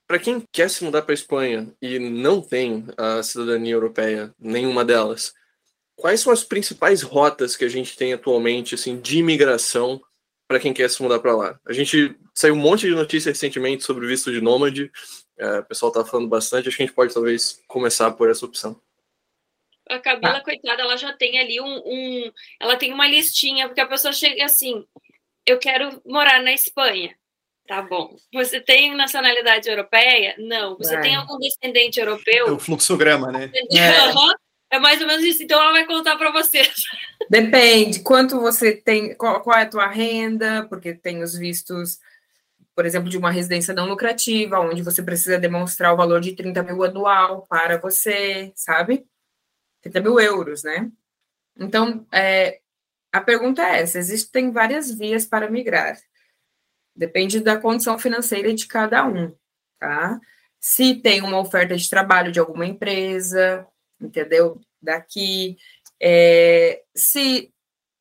para 0.09 0.17
quem 0.17 0.43
quer 0.51 0.67
se 0.71 0.83
mudar 0.83 1.03
para 1.03 1.13
a 1.13 1.13
Espanha 1.13 1.71
e 1.79 1.99
não 1.99 2.41
tem 2.41 2.83
a 2.97 3.21
cidadania 3.21 3.75
europeia, 3.75 4.33
nenhuma 4.39 4.83
delas, 4.83 5.35
quais 5.95 6.21
são 6.21 6.33
as 6.33 6.43
principais 6.43 7.03
rotas 7.03 7.55
que 7.55 7.63
a 7.63 7.69
gente 7.69 7.95
tem 7.95 8.11
atualmente 8.11 8.73
assim 8.73 8.99
de 8.99 9.19
imigração 9.19 10.01
para 10.47 10.59
quem 10.59 10.73
quer 10.73 10.89
se 10.89 10.99
mudar 11.03 11.19
para 11.19 11.35
lá. 11.35 11.59
A 11.63 11.73
gente 11.73 12.17
saiu 12.33 12.55
um 12.55 12.57
monte 12.57 12.87
de 12.87 12.95
notícias 12.95 13.35
recentemente 13.35 13.83
sobre 13.83 14.03
o 14.03 14.09
visto 14.09 14.31
de 14.31 14.41
nômade. 14.41 14.91
É, 15.37 15.59
o 15.59 15.65
pessoal 15.65 15.91
está 15.91 16.03
falando 16.03 16.27
bastante. 16.27 16.67
Acho 16.67 16.77
que 16.77 16.81
a 16.81 16.85
gente 16.87 16.95
pode 16.95 17.13
talvez 17.13 17.61
começar 17.67 18.09
por 18.09 18.31
essa 18.31 18.47
opção. 18.47 18.81
A 19.87 19.99
Camila, 19.99 20.37
ah. 20.37 20.43
coitada, 20.43 20.81
ela 20.81 20.97
já 20.97 21.13
tem 21.13 21.37
ali 21.37 21.61
um, 21.61 21.83
um, 21.85 22.31
Ela 22.59 22.77
tem 22.77 22.91
uma 22.91 23.07
listinha, 23.07 23.67
porque 23.67 23.81
a 23.81 23.87
pessoa 23.87 24.11
chega 24.11 24.43
assim: 24.43 24.83
eu 25.45 25.59
quero 25.59 26.01
morar 26.03 26.41
na 26.41 26.51
Espanha. 26.51 27.15
Tá 27.69 27.83
bom. 27.83 28.15
Você 28.33 28.59
tem 28.59 28.95
nacionalidade 28.95 29.69
europeia? 29.69 30.33
Não. 30.39 30.75
Você 30.75 30.95
é. 30.95 31.01
tem 31.01 31.15
algum 31.15 31.37
descendente 31.37 31.99
europeu? 31.99 32.47
É 32.47 32.51
o 32.51 32.57
fluxograma, 32.57 33.31
né? 33.31 33.51
É. 33.71 34.75
É 34.75 34.79
mais 34.79 34.99
ou 34.99 35.05
menos 35.05 35.23
isso. 35.23 35.43
Então 35.43 35.61
ela 35.61 35.73
vai 35.73 35.85
contar 35.85 36.17
para 36.17 36.31
vocês. 36.31 36.73
Depende. 37.29 37.99
Quanto 37.99 38.39
você 38.39 38.75
tem, 38.75 39.13
qual, 39.13 39.41
qual, 39.41 39.55
é 39.55 39.61
a 39.61 39.69
tua 39.69 39.85
renda, 39.85 40.65
porque 40.67 40.95
tem 40.95 41.21
os 41.21 41.35
vistos, 41.35 41.99
por 42.75 42.87
exemplo, 42.87 43.07
de 43.07 43.19
uma 43.19 43.29
residência 43.29 43.71
não 43.71 43.87
lucrativa, 43.87 44.59
onde 44.59 44.81
você 44.81 45.03
precisa 45.03 45.37
demonstrar 45.37 45.93
o 45.93 45.97
valor 45.97 46.21
de 46.21 46.35
30 46.35 46.63
mil 46.63 46.83
anual 46.83 47.45
para 47.47 47.77
você, 47.77 48.51
sabe? 48.55 49.05
30 49.83 50.01
mil 50.01 50.19
euros, 50.19 50.63
né? 50.63 50.89
Então, 51.55 52.03
é, 52.11 52.61
a 53.11 53.21
pergunta 53.21 53.61
é 53.61 53.81
essa: 53.81 53.99
existem 53.99 54.51
várias 54.51 54.91
vias 54.91 55.23
para 55.23 55.51
migrar. 55.51 55.99
Depende 56.95 57.39
da 57.39 57.57
condição 57.57 57.97
financeira 57.97 58.53
de 58.53 58.67
cada 58.67 59.05
um, 59.05 59.33
tá? 59.79 60.19
Se 60.59 60.95
tem 60.95 61.21
uma 61.21 61.39
oferta 61.39 61.75
de 61.75 61.89
trabalho 61.89 62.31
de 62.31 62.39
alguma 62.39 62.65
empresa, 62.65 63.65
entendeu? 63.99 64.59
Daqui, 64.81 65.57
é, 66.01 66.81
se, 66.95 67.51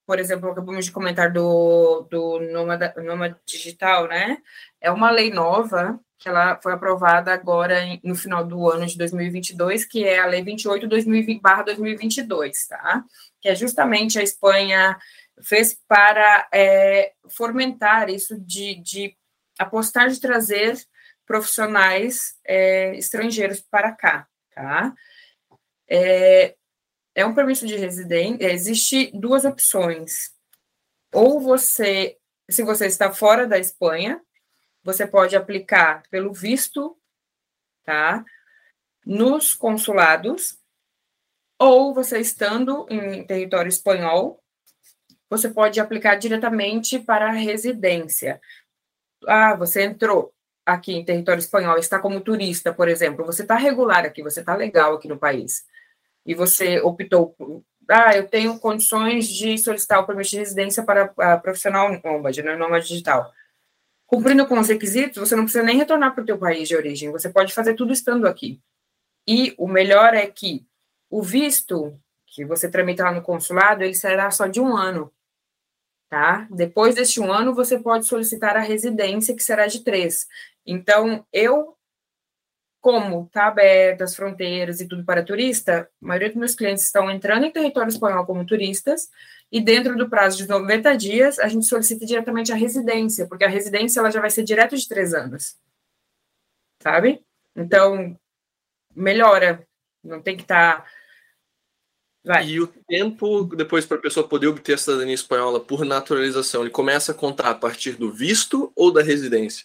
por 0.07 0.19
exemplo, 0.19 0.51
acabamos 0.51 0.87
de 0.87 0.93
comentar 0.93 1.33
do, 1.33 2.07
do 2.11 2.41
Nômada, 2.53 2.95
Nômada 2.97 3.41
Digital, 3.47 4.09
né? 4.09 4.39
É 4.81 4.91
uma 4.91 5.11
lei 5.11 5.31
nova 5.31 6.01
que 6.19 6.29
ela 6.29 6.59
foi 6.61 6.73
aprovada 6.73 7.33
agora 7.33 7.77
no 8.03 8.15
final 8.15 8.45
do 8.45 8.69
ano 8.69 8.85
de 8.85 8.99
2022, 8.99 9.85
que 9.85 10.05
é 10.05 10.19
a 10.19 10.27
Lei 10.27 10.43
28/2022, 10.43 12.67
tá? 12.69 13.05
Que 13.41 13.49
é 13.49 13.55
justamente 13.55 14.19
a 14.19 14.23
Espanha 14.23 14.99
fez 15.43 15.79
para 15.87 16.49
é, 16.53 17.13
fomentar 17.29 18.11
isso 18.11 18.39
de, 18.39 18.77
de 18.77 19.17
apostar 19.59 20.09
de 20.09 20.21
trazer 20.21 20.77
profissionais 21.27 22.39
é, 22.45 22.97
estrangeiros 22.97 23.61
para 23.61 23.93
cá, 23.93 24.27
tá? 24.55 24.95
é, 25.89 26.55
é 27.15 27.27
um 27.27 27.35
permisso 27.35 27.67
de 27.67 27.77
residência, 27.77 28.53
existe 28.53 29.11
duas 29.15 29.45
opções. 29.45 30.33
Ou 31.13 31.41
você, 31.41 32.19
se 32.49 32.63
você 32.63 32.87
está 32.87 33.13
fora 33.13 33.47
da 33.47 33.59
Espanha, 33.59 34.21
você 34.85 35.07
pode 35.07 35.35
aplicar 35.35 36.03
pelo 36.11 36.33
visto, 36.33 36.97
tá? 37.83 38.25
Nos 39.05 39.55
consulados, 39.55 40.59
ou 41.59 41.95
você 41.95 42.21
estando 42.21 42.87
em 42.91 43.27
território 43.27 43.69
espanhol, 43.69 44.43
você 45.31 45.49
pode 45.49 45.81
aplicar 45.81 46.17
diretamente 46.17 46.99
para 46.99 47.29
a 47.29 47.33
residência. 47.33 48.41
Ah, 49.27 49.55
você 49.55 49.83
entrou. 49.83 50.33
aqui 50.69 50.93
em 50.93 51.05
território 51.05 51.41
espanhol, 51.41 51.79
está 51.79 51.99
como 51.99 52.21
turista, 52.21 52.75
por 52.75 52.89
exemplo, 52.89 53.25
você 53.25 53.43
está 53.43 53.55
regular 53.57 54.05
aqui, 54.05 54.23
você 54.23 54.41
está 54.41 54.55
legal 54.55 54.95
aqui 54.95 55.09
no 55.09 55.19
país, 55.19 55.65
e 56.27 56.35
você 56.35 56.79
optou 56.81 57.31
por, 57.31 57.65
ah, 57.89 58.15
eu 58.15 58.29
tenho 58.29 58.59
condições 58.59 59.27
de 59.29 59.57
solicitar 59.57 60.01
o 60.01 60.07
permisso 60.07 60.33
de 60.33 60.39
residência 60.39 60.83
para 60.83 61.11
a 61.17 61.39
profissional 61.39 61.91
nômade, 62.05 62.43
né, 62.43 62.55
nômade 62.55 62.87
digital. 62.87 63.33
Cumprindo 64.07 64.47
com 64.47 64.59
os 64.59 64.69
requisitos, 64.69 65.17
você 65.19 65.35
não 65.35 65.45
precisa 65.45 65.65
nem 65.65 65.79
retornar 65.79 66.15
para 66.15 66.23
o 66.23 66.27
teu 66.27 66.39
país 66.39 66.69
de 66.69 66.77
origem, 66.77 67.11
você 67.11 67.31
pode 67.31 67.55
fazer 67.55 67.75
tudo 67.75 67.93
estando 67.93 68.27
aqui. 68.27 68.61
E 69.27 69.55
o 69.57 69.67
melhor 69.67 70.13
é 70.15 70.27
que 70.27 70.67
o 71.11 71.23
visto 71.23 71.99
que 72.27 72.45
você 72.45 72.71
tramita 72.71 73.05
lá 73.05 73.13
no 73.13 73.23
consulado, 73.23 73.83
ele 73.83 73.95
será 73.95 74.31
só 74.31 74.47
de 74.47 74.61
um 74.61 74.77
ano, 74.77 75.11
tá? 76.09 76.49
Depois 76.51 76.95
deste 76.95 77.21
um 77.21 77.33
ano, 77.33 77.55
você 77.55 77.79
pode 77.79 78.07
solicitar 78.07 78.57
a 78.57 78.61
residência, 78.61 79.35
que 79.35 79.43
será 79.43 79.67
de 79.67 79.85
três. 79.85 80.27
Então, 80.67 81.27
eu, 81.33 81.77
como 82.81 83.27
está 83.27 83.47
aberto 83.47 84.03
as 84.03 84.15
fronteiras 84.15 84.81
e 84.81 84.89
tudo 84.89 85.05
para 85.05 85.25
turista, 85.25 85.91
a 86.03 86.07
maioria 86.07 86.29
dos 86.29 86.39
meus 86.39 86.55
clientes 86.55 86.85
estão 86.85 87.11
entrando 87.11 87.45
em 87.45 87.53
território 87.53 87.91
espanhol 87.91 88.25
como 88.25 88.47
turistas, 88.47 89.09
e 89.51 89.61
dentro 89.61 89.97
do 89.97 90.11
prazo 90.11 90.37
de 90.37 90.49
90 90.49 90.97
dias, 90.97 91.39
a 91.39 91.49
gente 91.49 91.67
solicita 91.67 92.05
diretamente 92.05 92.53
a 92.53 92.57
residência, 92.57 93.27
porque 93.27 93.45
a 93.45 93.49
residência 93.49 94.01
ela 94.01 94.11
já 94.11 94.21
vai 94.21 94.31
ser 94.31 94.43
direto 94.43 94.77
de 94.77 94.87
três 94.87 95.15
anos, 95.15 95.57
sabe? 96.83 97.25
Então, 97.57 98.19
melhora, 98.95 99.67
não 100.03 100.23
tem 100.23 100.37
que 100.37 100.43
estar... 100.43 100.83
Tá 100.83 100.98
Vai. 102.29 102.47
E 102.47 102.61
o 102.61 102.67
tempo 102.67 103.45
depois 103.57 103.87
para 103.87 103.97
a 103.97 104.01
pessoa 104.01 104.29
poder 104.29 104.49
obter 104.49 104.75
a 104.75 104.79
cidadania 104.79 105.15
espanhola 105.15 105.59
por 105.59 105.83
naturalização, 105.83 106.61
ele 106.61 106.69
começa 106.69 107.13
a 107.13 107.15
contar 107.15 107.49
a 107.49 107.55
partir 107.55 107.93
do 107.93 108.13
visto 108.13 108.71
ou 108.77 108.93
da 108.93 109.03
residência? 109.03 109.65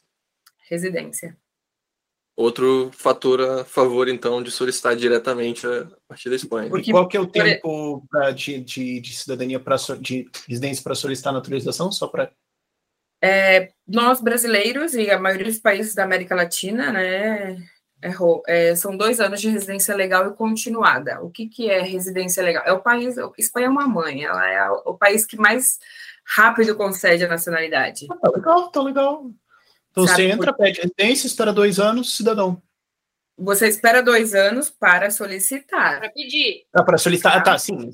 Residência. 0.69 1.35
Outro 2.37 2.89
fator 2.93 3.41
a 3.41 3.65
favor, 3.65 4.07
então, 4.07 4.41
de 4.41 4.49
solicitar 4.49 4.95
diretamente 4.95 5.67
a 5.67 5.89
partir 6.07 6.29
da 6.29 6.37
Espanha. 6.37 6.69
Porque 6.69 6.89
qual 6.89 7.05
que 7.05 7.17
é 7.17 7.19
o 7.19 7.27
tempo 7.27 8.01
pra, 8.09 8.31
de, 8.31 8.61
de, 8.61 9.01
de, 9.01 9.13
cidadania 9.13 9.59
para 9.59 9.75
de 9.99 10.29
residência 10.47 10.81
para 10.81 10.95
solicitar 10.95 11.33
naturalização? 11.33 11.91
Só 11.91 12.07
para 12.07 12.31
é, 13.21 13.73
nós 13.85 14.21
brasileiros 14.21 14.93
e 14.93 15.11
a 15.11 15.19
maioria 15.19 15.47
dos 15.47 15.59
países 15.59 15.93
da 15.93 16.05
América 16.05 16.33
Latina, 16.33 16.93
né. 16.93 17.57
É, 18.47 18.75
são 18.75 18.97
dois 18.97 19.19
anos 19.19 19.39
de 19.39 19.49
residência 19.49 19.95
legal 19.95 20.27
e 20.27 20.35
continuada. 20.35 21.21
O 21.21 21.29
que, 21.29 21.47
que 21.47 21.69
é 21.69 21.81
residência 21.81 22.43
legal? 22.43 22.63
É 22.65 22.73
o 22.73 22.81
país. 22.81 23.15
Espanha 23.37 23.67
é 23.67 23.69
uma 23.69 23.87
mãe, 23.87 24.23
ela 24.23 24.49
é 24.49 24.69
o 24.69 24.93
país 24.93 25.25
que 25.25 25.37
mais 25.37 25.79
rápido 26.25 26.75
concede 26.75 27.23
a 27.23 27.29
nacionalidade. 27.29 28.07
Ah, 28.11 28.15
tá 28.15 28.31
legal, 28.31 28.69
tá 28.69 28.81
legal. 28.81 29.31
Então 29.91 30.07
Sabe, 30.07 30.23
você 30.23 30.31
entra, 30.31 30.53
por... 30.53 30.63
pede 30.63 30.81
residência, 30.81 31.27
espera 31.27 31.53
dois 31.53 31.79
anos, 31.79 32.15
cidadão. 32.15 32.61
Você 33.37 33.67
espera 33.67 34.01
dois 34.03 34.33
anos 34.33 34.69
para 34.69 35.09
solicitar. 35.09 35.99
Para 35.99 36.09
pedir. 36.09 36.65
Ah, 36.73 36.83
para 36.83 36.97
solicitar, 36.97 37.43
tá, 37.43 37.57
sim. 37.57 37.89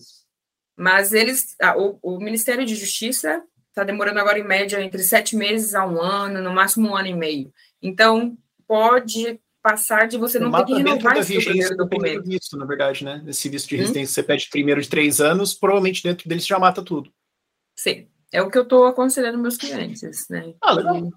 Mas 0.76 1.14
eles, 1.14 1.56
ah, 1.62 1.78
o, 1.78 2.00
o 2.02 2.20
Ministério 2.20 2.66
de 2.66 2.76
Justiça 2.76 3.44
está 3.68 3.84
demorando 3.84 4.20
agora 4.20 4.40
em 4.40 4.44
média 4.44 4.82
entre 4.82 5.02
sete 5.04 5.36
meses 5.36 5.76
a 5.76 5.86
um 5.86 6.02
ano, 6.02 6.42
no 6.42 6.54
máximo 6.54 6.90
um 6.90 6.96
ano 6.96 7.08
e 7.08 7.14
meio. 7.14 7.54
Então, 7.82 8.38
pode 8.68 9.40
passar 9.62 10.08
de 10.08 10.18
você 10.18 10.40
não 10.40 10.52
ter 10.52 10.66
que 10.66 10.74
renovar 10.74 11.18
esse 11.18 11.44
primeiro 11.44 11.76
documento. 11.76 12.24
Visto, 12.24 12.58
na 12.58 12.66
verdade, 12.66 13.04
né? 13.04 13.24
Esse 13.28 13.50
visto 13.50 13.70
de 13.70 13.76
hum? 13.76 13.80
residência 13.80 14.12
hum? 14.12 14.14
você 14.14 14.24
pede 14.24 14.50
primeiro 14.50 14.82
de 14.82 14.90
três 14.90 15.20
anos, 15.20 15.54
provavelmente 15.54 16.04
dentro 16.04 16.28
deles 16.28 16.46
já 16.46 16.58
mata 16.60 16.84
tudo. 16.84 17.12
Sim, 17.76 18.08
é 18.32 18.42
o 18.42 18.50
que 18.50 18.58
eu 18.58 18.64
estou 18.64 18.86
aconselhando 18.86 19.38
meus 19.38 19.58
clientes, 19.58 20.28
né? 20.30 20.54
Ah, 20.62 20.74
legal. 20.74 21.10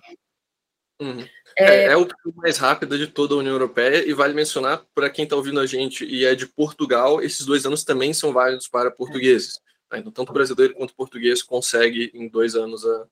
Uhum. 1.00 1.26
É, 1.58 1.86
é, 1.86 1.96
o 1.96 2.06
mais 2.36 2.58
rápido 2.58 2.96
de 2.96 3.08
toda 3.08 3.34
a 3.34 3.38
União 3.38 3.52
Europeia 3.52 4.08
e 4.08 4.12
vale 4.12 4.32
mencionar 4.32 4.84
para 4.94 5.10
quem 5.10 5.24
está 5.24 5.34
ouvindo 5.34 5.58
a 5.58 5.66
gente 5.66 6.04
e 6.04 6.24
é 6.24 6.34
de 6.34 6.46
Portugal, 6.46 7.20
esses 7.20 7.44
dois 7.44 7.66
anos 7.66 7.82
também 7.82 8.14
são 8.14 8.32
válidos 8.32 8.68
para 8.68 8.90
portugueses. 8.90 9.60
Tá? 9.88 9.98
Então, 9.98 10.12
tanto 10.12 10.32
brasileiro 10.32 10.74
quanto 10.74 10.94
português 10.94 11.42
consegue 11.42 12.10
em 12.14 12.28
dois 12.28 12.54
anos 12.54 12.86
a, 12.86 13.06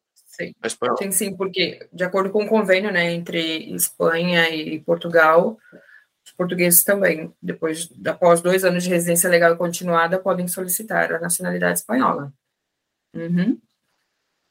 Sim. 0.47 0.55
Tem 0.99 1.13
sim, 1.13 1.37
porque 1.37 1.89
de 1.93 2.05
acordo 2.05 2.31
com 2.31 2.45
o 2.45 2.49
convênio, 2.49 2.91
né, 2.91 3.13
entre 3.13 3.73
Espanha 3.75 4.49
e 4.51 4.81
Portugal, 4.81 5.59
os 6.25 6.33
portugueses 6.33 6.83
também, 6.85 7.33
depois, 7.43 7.89
após 8.07 8.41
dois 8.41 8.65
anos 8.65 8.85
de 8.85 8.91
residência 8.91 9.29
legal 9.29 9.57
continuada, 9.57 10.19
podem 10.19 10.49
solicitar 10.49 11.13
a 11.13 11.21
nacionalidade 11.21 11.81
espanhola. 11.81 12.33
Uhum. 13.15 13.61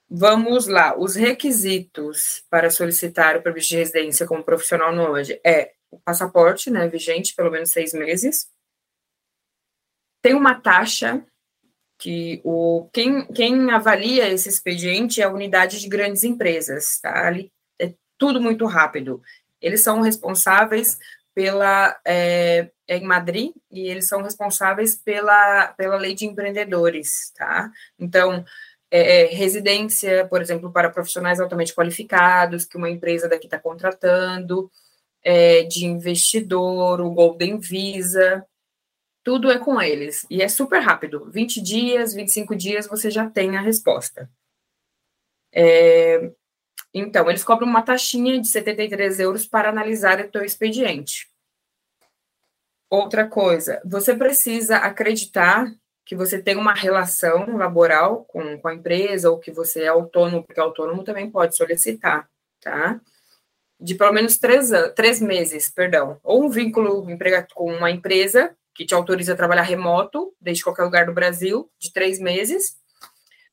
Vamos 0.09 0.67
lá, 0.67 0.97
os 0.97 1.15
requisitos 1.15 2.43
para 2.49 2.71
solicitar 2.71 3.37
o 3.37 3.43
permisso 3.43 3.69
de 3.69 3.77
residência 3.77 4.25
como 4.25 4.43
profissional 4.43 4.93
nômade 4.93 5.39
é 5.45 5.73
o 5.91 5.99
passaporte, 5.99 6.69
né, 6.69 6.87
vigente 6.87 7.35
pelo 7.35 7.51
menos 7.51 7.71
seis 7.71 7.93
meses. 7.93 8.47
Tem 10.21 10.33
uma 10.33 10.59
taxa 10.59 11.23
que 11.99 12.39
o, 12.45 12.89
quem, 12.93 13.25
quem 13.25 13.69
avalia 13.69 14.29
esse 14.29 14.47
expediente 14.47 15.21
é 15.21 15.25
a 15.25 15.31
unidade 15.31 15.81
de 15.81 15.89
grandes 15.89 16.23
empresas, 16.23 16.97
tá? 17.01 17.27
Ali 17.27 17.51
é 17.77 17.93
tudo 18.17 18.41
muito 18.41 18.65
rápido. 18.65 19.21
Eles 19.61 19.83
são 19.83 19.99
responsáveis 19.99 20.97
pela 21.35 21.99
é, 22.05 22.69
é 22.87 22.97
em 22.97 23.03
Madrid 23.03 23.51
e 23.69 23.81
eles 23.81 24.07
são 24.07 24.21
responsáveis 24.21 24.95
pela, 24.95 25.67
pela 25.77 25.97
lei 25.97 26.15
de 26.15 26.25
empreendedores, 26.25 27.33
tá? 27.37 27.69
Então, 27.99 28.45
é, 28.89 29.23
é 29.23 29.35
residência, 29.35 30.25
por 30.27 30.41
exemplo, 30.41 30.71
para 30.71 30.89
profissionais 30.89 31.41
altamente 31.41 31.75
qualificados 31.75 32.63
que 32.63 32.77
uma 32.77 32.89
empresa 32.89 33.27
daqui 33.27 33.45
está 33.45 33.59
contratando, 33.59 34.71
é, 35.21 35.63
de 35.63 35.85
investidor, 35.85 37.01
o 37.01 37.11
Golden 37.11 37.59
Visa, 37.59 38.45
tudo 39.23 39.51
é 39.51 39.59
com 39.59 39.81
eles. 39.81 40.25
E 40.29 40.41
é 40.41 40.47
super 40.47 40.79
rápido. 40.79 41.29
20 41.29 41.61
dias, 41.61 42.13
25 42.13 42.55
dias, 42.55 42.87
você 42.87 43.11
já 43.11 43.29
tem 43.29 43.57
a 43.57 43.61
resposta. 43.61 44.29
É, 45.53 46.31
então, 46.93 47.29
eles 47.29 47.43
cobram 47.43 47.67
uma 47.67 47.81
taxinha 47.81 48.39
de 48.39 48.47
73 48.47 49.19
euros 49.19 49.45
para 49.45 49.69
analisar 49.69 50.19
o 50.19 50.31
teu 50.31 50.43
expediente. 50.43 51.29
Outra 52.89 53.27
coisa, 53.27 53.79
você 53.85 54.15
precisa 54.15 54.77
acreditar 54.77 55.71
que 56.03 56.15
você 56.15 56.41
tem 56.41 56.57
uma 56.57 56.73
relação 56.73 57.55
laboral 57.55 58.25
com, 58.25 58.57
com 58.57 58.67
a 58.67 58.73
empresa 58.73 59.29
ou 59.29 59.37
que 59.37 59.51
você 59.51 59.83
é 59.83 59.87
autônomo, 59.89 60.43
porque 60.43 60.59
autônomo 60.59 61.03
também 61.03 61.29
pode 61.29 61.55
solicitar, 61.55 62.27
tá? 62.59 62.99
De 63.79 63.93
pelo 63.93 64.11
menos 64.11 64.39
três, 64.39 64.71
três 64.95 65.21
meses, 65.21 65.69
perdão. 65.69 66.19
Ou 66.23 66.43
um 66.43 66.49
vínculo 66.49 67.05
com 67.53 67.71
uma 67.71 67.91
empresa 67.91 68.57
que 68.79 68.85
te 68.85 68.95
autoriza 68.95 69.33
a 69.33 69.35
trabalhar 69.35 69.63
remoto, 69.63 70.33
desde 70.39 70.63
qualquer 70.63 70.85
lugar 70.85 71.05
do 71.05 71.13
Brasil, 71.13 71.69
de 71.77 71.91
três 71.91 72.17
meses, 72.17 72.77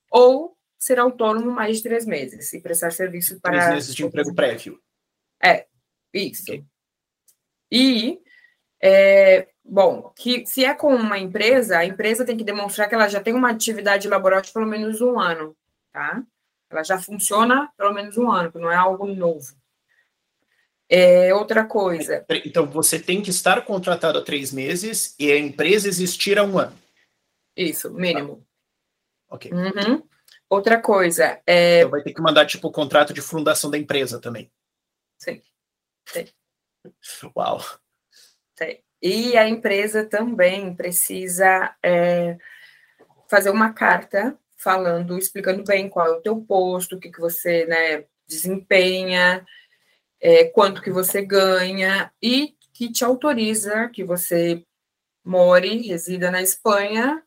ou 0.09 0.57
ser 0.79 1.01
autônomo 1.01 1.51
mais 1.51 1.79
de 1.79 1.83
três 1.83 2.07
meses 2.07 2.53
e 2.53 2.61
prestar 2.61 2.93
serviço 2.93 3.41
para. 3.41 3.59
Três 3.59 3.75
meses 3.75 3.95
de 3.97 4.05
emprego 4.05 4.33
prévio. 4.33 4.81
É, 5.43 5.67
isso. 6.15 6.45
Okay. 6.45 6.65
E, 7.73 8.21
é, 8.81 9.49
bom, 9.65 10.13
que 10.15 10.47
se 10.47 10.65
é 10.65 10.73
com 10.73 10.95
uma 10.95 11.19
empresa, 11.19 11.79
a 11.79 11.85
empresa 11.85 12.25
tem 12.25 12.37
que 12.37 12.45
demonstrar 12.45 12.89
que 12.89 12.95
ela 12.95 13.09
já 13.09 13.21
tem 13.21 13.35
uma 13.35 13.51
atividade 13.51 14.07
laboral 14.07 14.41
de 14.41 14.53
pelo 14.53 14.67
menos 14.67 15.01
um 15.01 15.19
ano, 15.19 15.57
tá? 15.93 16.23
Ela 16.71 16.85
já 16.85 17.01
funciona 17.01 17.69
pelo 17.77 17.93
menos 17.93 18.17
um 18.17 18.31
ano, 18.31 18.53
que 18.53 18.61
não 18.61 18.71
é 18.71 18.77
algo 18.77 19.09
novo. 19.09 19.57
É 20.89 21.35
outra 21.35 21.65
coisa. 21.65 22.25
Então, 22.45 22.67
você 22.67 22.99
tem 22.99 23.21
que 23.21 23.31
estar 23.31 23.65
contratado 23.65 24.19
há 24.19 24.23
três 24.23 24.53
meses 24.53 25.17
e 25.19 25.33
a 25.33 25.39
empresa 25.39 25.89
existir 25.89 26.39
há 26.39 26.45
um 26.45 26.59
ano. 26.59 26.77
Isso, 27.57 27.91
mínimo. 27.93 28.47
Ah. 29.29 29.35
Ok. 29.35 29.51
Uhum. 29.53 30.03
Outra 30.49 30.81
coisa. 30.81 31.41
É... 31.47 31.81
Então, 31.81 31.91
vai 31.91 32.03
ter 32.03 32.15
que 32.15 32.21
mandar, 32.21 32.47
tipo, 32.47 32.69
o 32.69 32.73
contrato 32.73 33.13
de 33.13 33.21
fundação 33.21 33.71
da 33.71 33.79
empresa 33.79 34.21
também. 34.21 34.51
Sim. 35.19 35.43
Sim. 36.07 36.27
Uau. 37.37 37.61
Sim. 38.57 38.79
E 39.03 39.37
a 39.37 39.49
empresa 39.49 40.05
também 40.05 40.75
precisa 40.75 41.75
é, 41.83 42.39
fazer 43.29 43.51
uma 43.51 43.73
carta 43.73 44.39
falando, 44.57 45.19
explicando 45.19 45.63
bem 45.65 45.89
qual 45.89 46.07
é 46.07 46.11
o 46.11 46.21
teu 46.21 46.41
posto, 46.41 46.97
o 46.97 47.01
que, 47.01 47.11
que 47.11 47.21
você 47.21 47.67
né, 47.67 48.05
desempenha, 48.27 49.45
é, 50.27 50.43
quanto 50.43 50.83
que 50.83 50.91
você 50.91 51.25
ganha 51.25 52.13
e 52.21 52.57
que 52.75 52.91
te 52.91 53.05
autoriza 53.05 53.89
que 53.91 54.03
você 54.03 54.67
more, 55.25 55.87
resida 55.87 56.33
na 56.33 56.43
Espanha, 56.43 57.25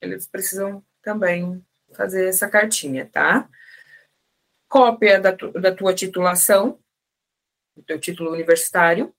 eles 0.00 0.26
precisam 0.26 0.82
também 1.02 1.62
fazer 1.92 2.26
essa 2.26 2.48
cartinha, 2.48 3.04
tá? 3.04 3.46
Cópia 4.70 5.20
da, 5.20 5.36
tu, 5.36 5.52
da 5.52 5.74
tua 5.74 5.94
titulação, 5.94 6.82
do 7.76 7.82
teu 7.82 8.00
título 8.00 8.32
universitário. 8.32 9.14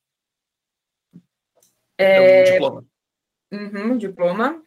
É, 1.95 2.41
então, 2.41 2.53
diploma. 2.53 2.85
Uhum, 3.51 3.97
diploma. 3.99 4.63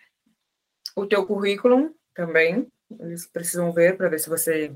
O 0.94 1.06
teu 1.06 1.26
currículo 1.26 1.92
também, 2.14 2.70
eles 3.00 3.26
precisam 3.26 3.72
ver 3.72 3.96
para 3.96 4.08
ver 4.08 4.20
se 4.20 4.28
você 4.28 4.72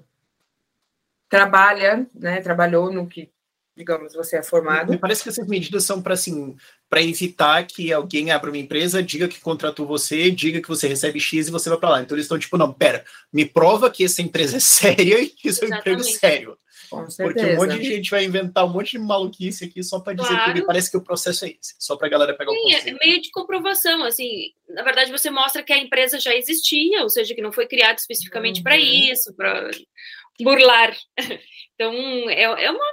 trabalha, 1.29 2.09
né, 2.13 2.41
trabalhou 2.41 2.93
no 2.93 3.07
que 3.07 3.36
digamos, 3.77 4.15
você 4.15 4.39
é 4.39 4.43
formado. 4.43 4.91
Me 4.91 4.99
parece 4.99 5.23
que 5.23 5.29
essas 5.29 5.47
medidas 5.47 5.85
são 5.85 6.01
para 6.01 6.15
assim, 6.15 6.57
para 6.89 7.03
evitar 7.03 7.67
que 7.67 7.93
alguém 7.93 8.31
abra 8.31 8.51
uma 8.51 8.59
empresa, 8.59 9.03
diga 9.03 9.29
que 9.29 9.41
contratou 9.41 9.87
você, 9.87 10.31
diga 10.31 10.63
que 10.63 10.69
você 10.69 10.89
recebe 10.89 11.21
X 11.21 11.49
e 11.49 11.51
você 11.51 11.69
vai 11.69 11.79
para 11.79 11.91
lá. 11.91 12.03
Então 12.03 12.17
eles 12.17 12.25
estão 12.25 12.39
tipo, 12.39 12.57
não, 12.57 12.73
pera, 12.73 13.05
me 13.33 13.45
prova 13.45 13.91
que 13.91 14.05
essa 14.05 14.23
empresa 14.23 14.57
é 14.57 14.61
séria 14.61 15.21
e 15.21 15.29
que 15.29 15.49
isso 15.49 15.65
é 15.65 15.69
um 15.69 15.79
emprego 15.79 16.03
sério. 16.03 16.59
Porque 16.89 17.45
um 17.45 17.57
monte 17.57 17.79
de 17.79 17.85
gente 17.85 18.11
vai 18.11 18.25
inventar 18.25 18.65
um 18.65 18.69
monte 18.69 18.93
de 18.93 18.99
maluquice 18.99 19.65
aqui 19.65 19.83
só 19.83 19.99
para 19.99 20.13
dizer 20.13 20.29
claro. 20.29 20.53
que 20.53 20.61
me 20.61 20.67
parece 20.67 20.91
que 20.91 20.97
o 20.97 21.03
processo 21.03 21.45
é 21.45 21.49
esse, 21.49 21.75
só 21.81 21.97
para 21.97 22.07
a 22.07 22.11
galera 22.11 22.35
pegar 22.35 22.53
Sim, 22.53 22.59
o 22.59 22.63
conceito. 22.63 22.89
É 22.89 23.07
meio 23.07 23.21
de 23.21 23.31
comprovação, 23.31 24.05
assim, 24.05 24.53
na 24.69 24.85
verdade 24.85 25.11
você 25.11 25.29
mostra 25.29 25.65
que 25.65 25.73
a 25.73 25.79
empresa 25.79 26.21
já 26.21 26.35
existia, 26.35 27.03
ou 27.03 27.09
seja, 27.09 27.35
que 27.35 27.43
não 27.43 27.51
foi 27.51 27.67
criada 27.67 27.95
especificamente 27.95 28.59
uhum. 28.59 28.63
para 28.63 28.79
isso, 28.79 29.35
para 29.35 29.71
burlar. 30.41 30.97
Então, 31.79 31.93
é, 32.31 32.45
é 32.45 32.71
uma 32.71 32.87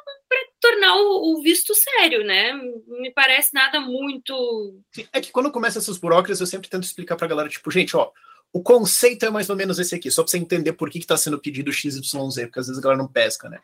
tornar 0.64 0.96
o, 0.96 1.34
o, 1.34 1.42
visto 1.42 1.76
sério, 1.76 2.24
né? 2.24 2.54
Me 2.88 3.12
parece 3.12 3.54
nada 3.54 3.82
muito. 3.82 4.80
É 5.12 5.20
que 5.20 5.30
quando 5.30 5.52
começa 5.52 5.78
essas 5.78 5.98
burocracias, 5.98 6.40
eu 6.40 6.48
sempre 6.48 6.70
tento 6.70 6.84
explicar 6.84 7.18
para 7.18 7.26
a 7.26 7.30
galera, 7.30 7.50
tipo, 7.50 7.70
gente, 7.70 7.98
ó, 7.98 8.10
o 8.54 8.64
conceito 8.64 9.26
é 9.26 9.30
mais 9.30 9.50
ou 9.50 9.58
menos 9.58 9.78
esse 9.78 9.94
aqui, 9.94 10.10
só 10.10 10.24
para 10.24 10.32
você 10.32 10.38
entender 10.38 10.72
por 10.72 10.90
que 10.90 11.00
está 11.00 11.18
sendo 11.18 11.38
pedido 11.38 11.74
XYZ, 11.74 12.02
porque 12.46 12.60
às 12.60 12.68
vezes 12.68 12.78
a 12.78 12.82
galera 12.82 13.02
não 13.02 13.12
pesca, 13.12 13.50
né? 13.50 13.60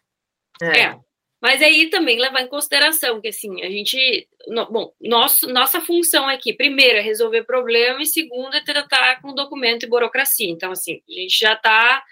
É. 0.61 0.81
é. 0.81 0.99
Mas 1.41 1.61
aí 1.61 1.89
também 1.89 2.19
levar 2.19 2.41
em 2.41 2.49
consideração 2.49 3.21
que 3.21 3.29
assim, 3.29 3.63
a 3.63 3.69
gente. 3.69 4.27
No, 4.47 4.69
bom, 4.69 4.93
nosso, 4.99 5.47
nossa 5.47 5.79
função 5.79 6.27
aqui, 6.27 6.51
primeiro, 6.51 6.97
é 6.97 7.01
resolver 7.01 7.43
problema, 7.43 8.01
e 8.01 8.05
segundo, 8.05 8.53
é 8.55 8.61
tratar 8.61 9.21
com 9.21 9.33
documento 9.33 9.83
e 9.83 9.89
burocracia. 9.89 10.49
Então, 10.49 10.71
assim, 10.73 11.01
a 11.07 11.13
gente 11.13 11.39
já 11.39 11.53
está. 11.53 12.03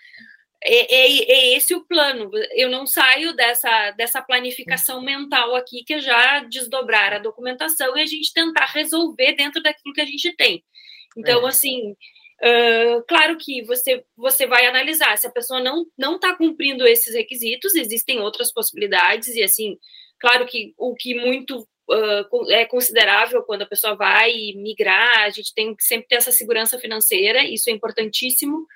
É, 0.64 0.96
é, 0.96 1.32
é, 1.32 1.58
esse 1.58 1.76
o 1.76 1.86
plano. 1.86 2.32
Eu 2.56 2.70
não 2.70 2.86
saio 2.88 3.34
dessa, 3.34 3.92
dessa 3.92 4.22
planificação 4.22 5.02
mental 5.02 5.56
aqui, 5.56 5.84
que 5.84 5.96
é 5.96 6.00
já 6.00 6.40
desdobrar 6.42 7.14
a 7.14 7.20
documentação 7.20 7.98
e 7.98 8.02
a 8.02 8.06
gente 8.06 8.34
tentar 8.34 8.66
resolver 8.66 9.34
dentro 9.34 9.62
daquilo 9.62 9.94
que 9.94 10.02
a 10.02 10.06
gente 10.06 10.36
tem. 10.36 10.64
Então, 11.16 11.46
é. 11.46 11.50
assim, 11.50 11.96
Uh, 12.40 13.02
claro 13.08 13.36
que 13.36 13.64
você, 13.64 14.06
você 14.16 14.46
vai 14.46 14.68
analisar 14.68 15.18
se 15.18 15.26
a 15.26 15.32
pessoa 15.32 15.60
não 15.60 15.88
não 15.98 16.18
está 16.18 16.36
cumprindo 16.36 16.86
esses 16.86 17.16
requisitos, 17.16 17.74
existem 17.74 18.20
outras 18.20 18.54
possibilidades 18.54 19.30
e 19.30 19.42
assim, 19.42 19.76
claro 20.20 20.46
que 20.46 20.72
o 20.78 20.94
que 20.94 21.16
muito 21.16 21.68
uh, 21.90 22.52
é 22.52 22.64
considerável 22.66 23.42
quando 23.42 23.64
a 23.64 23.68
pessoa 23.68 23.96
vai 23.96 24.32
migrar, 24.56 25.24
a 25.24 25.32
gente 25.32 25.52
tem 25.52 25.76
que 25.76 25.84
sempre 25.84 26.08
ter 26.10 26.18
essa 26.18 26.32
segurança 26.32 26.78
financeira, 26.78 27.44
isso 27.44 27.72
é 27.72 27.74
importantíssimo. 27.74 28.68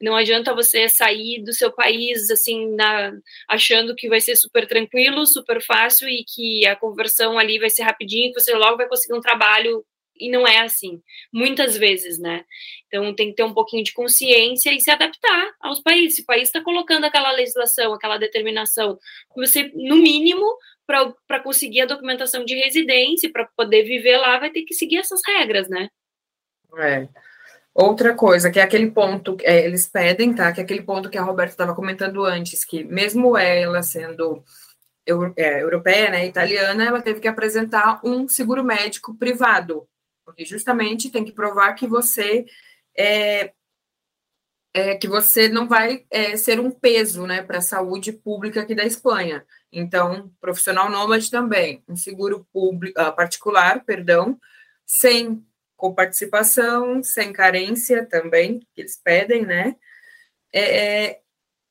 Não 0.00 0.16
adianta 0.16 0.54
você 0.54 0.88
sair 0.88 1.42
do 1.42 1.52
seu 1.52 1.70
país 1.70 2.30
assim, 2.30 2.74
na, 2.74 3.12
achando 3.48 3.94
que 3.94 4.08
vai 4.08 4.20
ser 4.20 4.34
super 4.36 4.66
tranquilo, 4.66 5.26
super 5.26 5.62
fácil 5.62 6.08
e 6.08 6.24
que 6.24 6.66
a 6.66 6.74
conversão 6.74 7.38
ali 7.38 7.58
vai 7.58 7.68
ser 7.68 7.82
rapidinho, 7.82 8.32
que 8.32 8.40
você 8.40 8.54
logo 8.54 8.78
vai 8.78 8.88
conseguir 8.88 9.14
um 9.14 9.20
trabalho 9.20 9.84
e 10.20 10.30
não 10.30 10.46
é 10.46 10.60
assim, 10.60 11.02
muitas 11.32 11.76
vezes, 11.76 12.18
né? 12.18 12.44
Então 12.86 13.14
tem 13.14 13.30
que 13.30 13.36
ter 13.36 13.42
um 13.42 13.54
pouquinho 13.54 13.82
de 13.82 13.92
consciência 13.92 14.72
e 14.72 14.80
se 14.80 14.90
adaptar 14.90 15.54
aos 15.60 15.80
países. 15.80 16.16
Se 16.16 16.22
o 16.22 16.26
país 16.26 16.48
está 16.48 16.62
colocando 16.62 17.04
aquela 17.04 17.32
legislação, 17.32 17.94
aquela 17.94 18.18
determinação, 18.18 18.98
você, 19.34 19.72
no 19.74 19.96
mínimo, 19.96 20.46
para 20.86 21.40
conseguir 21.42 21.82
a 21.82 21.86
documentação 21.86 22.44
de 22.44 22.54
residência, 22.54 23.30
para 23.32 23.48
poder 23.56 23.84
viver 23.84 24.18
lá, 24.18 24.38
vai 24.38 24.50
ter 24.50 24.62
que 24.64 24.74
seguir 24.74 24.98
essas 24.98 25.22
regras, 25.26 25.68
né? 25.68 25.88
É. 26.78 27.08
Outra 27.74 28.14
coisa, 28.14 28.50
que 28.50 28.58
é 28.58 28.62
aquele 28.62 28.90
ponto, 28.90 29.36
é, 29.42 29.64
eles 29.64 29.86
pedem, 29.86 30.34
tá? 30.34 30.52
Que 30.52 30.60
é 30.60 30.64
aquele 30.64 30.82
ponto 30.82 31.08
que 31.08 31.18
a 31.18 31.22
Roberta 31.22 31.52
estava 31.52 31.74
comentando 31.74 32.24
antes, 32.24 32.64
que 32.64 32.84
mesmo 32.84 33.36
ela 33.36 33.82
sendo 33.82 34.42
é, 35.36 35.62
europeia, 35.62 36.10
né, 36.10 36.26
italiana, 36.26 36.84
ela 36.84 37.02
teve 37.02 37.20
que 37.20 37.28
apresentar 37.28 38.00
um 38.04 38.28
seguro 38.28 38.62
médico 38.62 39.14
privado 39.16 39.88
porque 40.30 40.44
justamente 40.44 41.10
tem 41.10 41.24
que 41.24 41.32
provar 41.32 41.74
que 41.74 41.86
você 41.86 42.46
é, 42.96 43.52
é 44.72 44.96
que 44.96 45.08
você 45.08 45.48
não 45.48 45.66
vai 45.66 46.06
é, 46.08 46.36
ser 46.36 46.60
um 46.60 46.70
peso 46.70 47.26
né, 47.26 47.42
para 47.42 47.58
a 47.58 47.62
saúde 47.62 48.12
pública 48.12 48.60
aqui 48.60 48.74
da 48.74 48.84
Espanha. 48.84 49.44
Então, 49.72 50.32
profissional 50.40 50.88
nômade 50.88 51.30
também, 51.30 51.82
um 51.88 51.96
seguro 51.96 52.46
público, 52.52 53.00
uh, 53.00 53.14
particular, 53.14 53.84
perdão, 53.84 54.38
sem 54.86 55.44
coparticipação, 55.80 57.02
sem 57.02 57.32
carência 57.32 58.06
também, 58.06 58.60
que 58.74 58.82
eles 58.82 59.00
pedem, 59.02 59.46
né? 59.46 59.74
É, 60.52 61.06
é 61.08 61.20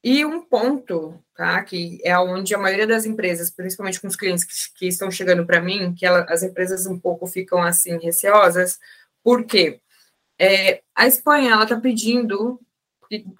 e 0.04 0.26
um 0.26 0.42
ponto, 0.42 1.22
tá, 1.36 1.62
que 1.64 2.00
é 2.06 2.18
onde 2.18 2.56
a 2.56 2.58
maioria 2.58 2.88
das 2.88 3.06
empresas, 3.06 3.50
principalmente 3.50 4.00
com 4.00 4.08
os 4.08 4.16
clientes 4.16 4.46
que, 4.46 4.80
que 4.80 4.88
estão 4.88 5.12
chegando 5.12 5.46
para 5.46 5.62
mim, 5.62 5.94
que 5.94 6.06
ela, 6.06 6.26
as 6.30 6.42
empresas 6.42 6.86
um 6.86 6.98
pouco 6.98 7.28
ficam 7.28 7.62
assim 7.62 7.98
receosas, 8.00 8.80
porque 9.22 9.82
é, 10.40 10.82
a 10.96 11.06
Espanha 11.06 11.52
ela 11.52 11.64
está 11.64 11.78
pedindo, 11.78 12.62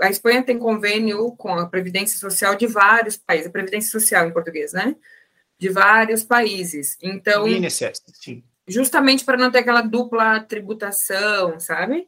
a 0.02 0.10
Espanha 0.10 0.44
tem 0.44 0.60
convênio 0.60 1.32
com 1.38 1.54
a 1.54 1.66
Previdência 1.66 2.18
Social 2.18 2.56
de 2.56 2.68
vários 2.68 3.16
países, 3.16 3.48
a 3.48 3.52
Previdência 3.52 3.90
Social 3.90 4.28
em 4.28 4.34
português, 4.34 4.74
né? 4.74 4.98
De 5.58 5.70
vários 5.70 6.24
países. 6.24 6.98
Então, 7.02 7.48
INSS, 7.48 8.04
sim. 8.14 8.44
Justamente 8.70 9.26
para 9.26 9.38
não 9.38 9.52
ter 9.52 9.60
aquela 9.60 9.82
dupla 9.82 10.40
tributação, 10.40 11.60
sabe? 11.60 12.08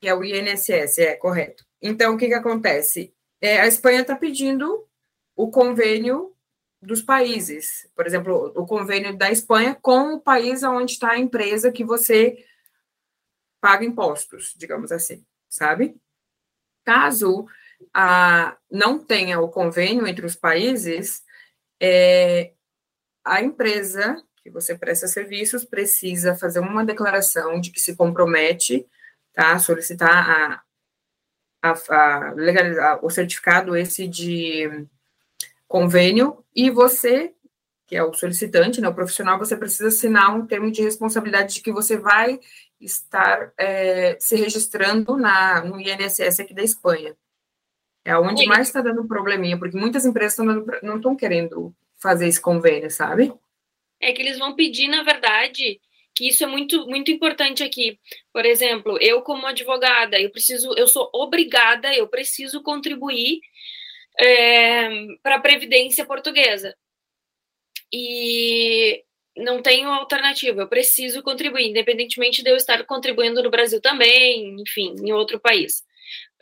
Que 0.00 0.08
é 0.08 0.14
o 0.14 0.24
INSS, 0.24 0.98
é 0.98 1.14
correto. 1.14 1.64
Então, 1.80 2.14
o 2.14 2.18
que, 2.18 2.26
que 2.26 2.34
acontece? 2.34 3.14
é, 3.40 3.60
a 3.60 3.66
Espanha 3.66 4.00
está 4.00 4.16
pedindo 4.16 4.86
o 5.34 5.50
convênio 5.50 6.34
dos 6.80 7.02
países, 7.02 7.88
por 7.94 8.06
exemplo, 8.06 8.52
o 8.54 8.66
convênio 8.66 9.16
da 9.16 9.30
Espanha 9.30 9.76
com 9.80 10.14
o 10.14 10.20
país 10.20 10.62
onde 10.62 10.92
está 10.92 11.12
a 11.12 11.18
empresa 11.18 11.72
que 11.72 11.84
você 11.84 12.44
paga 13.60 13.84
impostos, 13.84 14.54
digamos 14.56 14.92
assim, 14.92 15.24
sabe? 15.48 15.96
Caso 16.84 17.46
a, 17.92 18.56
não 18.70 18.98
tenha 18.98 19.40
o 19.40 19.48
convênio 19.48 20.06
entre 20.06 20.24
os 20.24 20.36
países, 20.36 21.22
é, 21.80 22.52
a 23.24 23.42
empresa 23.42 24.22
que 24.46 24.50
você 24.50 24.78
presta 24.78 25.08
serviços 25.08 25.64
precisa 25.64 26.36
fazer 26.36 26.60
uma 26.60 26.84
declaração 26.84 27.60
de 27.60 27.72
que 27.72 27.80
se 27.80 27.96
compromete, 27.96 28.86
tá, 29.32 29.58
solicitar 29.58 30.62
a, 31.60 31.70
a, 31.70 31.74
a 31.90 32.32
legalizar 32.32 33.04
o 33.04 33.10
certificado 33.10 33.76
esse 33.76 34.06
de 34.06 34.86
convênio 35.66 36.44
e 36.54 36.70
você, 36.70 37.34
que 37.88 37.96
é 37.96 38.04
o 38.04 38.14
solicitante, 38.14 38.80
né, 38.80 38.88
o 38.88 38.94
profissional, 38.94 39.36
você 39.36 39.56
precisa 39.56 39.88
assinar 39.88 40.32
um 40.32 40.46
termo 40.46 40.70
de 40.70 40.80
responsabilidade 40.80 41.54
de 41.54 41.60
que 41.60 41.72
você 41.72 41.96
vai 41.96 42.38
estar 42.80 43.52
é, 43.58 44.16
se 44.20 44.36
registrando 44.36 45.16
na, 45.16 45.64
no 45.64 45.80
INSS 45.80 46.38
aqui 46.38 46.54
da 46.54 46.62
Espanha. 46.62 47.16
É 48.04 48.16
onde 48.16 48.46
mais 48.46 48.68
está 48.68 48.80
dando 48.80 49.08
probleminha, 49.08 49.58
porque 49.58 49.76
muitas 49.76 50.06
empresas 50.06 50.36
dando, 50.36 50.64
não 50.84 50.98
estão 50.98 51.16
querendo 51.16 51.74
fazer 51.96 52.28
esse 52.28 52.40
convênio, 52.40 52.88
sabe? 52.92 53.34
É 54.00 54.12
que 54.12 54.22
eles 54.22 54.38
vão 54.38 54.54
pedir, 54.54 54.88
na 54.88 55.02
verdade, 55.02 55.80
que 56.14 56.28
isso 56.28 56.44
é 56.44 56.46
muito 56.46 56.86
muito 56.86 57.10
importante 57.10 57.62
aqui. 57.62 57.98
Por 58.32 58.44
exemplo, 58.44 58.98
eu 59.00 59.22
como 59.22 59.46
advogada, 59.46 60.20
eu 60.20 60.30
preciso, 60.30 60.72
eu 60.76 60.88
sou 60.88 61.10
obrigada, 61.14 61.94
eu 61.94 62.08
preciso 62.08 62.62
contribuir 62.62 63.40
é, 64.18 64.88
para 65.22 65.36
a 65.36 65.40
previdência 65.40 66.04
portuguesa 66.06 66.74
e 67.92 69.02
não 69.36 69.62
tenho 69.62 69.90
alternativa. 69.90 70.62
Eu 70.62 70.68
preciso 70.68 71.22
contribuir, 71.22 71.68
independentemente 71.68 72.42
de 72.42 72.50
eu 72.50 72.56
estar 72.56 72.84
contribuindo 72.84 73.42
no 73.42 73.50
Brasil 73.50 73.80
também, 73.80 74.56
enfim, 74.60 74.94
em 75.00 75.12
outro 75.12 75.38
país. 75.38 75.84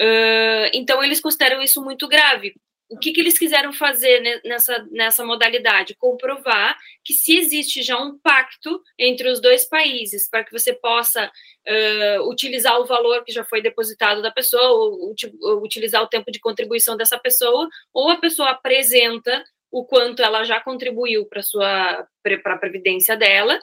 Uh, 0.01 0.69
então 0.73 1.03
eles 1.03 1.21
consideram 1.21 1.63
isso 1.63 1.83
muito 1.83 2.07
grave, 2.09 2.55
o 2.95 2.99
que, 2.99 3.13
que 3.13 3.21
eles 3.21 3.37
quiseram 3.37 3.73
fazer 3.73 4.41
nessa, 4.45 4.87
nessa 4.93 5.25
modalidade? 5.25 5.97
Comprovar 5.97 6.79
que 7.03 7.13
se 7.13 7.37
existe 7.37 7.83
já 7.83 7.99
um 7.99 8.17
pacto 8.19 8.81
entre 8.97 9.29
os 9.29 9.41
dois 9.41 9.65
países 9.65 10.29
para 10.31 10.45
que 10.45 10.53
você 10.53 10.73
possa 10.73 11.27
uh, 11.27 12.31
utilizar 12.31 12.81
o 12.81 12.87
valor 12.87 13.25
que 13.25 13.33
já 13.33 13.45
foi 13.45 13.61
depositado 13.61 14.23
da 14.23 14.31
pessoa, 14.31 14.69
ou, 14.69 15.15
ou 15.43 15.63
utilizar 15.63 16.03
o 16.03 16.09
tempo 16.09 16.31
de 16.31 16.39
contribuição 16.39 16.97
dessa 16.97 17.19
pessoa, 17.19 17.69
ou 17.93 18.11
a 18.11 18.17
pessoa 18.17 18.51
apresenta 18.51 19.45
o 19.73 19.85
quanto 19.85 20.23
ela 20.23 20.45
já 20.45 20.61
contribuiu 20.61 21.27
para 21.27 21.43
sua 21.43 22.07
para 22.23 22.55
a 22.55 22.59
previdência 22.59 23.17
dela, 23.17 23.59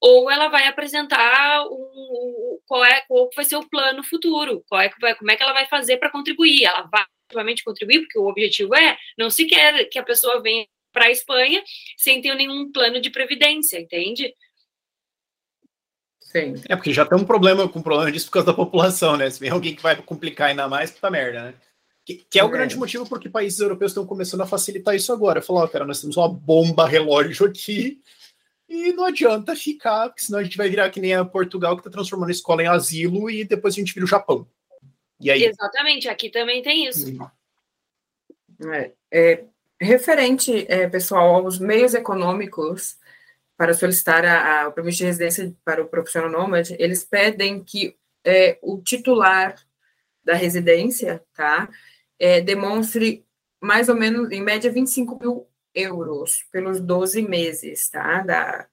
ou 0.00 0.30
ela 0.30 0.46
vai 0.46 0.68
apresentar 0.68 1.64
qual 2.66 2.84
é 2.84 3.00
qual 3.08 3.28
vai 3.34 3.44
ser 3.44 3.56
o 3.56 3.68
plano 3.68 4.04
futuro, 4.04 4.64
qual 4.68 4.80
é, 4.80 4.88
como 4.88 5.30
é 5.30 5.36
que 5.36 5.42
ela 5.42 5.52
vai 5.52 5.66
fazer 5.66 5.96
para 5.96 6.10
contribuir. 6.10 6.64
Ela 6.64 6.82
vai 6.82 7.04
efetivamente 7.26 7.64
contribuir, 7.64 8.00
porque 8.00 8.18
o 8.18 8.28
objetivo 8.28 8.74
é, 8.74 8.96
não 9.18 9.28
se 9.30 9.46
quer 9.46 9.84
que 9.86 9.98
a 9.98 10.02
pessoa 10.02 10.40
venha 10.40 10.66
para 10.92 11.06
a 11.06 11.10
Espanha 11.10 11.62
sem 11.96 12.22
ter 12.22 12.34
nenhum 12.34 12.70
plano 12.72 13.00
de 13.00 13.10
previdência, 13.10 13.78
entende? 13.78 14.32
Sim. 16.20 16.54
É, 16.68 16.76
porque 16.76 16.92
já 16.92 17.04
tem 17.04 17.18
um 17.18 17.24
problema 17.24 17.68
com 17.68 17.78
o 17.78 17.82
problema 17.82 18.10
disso 18.10 18.26
por 18.26 18.32
causa 18.32 18.46
da 18.46 18.54
população, 18.54 19.16
né? 19.16 19.28
Se 19.28 19.40
vem 19.40 19.50
alguém 19.50 19.74
que 19.74 19.82
vai 19.82 19.96
complicar 19.96 20.48
ainda 20.48 20.68
mais, 20.68 20.90
puta 20.90 21.10
merda, 21.10 21.44
né? 21.44 21.54
Que, 22.04 22.24
que 22.30 22.38
é 22.38 22.44
o 22.44 22.48
é. 22.48 22.50
grande 22.50 22.76
motivo 22.76 23.08
porque 23.08 23.28
países 23.28 23.58
europeus 23.58 23.90
estão 23.90 24.06
começando 24.06 24.40
a 24.40 24.46
facilitar 24.46 24.94
isso 24.94 25.12
agora. 25.12 25.42
Falar, 25.42 25.64
ó, 25.64 25.68
cara, 25.68 25.84
nós 25.84 26.00
temos 26.00 26.16
uma 26.16 26.28
bomba 26.28 26.86
relógio 26.86 27.46
aqui 27.46 28.00
e 28.68 28.92
não 28.92 29.04
adianta 29.04 29.56
ficar, 29.56 30.08
porque 30.08 30.22
senão 30.22 30.38
a 30.38 30.44
gente 30.44 30.56
vai 30.56 30.68
virar 30.68 30.90
que 30.90 31.00
nem 31.00 31.14
a 31.14 31.24
Portugal, 31.24 31.74
que 31.74 31.80
está 31.80 31.90
transformando 31.90 32.28
a 32.28 32.32
escola 32.32 32.62
em 32.62 32.66
asilo 32.66 33.30
e 33.30 33.44
depois 33.44 33.74
a 33.74 33.78
gente 33.78 33.92
vira 33.92 34.04
o 34.04 34.08
Japão. 34.08 34.46
E 35.20 35.30
aí? 35.30 35.44
Exatamente, 35.44 36.08
aqui 36.08 36.30
também 36.30 36.62
tem 36.62 36.86
isso. 36.86 37.06
É, 38.72 38.92
é, 39.10 39.44
referente, 39.80 40.66
é, 40.68 40.88
pessoal, 40.88 41.36
aos 41.36 41.58
meios 41.58 41.94
econômicos 41.94 42.98
para 43.56 43.74
solicitar 43.74 44.24
a, 44.24 44.62
a, 44.62 44.68
o 44.68 44.72
permisso 44.72 44.98
de 44.98 45.04
residência 45.04 45.54
para 45.64 45.82
o 45.82 45.88
profissional 45.88 46.30
nômade, 46.30 46.76
eles 46.78 47.04
pedem 47.04 47.62
que 47.62 47.96
é, 48.24 48.58
o 48.60 48.78
titular 48.82 49.54
da 50.22 50.34
residência, 50.34 51.22
tá, 51.34 51.68
é, 52.18 52.40
demonstre 52.40 53.24
mais 53.60 53.88
ou 53.88 53.94
menos, 53.94 54.30
em 54.30 54.42
média, 54.42 54.70
25 54.70 55.18
mil 55.18 55.48
euros 55.74 56.44
pelos 56.50 56.80
12 56.80 57.22
meses, 57.22 57.88
tá? 57.88 58.22
Da, 58.22 58.66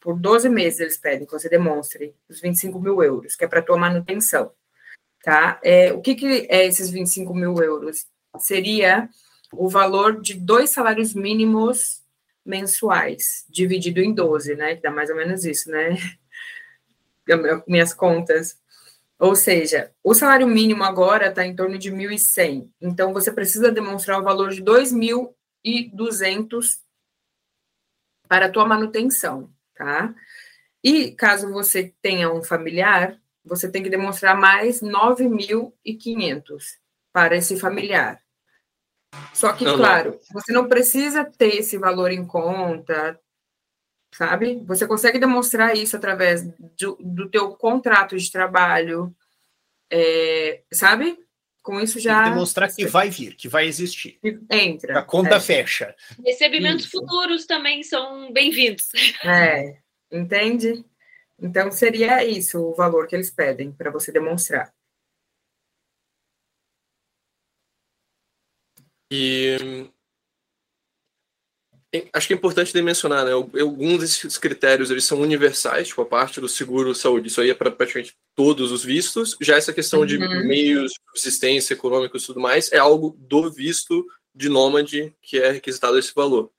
por 0.00 0.18
12 0.18 0.48
meses 0.48 0.80
eles 0.80 0.96
pedem 0.96 1.26
que 1.26 1.32
você 1.32 1.48
demonstre 1.48 2.14
os 2.28 2.40
25 2.40 2.80
mil 2.80 3.02
euros, 3.02 3.34
que 3.36 3.44
é 3.44 3.48
para 3.48 3.62
tua 3.62 3.76
manutenção, 3.76 4.52
tá? 5.26 5.58
É, 5.60 5.92
o 5.92 6.00
que, 6.00 6.14
que 6.14 6.46
é 6.48 6.64
esses 6.66 6.88
25 6.88 7.34
mil 7.34 7.56
euros? 7.56 8.06
Seria 8.38 9.08
o 9.52 9.68
valor 9.68 10.20
de 10.22 10.34
dois 10.34 10.70
salários 10.70 11.14
mínimos 11.14 12.00
mensuais, 12.44 13.44
dividido 13.50 14.00
em 14.00 14.14
12, 14.14 14.54
né? 14.54 14.76
Que 14.76 14.82
dá 14.82 14.90
mais 14.92 15.10
ou 15.10 15.16
menos 15.16 15.44
isso, 15.44 15.68
né? 15.68 15.96
Minhas 17.66 17.92
contas. 17.92 18.56
Ou 19.18 19.34
seja, 19.34 19.90
o 20.04 20.14
salário 20.14 20.46
mínimo 20.46 20.84
agora 20.84 21.26
está 21.26 21.44
em 21.44 21.56
torno 21.56 21.76
de 21.76 21.90
1.100. 21.90 22.70
Então, 22.80 23.12
você 23.12 23.32
precisa 23.32 23.72
demonstrar 23.72 24.20
o 24.20 24.24
valor 24.24 24.50
de 24.50 24.62
2.000 24.62 25.34
e 25.64 25.90
200 25.92 26.78
para 28.28 28.46
a 28.46 28.50
tua 28.50 28.64
manutenção, 28.64 29.50
tá? 29.74 30.14
E 30.84 31.10
caso 31.10 31.50
você 31.50 31.92
tenha 32.00 32.32
um 32.32 32.44
familiar, 32.44 33.20
você 33.46 33.70
tem 33.70 33.82
que 33.82 33.88
demonstrar 33.88 34.36
mais 34.36 34.80
9.500 34.80 36.62
para 37.12 37.36
esse 37.36 37.58
familiar. 37.58 38.20
Só 39.32 39.52
que, 39.52 39.64
não, 39.64 39.76
claro, 39.76 40.10
não. 40.10 40.18
você 40.32 40.52
não 40.52 40.68
precisa 40.68 41.24
ter 41.24 41.56
esse 41.56 41.78
valor 41.78 42.10
em 42.10 42.26
conta, 42.26 43.18
sabe? 44.12 44.62
Você 44.66 44.86
consegue 44.86 45.18
demonstrar 45.18 45.76
isso 45.76 45.96
através 45.96 46.42
do, 46.78 46.98
do 47.00 47.30
teu 47.30 47.50
contrato 47.52 48.18
de 48.18 48.30
trabalho, 48.30 49.14
é, 49.90 50.62
sabe? 50.72 51.18
Com 51.62 51.80
isso 51.80 51.98
já. 51.98 52.28
demonstrar 52.28 52.72
que 52.72 52.86
vai 52.86 53.08
vir, 53.10 53.34
que 53.34 53.48
vai 53.48 53.66
existir. 53.66 54.18
Entra. 54.50 54.98
A 54.98 55.02
conta 55.02 55.36
é. 55.36 55.40
fecha. 55.40 55.94
Recebimentos 56.24 56.86
isso. 56.86 56.92
futuros 56.92 57.46
também 57.46 57.82
são 57.82 58.32
bem-vindos. 58.32 58.88
É, 59.24 59.76
entende? 60.12 60.84
Então 61.38 61.70
seria 61.70 62.24
isso 62.24 62.58
o 62.60 62.74
valor 62.74 63.06
que 63.06 63.14
eles 63.14 63.30
pedem 63.30 63.72
para 63.72 63.90
você 63.90 64.10
demonstrar. 64.10 64.72
E 69.10 69.90
Acho 72.12 72.26
que 72.26 72.34
é 72.34 72.36
importante 72.36 72.80
mencionar, 72.82 73.24
né? 73.24 73.32
Alguns 73.32 74.00
desses 74.00 74.36
critérios 74.38 74.90
eles 74.90 75.04
são 75.04 75.20
universais, 75.20 75.88
tipo 75.88 76.02
a 76.02 76.06
parte 76.06 76.40
do 76.40 76.48
seguro 76.48 76.94
saúde, 76.94 77.28
isso 77.28 77.40
aí 77.40 77.50
é 77.50 77.54
para 77.54 77.70
praticamente 77.70 78.14
todos 78.34 78.72
os 78.72 78.84
vistos. 78.84 79.36
Já 79.40 79.56
essa 79.56 79.72
questão 79.72 80.00
uhum. 80.00 80.06
de 80.06 80.18
meios, 80.18 80.92
subsistência, 81.08 81.74
econômicos 81.74 82.22
e 82.22 82.26
tudo 82.26 82.40
mais, 82.40 82.70
é 82.72 82.78
algo 82.78 83.16
do 83.18 83.50
visto 83.50 84.04
de 84.34 84.48
nômade 84.48 85.14
que 85.22 85.38
é 85.38 85.52
requisitado 85.52 85.98
esse 85.98 86.12
valor. 86.14 86.50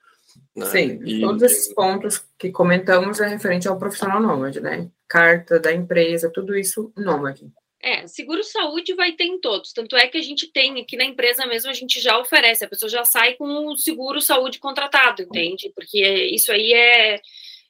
Né? 0.55 0.65
Sim, 0.65 0.99
e, 1.05 1.21
todos 1.21 1.43
esses 1.43 1.73
pontos 1.73 2.25
que 2.37 2.51
comentamos 2.51 3.19
é 3.19 3.27
referente 3.27 3.67
ao 3.67 3.77
profissional 3.77 4.19
nômade, 4.19 4.59
né? 4.59 4.89
Carta 5.07 5.59
da 5.59 5.71
empresa, 5.71 6.31
tudo 6.33 6.57
isso 6.57 6.91
nômade. 6.97 7.51
É, 7.81 8.07
seguro 8.07 8.43
saúde 8.43 8.95
vai 8.95 9.11
ter 9.11 9.25
em 9.25 9.39
todos. 9.39 9.71
Tanto 9.71 9.95
é 9.95 10.07
que 10.07 10.17
a 10.17 10.21
gente 10.21 10.51
tem 10.51 10.81
aqui 10.81 10.97
na 10.97 11.05
empresa 11.05 11.45
mesmo, 11.45 11.69
a 11.69 11.73
gente 11.73 11.99
já 12.01 12.17
oferece, 12.17 12.65
a 12.65 12.67
pessoa 12.67 12.89
já 12.89 13.05
sai 13.05 13.35
com 13.35 13.67
o 13.67 13.77
seguro 13.77 14.19
saúde 14.19 14.59
contratado, 14.59 15.21
entende? 15.21 15.71
Porque 15.75 16.03
isso 16.33 16.51
aí 16.51 16.73
é, 16.73 17.21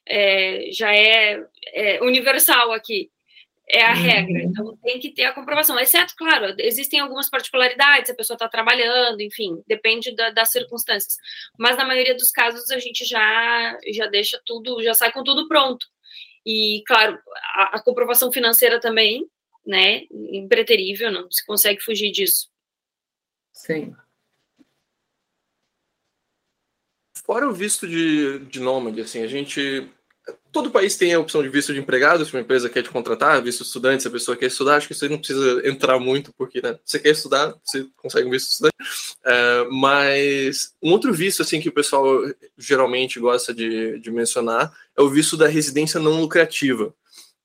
é 0.06 0.72
já 0.72 0.94
é, 0.94 1.44
é, 1.74 2.02
universal 2.02 2.72
aqui. 2.72 3.10
É 3.70 3.84
a 3.84 3.92
uhum. 3.92 4.02
regra, 4.02 4.42
então 4.42 4.76
tem 4.78 4.98
que 4.98 5.10
ter 5.10 5.24
a 5.24 5.34
comprovação. 5.34 5.78
Exceto, 5.78 6.14
claro, 6.16 6.54
existem 6.58 7.00
algumas 7.00 7.28
particularidades, 7.28 8.10
a 8.10 8.14
pessoa 8.14 8.34
está 8.34 8.48
trabalhando, 8.48 9.20
enfim, 9.20 9.62
depende 9.66 10.14
da, 10.16 10.30
das 10.30 10.50
circunstâncias. 10.50 11.16
Mas 11.58 11.76
na 11.76 11.84
maioria 11.84 12.14
dos 12.14 12.30
casos 12.30 12.70
a 12.70 12.78
gente 12.78 13.04
já, 13.04 13.78
já 13.92 14.06
deixa 14.06 14.40
tudo, 14.46 14.82
já 14.82 14.94
sai 14.94 15.12
com 15.12 15.22
tudo 15.22 15.46
pronto. 15.46 15.86
E, 16.46 16.82
claro, 16.86 17.18
a, 17.56 17.76
a 17.76 17.82
comprovação 17.82 18.32
financeira 18.32 18.80
também, 18.80 19.28
né, 19.66 20.04
impreterível, 20.10 21.12
não 21.12 21.30
se 21.30 21.44
consegue 21.44 21.82
fugir 21.82 22.10
disso. 22.10 22.48
Sim. 23.52 23.94
Fora 27.26 27.46
o 27.46 27.52
visto 27.52 27.86
de, 27.86 28.38
de 28.46 28.60
nômade, 28.60 29.02
assim, 29.02 29.22
a 29.22 29.26
gente. 29.26 29.86
Todo 30.50 30.70
país 30.70 30.96
tem 30.96 31.12
a 31.12 31.20
opção 31.20 31.42
de 31.42 31.48
visto 31.48 31.72
de 31.72 31.78
empregado, 31.78 32.24
se 32.24 32.32
uma 32.32 32.40
empresa 32.40 32.68
quer 32.68 32.82
te 32.82 32.88
contratar, 32.88 33.42
visto 33.42 33.62
estudante, 33.62 34.02
se 34.02 34.08
a 34.08 34.10
pessoa 34.10 34.36
quer 34.36 34.46
estudar, 34.46 34.76
acho 34.76 34.88
que 34.88 34.94
você 34.94 35.08
não 35.08 35.18
precisa 35.18 35.68
entrar 35.68 35.98
muito, 35.98 36.32
porque 36.36 36.60
né, 36.60 36.78
você 36.84 36.98
quer 36.98 37.10
estudar, 37.10 37.54
você 37.64 37.86
consegue 37.96 38.26
um 38.26 38.30
visto 38.30 38.50
estudante. 38.50 38.74
É, 39.24 39.66
mas 39.70 40.74
um 40.82 40.90
outro 40.90 41.12
visto 41.12 41.42
assim 41.42 41.60
que 41.60 41.68
o 41.68 41.72
pessoal 41.72 42.06
geralmente 42.56 43.20
gosta 43.20 43.52
de, 43.52 43.98
de 43.98 44.10
mencionar 44.10 44.72
é 44.96 45.02
o 45.02 45.08
visto 45.10 45.36
da 45.36 45.46
residência 45.46 46.00
não 46.00 46.20
lucrativa. 46.20 46.94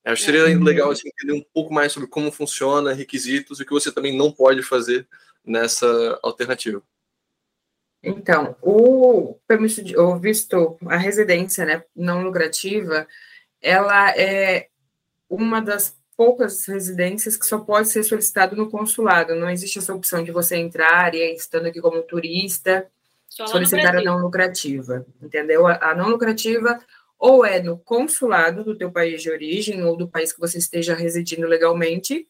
Acho 0.04 0.22
que 0.22 0.30
seria 0.30 0.56
uhum. 0.56 0.62
legal 0.62 0.90
assim, 0.90 1.08
entender 1.08 1.32
um 1.32 1.44
pouco 1.54 1.72
mais 1.72 1.92
sobre 1.92 2.08
como 2.08 2.30
funciona, 2.30 2.92
requisitos 2.92 3.58
e 3.58 3.62
o 3.62 3.66
que 3.66 3.72
você 3.72 3.90
também 3.90 4.16
não 4.16 4.30
pode 4.30 4.62
fazer 4.62 5.06
nessa 5.44 6.18
alternativa. 6.22 6.82
Então, 8.04 8.54
o 8.60 9.38
permisso 9.48 9.82
de, 9.82 9.96
o 9.96 10.18
visto, 10.18 10.76
a 10.86 10.96
residência 10.96 11.64
né, 11.64 11.82
não 11.96 12.22
lucrativa, 12.22 13.08
ela 13.62 14.10
é 14.10 14.68
uma 15.28 15.60
das 15.60 15.96
poucas 16.14 16.66
residências 16.66 17.36
que 17.36 17.46
só 17.46 17.58
pode 17.58 17.88
ser 17.88 18.02
solicitado 18.02 18.54
no 18.54 18.70
consulado. 18.70 19.34
Não 19.34 19.48
existe 19.48 19.78
essa 19.78 19.94
opção 19.94 20.22
de 20.22 20.30
você 20.30 20.56
entrar 20.56 21.14
e 21.14 21.34
estando 21.34 21.66
aqui 21.66 21.80
como 21.80 22.02
turista, 22.02 22.86
solicitar 23.28 23.96
a 23.96 24.02
não 24.02 24.18
lucrativa, 24.18 25.06
entendeu? 25.22 25.66
A, 25.66 25.90
a 25.90 25.94
não 25.94 26.10
lucrativa 26.10 26.78
ou 27.18 27.44
é 27.44 27.60
no 27.60 27.78
consulado 27.78 28.62
do 28.62 28.76
teu 28.76 28.92
país 28.92 29.22
de 29.22 29.30
origem 29.30 29.82
ou 29.82 29.96
do 29.96 30.06
país 30.06 30.30
que 30.30 30.40
você 30.40 30.58
esteja 30.58 30.94
residindo 30.94 31.46
legalmente, 31.46 32.28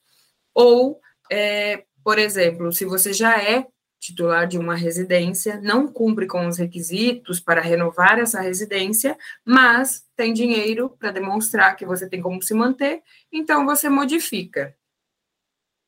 ou, 0.55 1.01
é, 1.31 1.85
por 2.05 2.17
exemplo, 2.17 2.73
se 2.73 2.85
você 2.85 3.13
já 3.13 3.43
é 3.43 3.67
titular 4.05 4.47
de 4.47 4.59
uma 4.59 4.75
residência, 4.75 5.59
não 5.63 5.89
cumpre 5.89 6.27
com 6.27 6.47
os 6.47 6.59
requisitos 6.59 7.41
para 7.41 7.63
renovar 7.63 8.19
essa 8.19 8.39
residência, 8.39 9.17
mas 9.43 10.05
tem 10.15 10.35
dinheiro 10.35 10.91
para 10.91 11.11
demonstrar 11.11 11.75
que 11.75 11.87
você 11.87 12.07
tem 12.07 12.21
como 12.21 12.43
se 12.43 12.53
manter, 12.53 13.03
então 13.33 13.65
você 13.65 13.89
modifica. 13.89 14.77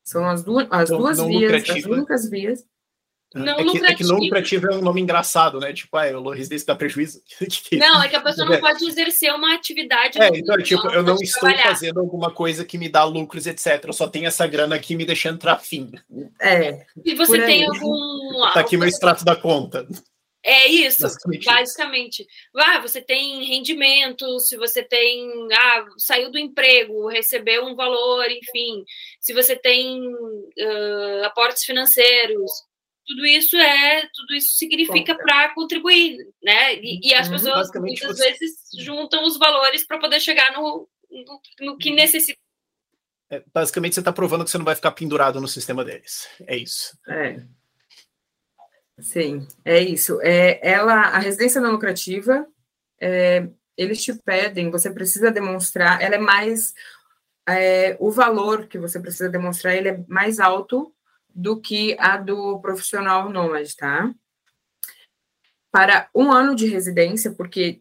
São 0.03 0.27
as 0.27 0.43
duas, 0.43 0.67
as 0.71 0.89
não, 0.89 0.97
duas 0.97 1.17
não 1.19 1.27
vias, 1.27 1.51
lucrativa. 1.51 1.77
as 1.77 1.85
únicas 1.85 2.29
vias. 2.29 2.65
Não 3.35 3.59
é, 3.59 3.63
que, 3.63 3.85
é 3.85 3.95
que 3.95 4.03
não 4.05 4.17
lucrativo 4.17 4.67
é 4.67 4.75
um 4.75 4.81
nome 4.81 5.01
engraçado, 5.01 5.59
né? 5.59 5.73
Tipo, 5.73 5.97
ah, 5.97 6.17
o 6.17 6.29
residência 6.29 6.65
dá 6.65 6.75
prejuízo. 6.75 7.21
Não, 7.77 8.01
é 8.01 8.07
que 8.07 8.15
a 8.15 8.21
pessoa 8.21 8.47
não 8.47 8.59
pode 8.59 8.85
exercer 8.85 9.33
uma 9.33 9.53
atividade. 9.53 10.19
É, 10.21 10.29
então, 10.29 10.57
tipo, 10.57 10.87
eu 10.87 11.03
não 11.03 11.15
estou 11.15 11.41
trabalhar. 11.41 11.63
fazendo 11.63 11.99
alguma 11.99 12.31
coisa 12.31 12.63
que 12.63 12.77
me 12.77 12.89
dá 12.89 13.03
lucros, 13.03 13.45
etc. 13.45 13.83
Eu 13.85 13.93
só 13.93 14.07
tenho 14.07 14.27
essa 14.27 14.47
grana 14.47 14.75
aqui 14.75 14.95
me 14.95 15.05
deixando 15.05 15.35
entrar 15.35 15.57
fim. 15.57 15.91
É. 16.41 16.85
E 17.03 17.13
você 17.15 17.45
tem 17.45 17.65
algum. 17.65 18.41
Tá 18.53 18.61
aqui 18.61 18.77
meu 18.77 18.87
extrato 18.87 19.25
da 19.25 19.35
conta. 19.35 19.85
É 20.43 20.67
isso, 20.67 21.05
basicamente. 21.45 22.25
Ah, 22.55 22.79
você 22.79 23.01
tem 23.01 23.43
rendimento, 23.43 24.39
se 24.39 24.55
você 24.55 24.81
tem. 24.81 25.29
Ah, 25.51 25.85
saiu 25.97 26.31
do 26.31 26.37
emprego, 26.37 27.07
recebeu 27.09 27.65
um 27.65 27.75
valor, 27.75 28.25
enfim. 28.29 28.85
Se 29.19 29.33
você 29.33 29.57
tem 29.57 30.07
uh, 30.07 31.23
aportes 31.25 31.65
financeiros 31.65 32.49
tudo 33.07 33.25
isso 33.25 33.55
é, 33.55 34.05
tudo 34.13 34.35
isso 34.35 34.57
significa 34.57 35.15
para 35.15 35.53
contribuir, 35.53 36.17
né? 36.43 36.75
E, 36.75 36.99
e 37.09 37.13
as 37.13 37.27
uhum, 37.27 37.33
pessoas 37.33 37.71
muitas 37.75 38.17
você... 38.17 38.31
vezes 38.31 38.59
juntam 38.77 39.23
os 39.23 39.37
valores 39.37 39.85
para 39.85 39.97
poder 39.97 40.19
chegar 40.19 40.51
no, 40.51 40.87
no, 41.09 41.41
no 41.61 41.77
que 41.77 41.91
necessita. 41.91 42.37
É, 43.29 43.41
basicamente, 43.53 43.93
você 43.93 44.01
está 44.01 44.11
provando 44.11 44.43
que 44.43 44.51
você 44.51 44.57
não 44.57 44.65
vai 44.65 44.75
ficar 44.75 44.91
pendurado 44.91 45.39
no 45.39 45.47
sistema 45.47 45.83
deles. 45.83 46.27
É 46.45 46.55
isso. 46.57 46.97
É. 47.07 47.41
Sim, 48.99 49.47
é 49.63 49.79
isso. 49.79 50.19
É, 50.21 50.59
ela, 50.61 50.93
a 50.93 51.19
residência 51.19 51.61
não 51.61 51.71
lucrativa, 51.71 52.47
é, 52.99 53.47
eles 53.77 54.03
te 54.03 54.13
pedem, 54.13 54.71
você 54.71 54.91
precisa 54.91 55.31
demonstrar, 55.31 56.01
ela 56.01 56.15
é 56.15 56.19
mais. 56.19 56.73
É, 57.47 57.95
o 57.99 58.11
valor 58.11 58.67
que 58.67 58.77
você 58.77 58.99
precisa 58.99 59.29
demonstrar 59.29 59.73
ele 59.73 59.87
é 59.87 60.03
mais 60.09 60.37
alto 60.37 60.93
do 61.37 61.61
que 61.61 61.95
a 61.99 62.17
do 62.17 62.59
profissional 62.59 63.29
nômade, 63.29 63.75
tá? 63.75 64.11
Para 65.71 66.09
um 66.15 66.31
ano 66.31 66.55
de 66.55 66.65
residência, 66.65 67.31
porque, 67.31 67.79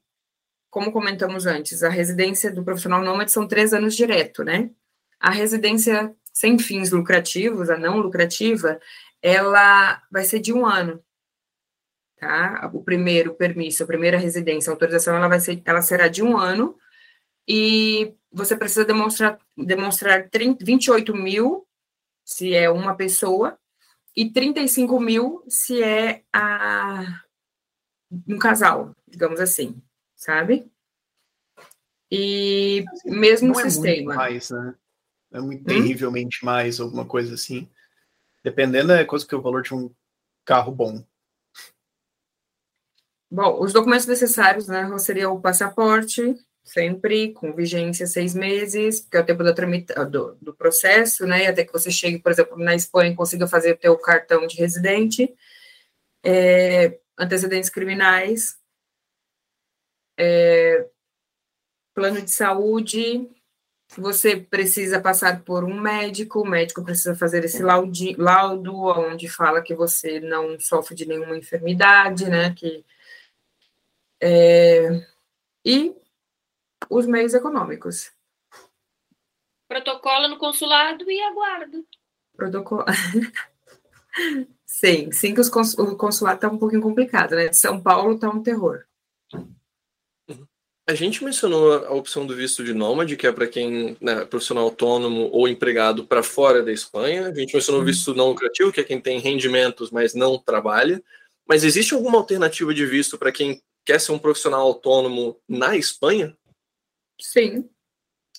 como 0.68 0.92
comentamos 0.92 1.46
antes, 1.46 1.82
a 1.82 1.88
residência 1.88 2.52
do 2.52 2.62
profissional 2.62 3.02
nômade 3.02 3.32
são 3.32 3.48
três 3.48 3.72
anos 3.72 3.96
direto, 3.96 4.44
né? 4.44 4.70
A 5.18 5.30
residência 5.30 6.14
sem 6.34 6.58
fins 6.58 6.90
lucrativos, 6.90 7.70
a 7.70 7.78
não 7.78 7.96
lucrativa, 7.96 8.78
ela 9.22 10.02
vai 10.12 10.24
ser 10.24 10.40
de 10.40 10.52
um 10.52 10.66
ano, 10.66 11.02
tá? 12.18 12.70
O 12.74 12.84
primeiro 12.84 13.32
permisso, 13.34 13.82
a 13.82 13.86
primeira 13.86 14.18
residência, 14.18 14.70
a 14.70 14.74
autorização, 14.74 15.16
ela 15.16 15.28
vai 15.28 15.40
ser, 15.40 15.62
ela 15.64 15.80
será 15.80 16.08
de 16.08 16.22
um 16.22 16.36
ano 16.36 16.76
e 17.48 18.14
você 18.30 18.54
precisa 18.54 18.84
demonstrar, 18.84 19.38
demonstrar 19.56 20.28
30, 20.28 20.62
28 20.62 21.16
mil 21.16 21.65
se 22.26 22.52
é 22.52 22.68
uma 22.68 22.96
pessoa 22.96 23.56
e 24.14 24.28
35 24.28 24.98
mil 24.98 25.44
se 25.48 25.80
é 25.80 26.24
a, 26.32 27.22
um 28.26 28.36
casal, 28.36 28.92
digamos 29.06 29.38
assim, 29.38 29.80
sabe? 30.16 30.68
E 32.10 32.84
assim, 32.88 33.10
mesmo 33.10 33.48
não 33.48 33.54
sistema. 33.54 33.92
É 33.92 33.94
muito 33.94 34.16
mais, 34.16 34.50
né? 34.50 34.74
É 35.32 35.40
muito 35.40 35.62
hum? 35.62 35.64
terrivelmente 35.64 36.44
mais, 36.44 36.80
alguma 36.80 37.06
coisa 37.06 37.34
assim. 37.34 37.70
Dependendo 38.42 38.92
é 38.92 39.04
coisa 39.04 39.26
que 39.26 39.34
o 39.34 39.42
valor 39.42 39.62
de 39.62 39.72
um 39.72 39.94
carro 40.44 40.72
bom. 40.72 41.04
Bom, 43.30 43.60
os 43.60 43.72
documentos 43.72 44.06
necessários, 44.06 44.66
né, 44.66 44.86
seria 44.98 45.30
o 45.30 45.40
passaporte, 45.40 46.22
sempre 46.66 47.32
com 47.32 47.54
vigência 47.54 48.06
seis 48.06 48.34
meses, 48.34 49.00
que 49.00 49.16
é 49.16 49.20
o 49.20 49.24
tempo 49.24 49.54
tramita 49.54 50.04
do, 50.04 50.34
do 50.42 50.52
processo, 50.52 51.24
né, 51.24 51.46
até 51.46 51.64
que 51.64 51.72
você 51.72 51.90
chegue, 51.90 52.18
por 52.18 52.32
exemplo, 52.32 52.58
na 52.58 52.74
Espanha 52.74 53.12
e 53.12 53.16
consiga 53.16 53.46
fazer 53.46 53.72
o 53.72 53.76
teu 53.76 53.96
cartão 53.96 54.46
de 54.48 54.56
residente, 54.56 55.32
é, 56.24 56.98
antecedentes 57.16 57.70
criminais, 57.70 58.58
é, 60.18 60.88
plano 61.94 62.20
de 62.20 62.30
saúde, 62.32 63.30
você 63.96 64.36
precisa 64.36 65.00
passar 65.00 65.42
por 65.44 65.62
um 65.62 65.80
médico, 65.80 66.40
o 66.40 66.48
médico 66.48 66.82
precisa 66.84 67.14
fazer 67.14 67.44
esse 67.44 67.62
laude, 67.62 68.16
laudo, 68.16 68.74
onde 68.74 69.28
fala 69.28 69.62
que 69.62 69.74
você 69.74 70.18
não 70.18 70.58
sofre 70.58 70.96
de 70.96 71.06
nenhuma 71.06 71.36
enfermidade, 71.36 72.28
né? 72.28 72.52
Que, 72.54 72.84
é, 74.20 75.06
e 75.64 75.94
os 76.90 77.06
meios 77.06 77.34
econômicos. 77.34 78.12
Protocolo 79.68 80.28
no 80.28 80.38
consulado 80.38 81.10
e 81.10 81.20
aguardo. 81.22 81.84
Protocolo. 82.36 82.84
sim, 84.64 85.10
sim 85.10 85.34
que 85.34 85.40
os 85.40 85.48
cons 85.48 85.76
o 85.78 85.96
consulado 85.96 86.36
está 86.36 86.48
um 86.48 86.58
pouquinho 86.58 86.82
complicado, 86.82 87.34
né? 87.34 87.52
São 87.52 87.80
Paulo 87.80 88.14
está 88.14 88.28
um 88.28 88.42
terror. 88.42 88.84
A 90.88 90.94
gente 90.94 91.24
mencionou 91.24 91.84
a 91.84 91.92
opção 91.92 92.24
do 92.24 92.36
visto 92.36 92.62
de 92.62 92.72
nômade, 92.72 93.16
que 93.16 93.26
é 93.26 93.32
para 93.32 93.48
quem 93.48 93.96
né, 94.00 94.22
é 94.22 94.24
profissional 94.24 94.62
autônomo 94.64 95.28
ou 95.32 95.48
empregado 95.48 96.06
para 96.06 96.22
fora 96.22 96.62
da 96.62 96.72
Espanha. 96.72 97.26
A 97.26 97.34
gente 97.34 97.52
mencionou 97.52 97.80
o 97.80 97.84
uhum. 97.84 97.90
visto 97.90 98.14
não 98.14 98.28
lucrativo, 98.28 98.70
que 98.70 98.80
é 98.80 98.84
quem 98.84 99.00
tem 99.00 99.18
rendimentos, 99.18 99.90
mas 99.90 100.14
não 100.14 100.38
trabalha. 100.38 101.02
Mas 101.44 101.64
existe 101.64 101.92
alguma 101.92 102.18
alternativa 102.18 102.72
de 102.72 102.86
visto 102.86 103.18
para 103.18 103.32
quem 103.32 103.60
quer 103.84 104.00
ser 104.00 104.12
um 104.12 104.18
profissional 104.18 104.60
autônomo 104.60 105.36
na 105.48 105.76
Espanha? 105.76 106.36
Sim. 107.20 107.68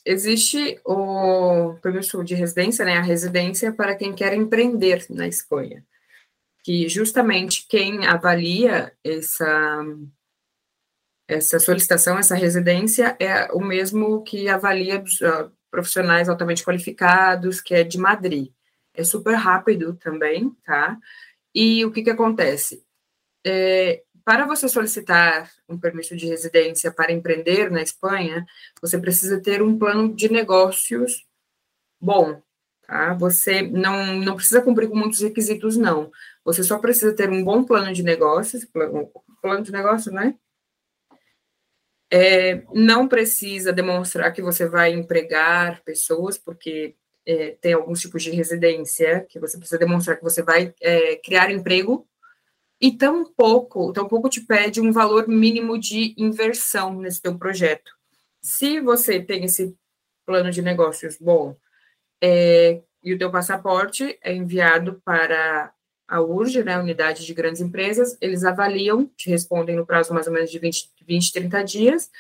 Existe 0.06 0.80
o 0.86 1.74
permisso 1.82 2.24
de 2.24 2.34
residência, 2.34 2.86
né, 2.86 2.98
a 2.98 3.02
residência 3.02 3.74
para 3.74 3.96
quem 3.96 4.14
quer 4.14 4.34
empreender 4.34 5.06
na 5.10 5.28
Espanha. 5.28 5.86
Que 6.64 6.88
justamente 6.88 7.66
quem 7.68 8.06
avalia 8.06 8.94
essa 9.04 9.86
essa 11.28 11.60
solicitação, 11.60 12.18
essa 12.18 12.36
residência 12.36 13.18
é 13.20 13.52
o 13.52 13.60
mesmo 13.60 14.24
que 14.24 14.48
avalia 14.48 15.00
uh, 15.00 15.52
profissionais 15.70 16.30
altamente 16.30 16.64
qualificados, 16.64 17.60
que 17.60 17.76
é 17.76 17.84
de 17.84 17.98
Madrid. 17.98 18.50
É 18.94 19.04
super 19.04 19.36
rápido 19.36 19.96
também, 19.96 20.56
tá? 20.64 20.98
E 21.54 21.84
o 21.86 21.92
que 21.92 22.02
que 22.02 22.10
acontece? 22.10 22.84
É, 23.46 24.04
para 24.28 24.46
você 24.46 24.68
solicitar 24.68 25.50
um 25.70 25.80
permisso 25.80 26.14
de 26.14 26.28
residência 26.28 26.92
para 26.92 27.14
empreender 27.14 27.72
na 27.72 27.82
Espanha, 27.82 28.46
você 28.82 29.00
precisa 29.00 29.42
ter 29.42 29.62
um 29.62 29.80
plano 29.80 30.14
de 30.14 30.30
negócios 30.30 31.26
bom, 31.98 32.42
tá? 32.86 33.14
Você 33.14 33.62
não, 33.62 34.18
não 34.18 34.36
precisa 34.36 34.62
cumprir 34.62 34.90
com 34.90 34.98
muitos 34.98 35.22
requisitos, 35.22 35.78
não. 35.78 36.12
Você 36.44 36.62
só 36.62 36.78
precisa 36.78 37.16
ter 37.16 37.30
um 37.30 37.42
bom 37.42 37.64
plano 37.64 37.94
de 37.94 38.04
negócios, 38.04 38.66
plano, 38.66 39.10
plano 39.42 39.64
de 39.64 39.72
negócio, 39.72 40.12
né? 40.12 40.36
É, 42.12 42.66
não 42.74 43.08
precisa 43.08 43.72
demonstrar 43.72 44.34
que 44.34 44.42
você 44.42 44.68
vai 44.68 44.92
empregar 44.92 45.82
pessoas, 45.86 46.38
porque 46.38 46.98
é, 47.26 47.52
tem 47.62 47.72
alguns 47.72 48.02
tipos 48.02 48.22
de 48.22 48.32
residência 48.32 49.26
que 49.30 49.40
você 49.40 49.58
precisa 49.58 49.80
demonstrar 49.80 50.18
que 50.18 50.24
você 50.24 50.44
vai 50.44 50.76
é, 50.82 51.16
criar 51.16 51.50
emprego, 51.50 52.06
e 52.80 52.92
tampouco, 52.92 53.92
tampouco 53.92 54.30
te 54.30 54.42
pede 54.42 54.80
um 54.80 54.92
valor 54.92 55.28
mínimo 55.28 55.78
de 55.80 56.14
inversão 56.18 57.00
nesse 57.00 57.22
teu 57.22 57.38
projeto. 57.38 57.92
Se 58.42 58.80
você 58.80 59.20
tem 59.20 59.44
esse 59.46 59.76
plano 60.26 60.52
de 60.52 60.62
negócios 60.62 61.18
bom 61.18 61.58
é, 62.22 62.82
e 63.04 63.14
o 63.14 63.18
teu 63.18 63.32
passaporte 63.32 64.18
é 64.22 64.34
enviado 64.34 65.02
para 65.04 65.74
a 66.08 66.22
URG, 66.22 66.64
né, 66.64 66.78
Unidade 66.78 67.26
de 67.26 67.34
Grandes 67.34 67.62
Empresas, 67.62 68.18
eles 68.22 68.44
avaliam, 68.44 69.08
te 69.18 69.30
respondem 69.30 69.76
no 69.76 69.86
prazo 69.86 70.14
mais 70.14 70.28
ou 70.28 70.34
menos 70.34 70.50
de 70.50 70.60
20, 70.60 70.92
20 71.06 71.34
30 71.34 71.64
dias. 71.64 72.12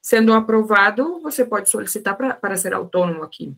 Sendo 0.00 0.32
aprovado, 0.32 1.20
você 1.20 1.44
pode 1.44 1.70
solicitar 1.70 2.16
para 2.16 2.56
ser 2.56 2.74
autônomo 2.74 3.22
aqui. 3.22 3.56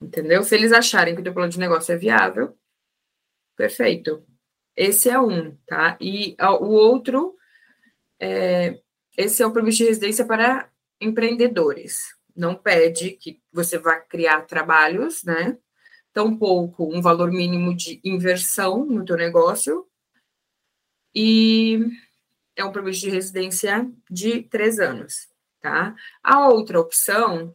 Entendeu? 0.00 0.42
Se 0.42 0.56
eles 0.56 0.72
acharem 0.72 1.14
que 1.14 1.20
o 1.20 1.24
teu 1.24 1.32
plano 1.32 1.50
de 1.50 1.60
negócio 1.60 1.92
é 1.92 1.96
viável, 1.96 2.56
perfeito. 3.56 4.24
Esse 4.76 5.10
é 5.10 5.20
um, 5.20 5.56
tá? 5.66 5.98
E 6.00 6.34
o 6.40 6.66
outro, 6.66 7.36
é, 8.20 8.80
esse 9.16 9.42
é 9.42 9.46
o 9.46 9.52
permisso 9.52 9.78
de 9.78 9.84
residência 9.84 10.24
para 10.24 10.70
empreendedores. 11.00 12.14
Não 12.34 12.54
pede 12.54 13.10
que 13.10 13.40
você 13.52 13.78
vá 13.78 13.96
criar 14.00 14.42
trabalhos, 14.42 15.22
né? 15.24 15.58
tampouco 16.12 16.84
um 16.94 17.00
valor 17.00 17.30
mínimo 17.30 17.74
de 17.74 18.00
inversão 18.04 18.84
no 18.84 19.04
teu 19.04 19.16
negócio 19.16 19.86
e 21.14 21.80
é 22.54 22.64
um 22.64 22.72
permisso 22.72 23.00
de 23.00 23.10
residência 23.10 23.90
de 24.10 24.42
três 24.42 24.78
anos, 24.78 25.28
tá? 25.60 25.94
A 26.22 26.48
outra 26.48 26.80
opção 26.80 27.54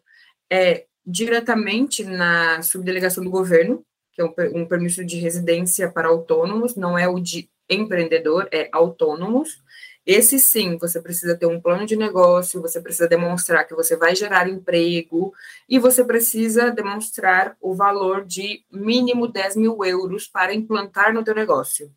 é 0.50 0.86
diretamente 1.06 2.04
na 2.04 2.62
subdelegação 2.62 3.24
do 3.24 3.30
governo, 3.30 3.86
que 4.18 4.22
é 4.22 4.26
um, 4.26 4.62
um 4.62 4.66
permisso 4.66 5.06
de 5.06 5.20
residência 5.20 5.92
para 5.92 6.08
autônomos, 6.08 6.76
não 6.76 6.98
é 6.98 7.08
o 7.08 7.20
de 7.20 7.48
empreendedor, 7.70 8.48
é 8.52 8.68
autônomos, 8.72 9.62
esse 10.08 10.40
sim, 10.40 10.78
você 10.78 11.02
precisa 11.02 11.38
ter 11.38 11.48
um 11.48 11.60
plano 11.60 11.86
de 11.86 11.98
negócio, 11.98 12.62
você 12.62 12.80
precisa 12.80 13.10
demonstrar 13.10 13.68
que 13.68 13.76
você 13.76 13.98
vai 13.98 14.16
gerar 14.16 14.48
emprego 14.48 15.34
e 15.68 15.78
você 15.78 16.02
precisa 16.02 16.72
demonstrar 16.72 17.58
o 17.60 17.76
valor 17.76 18.26
de 18.26 18.64
mínimo 18.72 19.28
10 19.28 19.58
mil 19.58 19.84
euros 19.84 20.26
para 20.26 20.54
implantar 20.54 21.14
no 21.14 21.26
teu 21.26 21.36
negócio. 21.36 21.94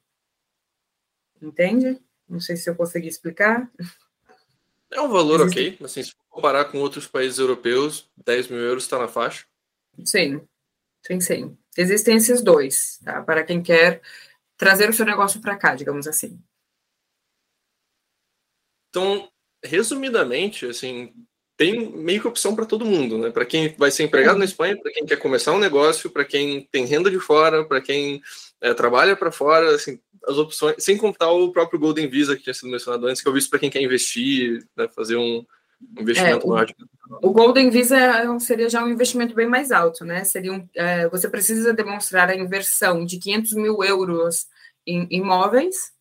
Entende? 1.40 2.02
Não 2.28 2.40
sei 2.40 2.56
se 2.56 2.68
eu 2.68 2.74
consegui 2.74 3.06
explicar. 3.06 3.70
É 4.90 5.00
um 5.00 5.08
valor 5.08 5.42
ok, 5.42 5.78
assim, 5.80 6.02
se 6.02 6.12
comparar 6.28 6.64
com 6.64 6.78
outros 6.78 7.06
países 7.06 7.38
europeus, 7.38 8.10
10 8.26 8.48
mil 8.48 8.58
euros 8.58 8.82
está 8.82 8.98
na 8.98 9.06
faixa. 9.06 9.46
Sim, 10.04 10.40
sim, 11.06 11.20
sim. 11.20 11.59
Existem 11.76 12.16
esses 12.16 12.42
dois, 12.42 12.98
tá? 13.04 13.22
Para 13.22 13.44
quem 13.44 13.62
quer 13.62 14.00
trazer 14.56 14.88
o 14.88 14.92
seu 14.92 15.06
negócio 15.06 15.40
para 15.40 15.56
cá, 15.56 15.74
digamos 15.74 16.06
assim. 16.06 16.38
Então, 18.88 19.30
resumidamente, 19.64 20.66
assim, 20.66 21.14
tem 21.56 21.90
meio 21.92 22.20
que 22.20 22.28
opção 22.28 22.56
para 22.56 22.66
todo 22.66 22.84
mundo, 22.84 23.18
né? 23.18 23.30
Para 23.30 23.44
quem 23.44 23.74
vai 23.76 23.90
ser 23.90 24.02
empregado 24.02 24.38
na 24.38 24.44
Espanha, 24.44 24.80
para 24.80 24.90
quem 24.92 25.06
quer 25.06 25.16
começar 25.16 25.52
um 25.52 25.58
negócio, 25.58 26.10
para 26.10 26.24
quem 26.24 26.66
tem 26.72 26.86
renda 26.86 27.10
de 27.10 27.20
fora, 27.20 27.64
para 27.64 27.80
quem 27.80 28.20
é, 28.60 28.74
trabalha 28.74 29.14
para 29.14 29.30
fora, 29.30 29.74
assim, 29.74 30.00
as 30.26 30.36
opções, 30.36 30.76
sem 30.78 30.96
contar 30.96 31.30
o 31.30 31.52
próprio 31.52 31.78
Golden 31.78 32.08
Visa 32.08 32.36
que 32.36 32.42
tinha 32.42 32.54
sido 32.54 32.70
mencionado 32.70 33.06
antes, 33.06 33.22
que 33.22 33.28
eu 33.28 33.32
vi 33.32 33.48
para 33.48 33.58
quem 33.58 33.70
quer 33.70 33.82
investir, 33.82 34.66
né, 34.76 34.88
fazer 34.88 35.16
um 35.16 35.44
investimento 35.98 36.56
é, 36.56 36.66
o, 37.22 37.28
o, 37.28 37.32
Golden 37.32 37.70
Visa 37.70 37.96
é 37.96 38.38
seria 38.38 38.68
já 38.68 38.84
um 38.84 38.88
investimento 38.88 39.34
bem 39.34 39.46
mais 39.46 39.72
alto, 39.72 40.04
né? 40.04 40.24
Seria 40.24 40.52
um, 40.52 40.68
é, 40.74 41.08
você 41.08 41.28
precisa 41.28 41.72
demonstrar 41.72 42.28
a 42.28 42.36
inversão 42.36 43.04
de 43.04 43.18
500 43.18 43.52
mil 43.54 43.82
euros 43.82 44.46
em 44.86 45.06
imóveis 45.10 45.92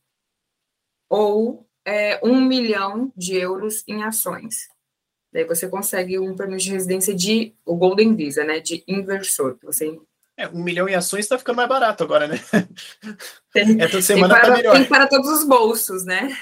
ou 1.10 1.68
é, 1.86 2.20
um 2.24 2.40
milhão 2.40 3.12
de 3.16 3.36
euros 3.36 3.84
em 3.88 4.04
ações. 4.04 4.68
Daí 5.32 5.44
você 5.44 5.68
consegue 5.68 6.18
um 6.18 6.36
permisso 6.36 6.66
de 6.66 6.72
residência 6.72 7.16
de 7.16 7.54
o 7.66 7.76
Golden 7.76 8.16
Visa, 8.16 8.44
né, 8.44 8.60
de 8.60 8.84
inversor, 8.88 9.58
você 9.62 10.00
É, 10.38 10.48
um 10.48 10.64
milhão 10.64 10.88
em 10.90 10.96
ações 10.96 11.26
está 11.26 11.38
ficando 11.38 11.58
mais 11.58 11.70
barato 11.70 12.04
agora, 12.04 12.28
né? 12.28 12.40
Tem, 13.54 13.82
Essa 13.82 14.02
semana 14.02 14.36
tem 14.36 14.42
para, 14.42 14.52
tá 14.52 14.58
melhor. 14.58 14.76
tem 14.76 14.86
para 14.86 15.08
todos 15.08 15.30
os 15.30 15.48
bolsos, 15.48 16.06
né? 16.06 16.36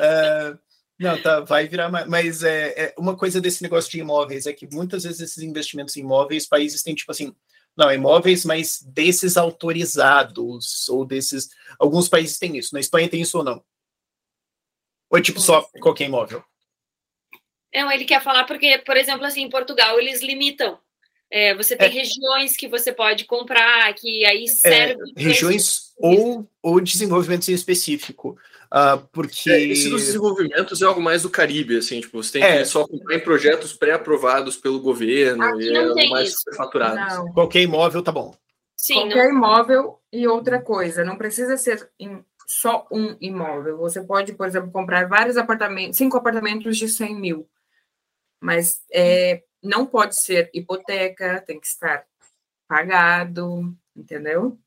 É, 0.00 0.56
não, 1.02 1.20
tá, 1.20 1.40
vai 1.40 1.66
virar 1.66 1.90
mais. 1.90 2.06
Mas 2.06 2.42
é, 2.42 2.68
é, 2.84 2.94
uma 2.96 3.16
coisa 3.16 3.40
desse 3.40 3.62
negócio 3.62 3.90
de 3.90 3.98
imóveis 3.98 4.46
é 4.46 4.52
que 4.52 4.66
muitas 4.72 5.02
vezes 5.02 5.20
esses 5.20 5.42
investimentos 5.42 5.96
em 5.96 6.00
imóveis, 6.00 6.46
países 6.46 6.82
têm 6.82 6.94
tipo 6.94 7.10
assim, 7.10 7.34
não, 7.76 7.92
imóveis, 7.92 8.44
mas 8.44 8.80
desses 8.82 9.36
autorizados, 9.36 10.88
ou 10.88 11.04
desses. 11.04 11.48
Alguns 11.78 12.08
países 12.08 12.38
têm 12.38 12.56
isso. 12.56 12.74
Na 12.74 12.80
Espanha 12.80 13.08
tem 13.08 13.20
isso 13.20 13.38
ou 13.38 13.44
não? 13.44 13.62
Ou 15.10 15.18
é 15.18 15.22
tipo 15.22 15.40
só 15.40 15.62
qualquer 15.80 16.04
imóvel? 16.04 16.44
Não, 17.74 17.90
ele 17.90 18.04
quer 18.04 18.22
falar 18.22 18.44
porque, 18.44 18.78
por 18.78 18.96
exemplo, 18.96 19.24
assim, 19.24 19.42
em 19.42 19.50
Portugal 19.50 19.98
eles 19.98 20.22
limitam. 20.22 20.78
É, 21.30 21.54
você 21.54 21.74
tem 21.74 21.88
É. 21.88 21.90
regiões 21.90 22.54
que 22.54 22.68
você 22.68 22.92
pode 22.92 23.24
comprar, 23.24 23.92
que 23.94 24.22
aí 24.26 24.46
serve. 24.48 25.00
É, 25.16 25.22
regiões 25.22 25.94
ou, 25.96 26.46
ou 26.62 26.78
desenvolvimentos 26.78 27.48
em 27.48 27.54
específico. 27.54 28.36
Ah, 28.74 28.96
porque. 29.12 29.50
É, 29.50 29.60
esse 29.60 29.90
dos 29.90 30.06
desenvolvimentos 30.06 30.80
é 30.80 30.86
algo 30.86 31.00
mais 31.02 31.20
do 31.22 31.28
Caribe, 31.30 31.76
assim, 31.76 32.00
tipo, 32.00 32.22
você 32.22 32.32
tem 32.32 32.42
É. 32.42 32.58
que 32.60 32.64
só 32.64 32.86
comprar 32.88 33.16
em 33.16 33.20
projetos 33.20 33.74
pré-aprovados 33.74 34.56
pelo 34.56 34.80
governo 34.80 35.42
Aqui 35.44 35.64
e 35.68 35.72
não 35.72 35.76
é 35.80 35.82
algo 35.84 35.94
tem 35.94 36.08
mais 36.10 36.30
isso. 36.30 36.44
faturado. 36.56 36.94
Não. 36.96 37.32
Qualquer 37.34 37.60
imóvel 37.60 38.02
tá 38.02 38.10
bom. 38.10 38.34
Sim, 38.74 38.94
não- 38.94 39.02
Qualquer 39.08 39.28
imóvel 39.28 39.98
e 40.10 40.26
outra 40.26 40.58
coisa, 40.60 41.04
não 41.04 41.18
precisa 41.18 41.58
ser 41.58 41.90
em 42.00 42.24
só 42.46 42.86
um 42.90 43.14
imóvel. 43.20 43.76
Você 43.76 44.02
pode, 44.02 44.32
por 44.32 44.46
exemplo, 44.46 44.70
comprar 44.72 45.06
vários 45.06 45.36
apartamentos, 45.36 45.98
cinco 45.98 46.16
apartamentos 46.16 46.76
de 46.78 46.88
100 46.88 47.14
mil, 47.14 47.48
mas 48.40 48.80
é, 48.90 49.42
não 49.62 49.84
pode 49.86 50.18
ser 50.20 50.50
hipoteca, 50.54 51.42
tem 51.46 51.60
que 51.60 51.66
estar 51.66 52.04
pagado, 52.66 53.74
entendeu? 53.94 54.58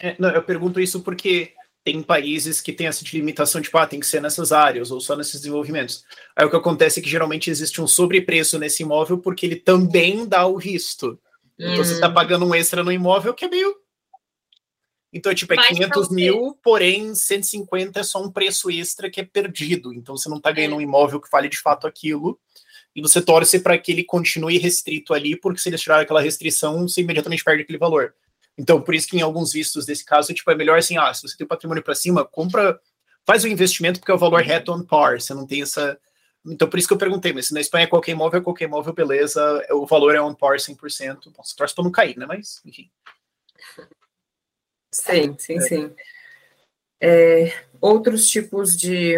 É, 0.00 0.16
não, 0.18 0.30
eu 0.30 0.42
pergunto 0.42 0.80
isso 0.80 1.02
porque 1.02 1.53
tem 1.84 2.02
países 2.02 2.62
que 2.62 2.72
têm 2.72 2.86
essa 2.86 3.04
limitação, 3.12 3.60
tipo, 3.60 3.76
ah, 3.76 3.86
tem 3.86 4.00
que 4.00 4.06
ser 4.06 4.20
nessas 4.22 4.52
áreas 4.52 4.90
ou 4.90 5.00
só 5.00 5.14
nesses 5.14 5.40
desenvolvimentos. 5.42 6.02
Aí 6.34 6.46
o 6.46 6.50
que 6.50 6.56
acontece 6.56 6.98
é 6.98 7.02
que 7.02 7.10
geralmente 7.10 7.50
existe 7.50 7.80
um 7.80 7.86
sobrepreço 7.86 8.58
nesse 8.58 8.82
imóvel 8.82 9.18
porque 9.18 9.44
ele 9.44 9.56
também 9.56 10.26
dá 10.26 10.46
o 10.46 10.58
visto. 10.58 11.20
Então 11.58 11.76
você 11.76 11.92
está 11.92 12.10
pagando 12.10 12.46
um 12.46 12.54
extra 12.54 12.82
no 12.82 12.90
imóvel 12.90 13.34
que 13.34 13.44
é 13.44 13.48
meio. 13.48 13.76
Então, 15.12 15.32
tipo, 15.32 15.52
é 15.52 15.56
Mais 15.56 15.68
pra 15.68 15.76
500 15.76 16.08
você. 16.08 16.14
mil, 16.14 16.58
porém 16.60 17.14
150 17.14 18.00
é 18.00 18.02
só 18.02 18.20
um 18.20 18.32
preço 18.32 18.68
extra 18.68 19.08
que 19.08 19.20
é 19.20 19.24
perdido. 19.24 19.92
Então 19.92 20.16
você 20.16 20.28
não 20.28 20.38
está 20.38 20.50
ganhando 20.50 20.76
um 20.76 20.80
imóvel 20.80 21.20
que 21.20 21.30
vale 21.30 21.48
de 21.48 21.58
fato 21.58 21.86
aquilo. 21.86 22.40
E 22.96 23.02
você 23.02 23.20
torce 23.20 23.60
para 23.60 23.76
que 23.78 23.92
ele 23.92 24.04
continue 24.04 24.58
restrito 24.58 25.12
ali, 25.12 25.36
porque 25.36 25.60
se 25.60 25.68
eles 25.68 25.80
tirarem 25.80 26.04
aquela 26.04 26.20
restrição, 26.20 26.88
você 26.88 27.02
imediatamente 27.02 27.44
perde 27.44 27.62
aquele 27.62 27.78
valor. 27.78 28.14
Então, 28.56 28.80
por 28.80 28.94
isso 28.94 29.08
que 29.08 29.16
em 29.16 29.22
alguns 29.22 29.52
vistos 29.52 29.84
desse 29.84 30.04
caso, 30.04 30.32
tipo, 30.32 30.50
é 30.50 30.54
melhor 30.54 30.78
assim, 30.78 30.96
ah, 30.96 31.12
se 31.12 31.22
você 31.22 31.36
tem 31.36 31.44
o 31.44 31.48
patrimônio 31.48 31.82
para 31.82 31.94
cima, 31.94 32.24
compra, 32.24 32.80
faz 33.26 33.42
o 33.44 33.48
investimento 33.48 33.98
porque 33.98 34.12
é 34.12 34.14
o 34.14 34.18
valor 34.18 34.42
reto 34.42 34.72
on 34.72 34.84
par, 34.84 35.20
você 35.20 35.34
não 35.34 35.46
tem 35.46 35.62
essa... 35.62 35.98
Então, 36.46 36.68
por 36.68 36.78
isso 36.78 36.86
que 36.86 36.94
eu 36.94 36.98
perguntei, 36.98 37.32
mas 37.32 37.48
se 37.48 37.54
na 37.54 37.60
Espanha 37.60 37.84
é 37.84 37.88
qualquer 37.88 38.12
imóvel, 38.12 38.40
é 38.40 38.42
qualquer 38.42 38.66
imóvel, 38.66 38.92
beleza, 38.92 39.66
o 39.70 39.86
valor 39.86 40.14
é 40.14 40.20
on 40.20 40.34
par 40.34 40.56
100%. 40.56 41.32
Bom, 41.32 41.42
você 41.42 41.56
torce 41.56 41.74
para 41.74 41.84
não 41.84 41.90
cair, 41.90 42.18
né, 42.18 42.26
mas, 42.26 42.60
enfim. 42.64 42.90
Sim, 44.92 45.36
sim, 45.38 45.60
sim. 45.60 45.94
É, 47.00 47.52
outros 47.80 48.28
tipos 48.28 48.76
de 48.76 49.14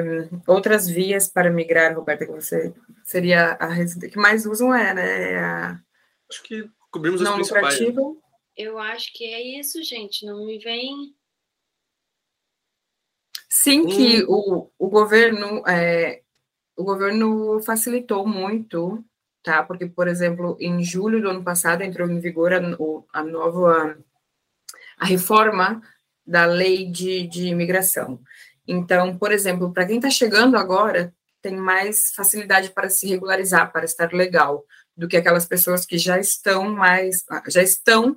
outras 0.46 0.88
vias 0.88 1.28
para 1.28 1.50
migrar, 1.50 1.94
Roberta, 1.94 2.26
que 2.26 2.32
você 2.32 2.72
seria 3.04 3.52
a 3.60 3.66
residência 3.66 4.10
que 4.10 4.18
mais 4.18 4.46
usam 4.46 4.74
é, 4.74 4.94
né? 4.94 5.32
é 5.32 5.38
a 5.38 5.80
Acho 6.28 6.42
que 6.42 6.68
cobrimos 6.90 7.20
as 7.20 7.28
não 7.28 7.36
principais. 7.36 7.78
lucrativa. 7.78 8.16
Eu 8.56 8.78
acho 8.78 9.12
que 9.12 9.24
é 9.24 9.58
isso, 9.60 9.82
gente. 9.82 10.24
Não 10.24 10.46
me 10.46 10.58
vem. 10.58 11.14
Sim, 13.48 13.86
que 13.86 14.24
o, 14.28 14.70
o 14.78 14.88
governo 14.88 15.62
é, 15.66 16.22
o 16.76 16.84
governo 16.84 17.60
facilitou 17.62 18.26
muito, 18.26 19.04
tá? 19.42 19.62
Porque, 19.62 19.86
por 19.86 20.08
exemplo, 20.08 20.56
em 20.60 20.82
julho 20.84 21.20
do 21.20 21.30
ano 21.30 21.42
passado 21.42 21.82
entrou 21.82 22.08
em 22.08 22.20
vigor 22.20 22.52
a, 22.52 22.60
a 23.12 23.22
nova 23.22 23.98
a 24.98 25.04
reforma 25.04 25.82
da 26.26 26.46
lei 26.46 26.90
de, 26.90 27.26
de 27.26 27.48
imigração. 27.48 28.20
Então, 28.66 29.16
por 29.16 29.30
exemplo, 29.30 29.72
para 29.72 29.86
quem 29.86 29.96
está 29.96 30.10
chegando 30.10 30.56
agora, 30.56 31.14
tem 31.40 31.56
mais 31.56 32.12
facilidade 32.14 32.70
para 32.70 32.88
se 32.90 33.06
regularizar, 33.06 33.70
para 33.70 33.84
estar 33.84 34.12
legal, 34.12 34.64
do 34.96 35.06
que 35.06 35.16
aquelas 35.16 35.46
pessoas 35.46 35.86
que 35.86 35.98
já 35.98 36.18
estão 36.18 36.70
mais, 36.70 37.24
já 37.48 37.62
estão 37.62 38.16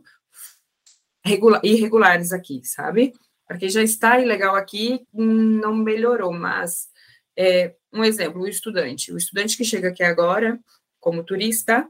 regula- 1.29 1.61
irregulares 1.63 2.33
aqui, 2.33 2.61
sabe? 2.63 3.13
Para 3.47 3.57
quem 3.57 3.69
já 3.69 3.81
está 3.81 4.19
ilegal 4.19 4.55
aqui, 4.55 5.05
não 5.13 5.73
melhorou, 5.73 6.33
mas 6.33 6.89
é, 7.37 7.75
um 7.93 8.03
exemplo, 8.03 8.41
o 8.41 8.47
estudante. 8.47 9.11
O 9.11 9.17
estudante 9.17 9.57
que 9.57 9.63
chega 9.63 9.89
aqui 9.89 10.03
agora, 10.03 10.59
como 10.99 11.23
turista, 11.23 11.87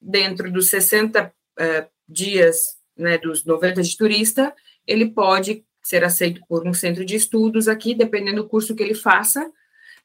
dentro 0.00 0.50
dos 0.52 0.68
60 0.68 1.32
eh, 1.58 1.88
dias, 2.08 2.76
né, 2.96 3.18
dos 3.18 3.44
90 3.44 3.82
de 3.82 3.96
turista, 3.96 4.54
ele 4.86 5.10
pode 5.10 5.64
ser 5.82 6.04
aceito 6.04 6.40
por 6.48 6.66
um 6.66 6.74
centro 6.74 7.04
de 7.04 7.16
estudos 7.16 7.66
aqui, 7.66 7.94
dependendo 7.94 8.42
do 8.42 8.48
curso 8.48 8.74
que 8.76 8.82
ele 8.82 8.94
faça, 8.94 9.50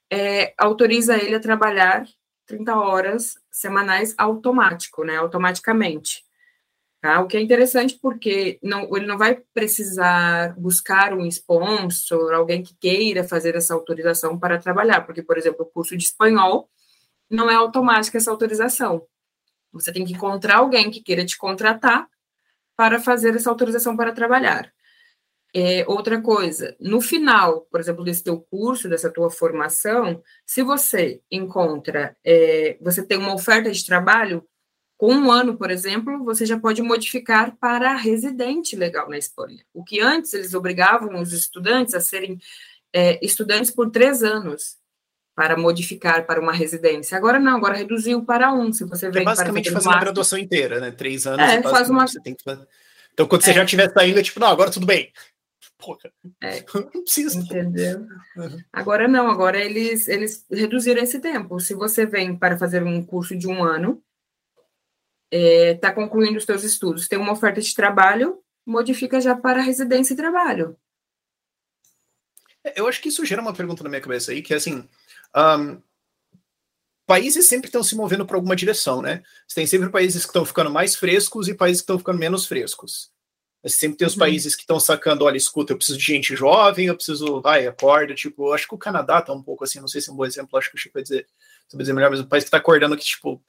é, 0.10 0.54
autoriza 0.58 1.18
ele 1.18 1.36
a 1.36 1.39
trabalhar 1.39 2.06
30 2.45 2.76
horas 2.76 3.36
semanais 3.51 4.14
automático, 4.18 5.04
né, 5.04 5.18
automaticamente. 5.18 6.24
Tá? 7.04 7.20
O 7.20 7.28
que 7.28 7.36
é 7.36 7.41
interessante 7.41 7.99
porque 8.01 8.58
não, 8.64 8.95
ele 8.95 9.06
não 9.06 9.18
vai 9.18 9.36
precisar 9.54 10.58
buscar 10.58 11.14
um 11.14 11.26
sponsor, 11.26 12.34
alguém 12.34 12.64
que 12.64 12.74
queira 12.76 13.26
fazer 13.26 13.58
essa 13.58 13.74
autorização 13.74 14.39
para 14.39 14.58
trabalhar, 14.58 15.01
porque, 15.01 15.22
por 15.22 15.38
exemplo, 15.38 15.66
o 15.66 15.70
curso 15.70 15.97
de 15.97 16.06
espanhol 16.06 16.70
não 17.30 17.49
é 17.49 17.56
automática 17.56 18.18
essa 18.18 18.32
autorização. 18.32 19.06
Você 19.74 19.91
tem 19.91 20.06
que 20.06 20.14
encontrar 20.14 20.60
alguém 20.60 20.89
que 20.89 21.01
queira 21.01 21.26
te 21.26 21.38
contratar 21.38 22.08
para 22.74 23.01
fazer 23.01 23.36
essa 23.36 23.49
autorização 23.49 23.97
para 23.97 24.14
trabalhar. 24.14 24.72
É, 25.54 25.84
outra 25.86 26.22
coisa, 26.22 26.74
no 26.80 27.01
final, 27.01 27.68
por 27.70 27.82
exemplo, 27.82 28.06
desse 28.06 28.24
teu 28.24 28.39
curso, 28.39 28.88
dessa 28.88 29.12
tua 29.12 29.30
formação, 29.30 30.24
se 30.45 30.64
você 30.64 31.22
encontra, 31.30 32.16
é, 32.24 32.78
você 32.80 33.06
tem 33.06 33.18
uma 33.18 33.36
oferta 33.36 33.70
de 33.70 33.86
trabalho, 33.86 34.47
com 35.04 35.14
um 35.14 35.30
ano, 35.30 35.58
por 35.58 35.70
exemplo, 35.70 36.24
você 36.24 36.45
já 36.45 36.58
pode 36.58 36.82
modificar 36.82 37.58
para 37.58 37.93
residente 37.93 38.74
legal 38.74 39.10
na 39.10 39.18
Espanha. 39.18 39.62
O 39.74 39.84
que 39.84 39.99
antes 39.99 40.34
eles 40.34 40.54
obrigavam 40.54 41.22
os 41.22 41.34
estudantes 41.34 41.93
a 41.93 41.99
serem 41.99 42.39
é, 42.93 43.20
estudantes 43.22 43.70
por 43.70 43.91
três 43.91 44.24
anos 44.24 44.78
para 45.36 45.58
modificar 45.58 46.26
para 46.26 46.39
uma 46.39 46.54
residência. 46.54 47.18
Agora 47.18 47.38
não, 47.38 47.58
agora 47.58 47.76
reduziu 47.76 48.24
para 48.24 48.54
um. 48.54 48.72
Se 48.72 48.86
você 48.86 49.08
É 49.08 49.12
vem 49.12 49.26
basicamente 49.26 49.66
para 49.66 49.82
fazer 49.82 49.89
uma 49.89 49.99
graduação 49.99 50.39
inteira, 50.39 50.80
né? 50.80 50.89
Três 50.89 51.28
anos. 51.28 51.41
É, 51.41 51.56
é 51.56 51.62
faz 51.62 51.89
uma- 51.89 51.99
basicamente 52.06 52.12
Você 52.14 52.22
tem 52.22 52.36
que 52.36 52.43
fazer. 52.45 52.66
Então, 53.12 53.28
quando 53.28 53.41
você 53.43 53.51
É. 53.51 53.56
já 53.56 53.64
estiver 53.66 53.91
saindo, 53.91 54.20
é 54.20 54.24
tipo, 54.24 54.39
não, 54.39 54.47
agora 54.47 54.72
tudo 54.72 54.86
bem. 54.86 55.12
Porra. 55.80 56.14
É. 56.41 56.64
Não 56.95 57.04
precisa. 57.04 57.38
Entendeu? 57.39 58.08
Uhum. 58.38 58.58
Agora 58.72 59.06
não, 59.06 59.30
agora 59.30 59.60
eles, 59.60 60.08
eles 60.08 60.45
reduziram 60.49 61.04
esse 61.04 61.20
tempo. 61.20 61.60
Se 61.60 61.74
você 61.74 62.06
vem 62.06 62.38
para 62.38 62.58
fazer 62.58 62.82
um 62.82 63.06
curso 63.06 63.38
de 63.38 63.49
um 63.49 63.62
ano, 63.62 64.01
está 65.36 65.92
concluindo 65.92 66.38
os 66.38 66.46
seus 66.46 66.64
estudos, 66.64 67.08
tem 67.08 67.18
uma 67.20 67.32
oferta 67.34 67.62
de 67.62 67.74
trabalho, 67.74 68.40
modifica 68.66 69.20
já 69.20 69.36
para 69.36 69.62
residência 69.62 70.14
e 70.14 70.18
trabalho. 70.18 70.78
É, 72.64 72.80
Eu 72.80 72.88
acho 72.88 73.02
que 73.02 73.10
isso 73.10 73.26
gera 73.26 73.42
uma 73.42 73.54
pergunta 73.54 73.84
na 73.84 73.90
minha 73.90 74.02
cabeça 74.02 74.32
aí, 74.32 74.42
que 74.42 74.54
é 74.54 74.58
assim. 74.58 74.88
ahn, 75.34 75.78
países 77.06 77.48
sempre 77.48 77.68
estão 77.68 77.84
se 77.84 77.96
movendo 77.96 78.26
para 78.26 78.38
alguma 78.38 78.56
direção, 78.56 79.02
né? 79.02 79.24
Você 79.48 79.56
tem 79.56 79.68
sempre 79.68 79.90
países 79.90 80.24
que 80.24 80.30
estão 80.30 80.46
ficando 80.46 80.70
mais 80.72 80.96
frescos 80.96 81.48
e 81.48 81.54
países 81.54 81.82
que 81.82 81.84
estão 81.84 81.98
ficando 82.00 82.20
menos 82.20 82.46
frescos. 82.46 83.12
Você 83.62 83.78
sempre 83.78 83.98
tem 83.98 84.08
os 84.08 84.14
Uhum. 84.14 84.20
países 84.20 84.56
que 84.56 84.64
estão 84.64 84.80
sacando, 84.80 85.24
olha, 85.24 85.38
escuta, 85.38 85.72
eu 85.72 85.78
preciso 85.78 85.98
de 85.98 86.04
gente 86.06 86.36
jovem, 86.36 86.88
eu 86.88 86.96
preciso, 86.96 87.42
vai, 87.42 87.66
acorda, 87.66 88.14
tipo, 88.14 88.52
acho 88.52 88.68
que 88.68 88.76
o 88.76 88.78
Canadá 88.78 89.22
tá 89.22 89.32
um 89.34 89.42
pouco 89.42 89.64
assim, 89.64 89.80
não 89.80 89.88
sei 89.88 90.02
se 90.02 90.10
é 90.10 90.14
um 90.14 90.16
bom 90.18 90.26
exemplo, 90.26 90.58
acho 90.60 90.70
que 90.70 90.76
o 90.76 90.80
Chico 90.80 90.94
vai 90.96 91.04
dizer, 91.04 91.28
vai 91.72 91.80
dizer 91.80 91.94
melhor, 91.94 92.10
mas 92.12 92.20
o 92.20 92.28
país 92.28 92.44
que 92.44 92.52
tá 92.52 92.58
acordando 92.58 92.98
que, 92.98 93.06
tipo, 93.06 93.42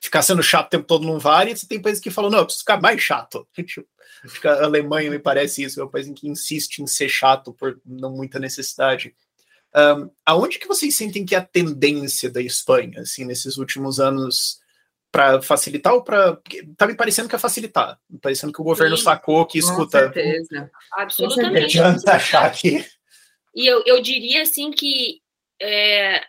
ficar 0.00 0.22
sendo 0.22 0.42
chato 0.42 0.66
o 0.66 0.70
tempo 0.70 0.86
todo 0.86 1.06
não 1.06 1.18
vale, 1.18 1.52
e 1.52 1.56
você 1.56 1.66
tem 1.66 1.80
países 1.80 2.02
que 2.02 2.10
falam, 2.10 2.30
não, 2.30 2.38
eu 2.38 2.44
preciso 2.44 2.62
ficar 2.62 2.80
mais 2.80 3.00
chato. 3.00 3.46
Tipo, 3.54 3.86
acho 4.24 4.40
que 4.40 4.48
a 4.48 4.64
Alemanha 4.64 5.10
me 5.10 5.18
parece 5.18 5.62
isso, 5.62 5.80
é 5.80 5.84
um 5.84 5.88
país 5.88 6.06
em 6.06 6.14
que 6.14 6.28
insiste 6.28 6.78
em 6.80 6.86
ser 6.86 7.08
chato 7.08 7.52
por 7.52 7.80
não 7.84 8.10
muita 8.10 8.38
necessidade. 8.38 9.14
Um, 9.74 10.10
aonde 10.24 10.58
que 10.58 10.66
vocês 10.66 10.94
sentem 10.94 11.24
que 11.24 11.34
é 11.34 11.38
a 11.38 11.44
tendência 11.44 12.30
da 12.30 12.40
Espanha, 12.40 13.00
assim, 13.00 13.24
nesses 13.24 13.58
últimos 13.58 14.00
anos, 14.00 14.60
para 15.10 15.40
facilitar 15.40 15.94
ou 15.94 16.02
para. 16.02 16.38
Tá 16.76 16.86
me 16.86 16.94
parecendo 16.94 17.28
que 17.28 17.34
é 17.34 17.38
facilitar. 17.38 17.98
Me 18.08 18.18
parecendo 18.18 18.52
que 18.52 18.60
o 18.60 18.64
governo 18.64 18.96
Sim. 18.96 19.04
sacou 19.04 19.46
que 19.46 19.60
Com 19.60 19.68
escuta. 19.68 19.98
certeza. 20.00 20.48
Não 20.52 20.70
Absolutamente. 20.92 21.78
adianta 21.78 22.12
achar 22.12 22.50
que. 22.52 22.84
E 23.54 23.66
eu, 23.66 23.82
eu 23.86 24.02
diria 24.02 24.42
assim 24.42 24.70
que 24.70 25.20
é, 25.60 26.22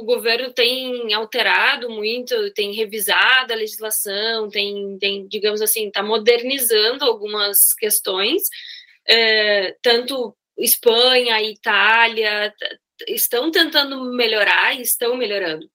o 0.00 0.04
governo 0.04 0.52
tem 0.52 1.12
alterado 1.12 1.90
muito, 1.90 2.52
tem 2.54 2.72
revisado 2.72 3.52
a 3.52 3.56
legislação, 3.56 4.48
tem, 4.48 4.98
tem 4.98 5.26
digamos 5.28 5.60
assim, 5.60 5.88
está 5.88 6.02
modernizando 6.02 7.04
algumas 7.04 7.74
questões, 7.74 8.42
é, 9.06 9.76
tanto 9.82 10.34
Espanha, 10.58 11.42
Itália, 11.42 12.54
estão 13.08 13.50
tentando 13.50 14.02
melhorar 14.12 14.74
e 14.76 14.82
estão 14.82 15.16
melhorando 15.16 15.68